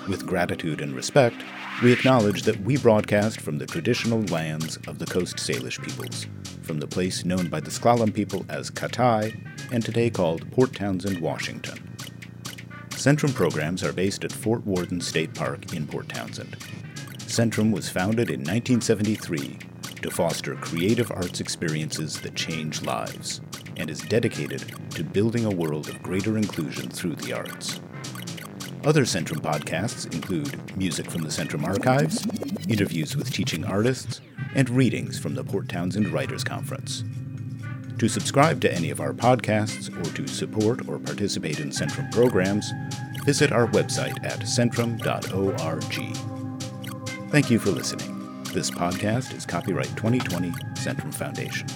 With 0.07 0.25
gratitude 0.25 0.79
and 0.79 0.95
respect, 0.95 1.35
we 1.83 1.91
acknowledge 1.91 2.43
that 2.43 2.61
we 2.61 2.77
broadcast 2.77 3.41
from 3.41 3.57
the 3.57 3.65
traditional 3.65 4.21
lands 4.27 4.77
of 4.87 4.97
the 4.97 5.05
Coast 5.05 5.35
Salish 5.35 5.83
peoples, 5.83 6.25
from 6.61 6.79
the 6.79 6.87
place 6.87 7.25
known 7.25 7.49
by 7.49 7.59
the 7.59 7.69
S'Klallam 7.69 8.13
people 8.13 8.45
as 8.47 8.71
Katai, 8.71 9.37
and 9.73 9.83
today 9.83 10.09
called 10.09 10.49
Port 10.53 10.73
Townsend, 10.73 11.19
Washington. 11.19 11.77
Centrum 12.91 13.35
programs 13.35 13.83
are 13.83 13.91
based 13.91 14.23
at 14.23 14.31
Fort 14.31 14.65
Worden 14.65 15.01
State 15.01 15.33
Park 15.33 15.73
in 15.73 15.85
Port 15.85 16.07
Townsend. 16.07 16.55
Centrum 17.27 17.73
was 17.73 17.89
founded 17.89 18.29
in 18.29 18.39
1973 18.39 19.59
to 20.01 20.11
foster 20.11 20.55
creative 20.55 21.11
arts 21.11 21.39
experiences 21.39 22.19
that 22.21 22.35
change 22.35 22.81
lives 22.81 23.41
and 23.77 23.89
is 23.89 24.01
dedicated 24.01 24.63
to 24.91 25.03
building 25.03 25.45
a 25.45 25.49
world 25.49 25.87
of 25.89 26.01
greater 26.01 26.37
inclusion 26.37 26.89
through 26.89 27.15
the 27.15 27.33
arts. 27.33 27.79
Other 28.83 29.03
Centrum 29.03 29.41
podcasts 29.41 30.11
include 30.13 30.77
music 30.77 31.09
from 31.11 31.21
the 31.21 31.29
Centrum 31.29 31.65
archives, 31.65 32.25
interviews 32.69 33.15
with 33.15 33.33
teaching 33.33 33.65
artists, 33.65 34.21
and 34.55 34.69
readings 34.69 35.19
from 35.19 35.35
the 35.35 35.43
Port 35.43 35.67
Townsend 35.67 36.09
Writers 36.09 36.43
Conference. 36.43 37.03
To 37.99 38.07
subscribe 38.07 38.61
to 38.61 38.71
any 38.73 38.91
of 38.91 39.01
our 39.01 39.13
podcasts 39.13 39.89
or 39.89 40.13
to 40.15 40.27
support 40.27 40.87
or 40.87 40.99
participate 40.99 41.59
in 41.59 41.69
Centrum 41.69 42.11
programs, 42.11 42.71
visit 43.25 43.51
our 43.51 43.67
website 43.67 44.23
at 44.23 44.41
centrum.org. 44.41 45.83
Thank 47.31 47.51
you 47.51 47.59
for 47.59 47.71
listening. 47.71 48.16
This 48.53 48.71
podcast 48.71 49.35
is 49.35 49.45
copyright 49.45 49.95
2020 49.97 50.51
Centrum 50.73 51.13
Foundation. 51.13 51.67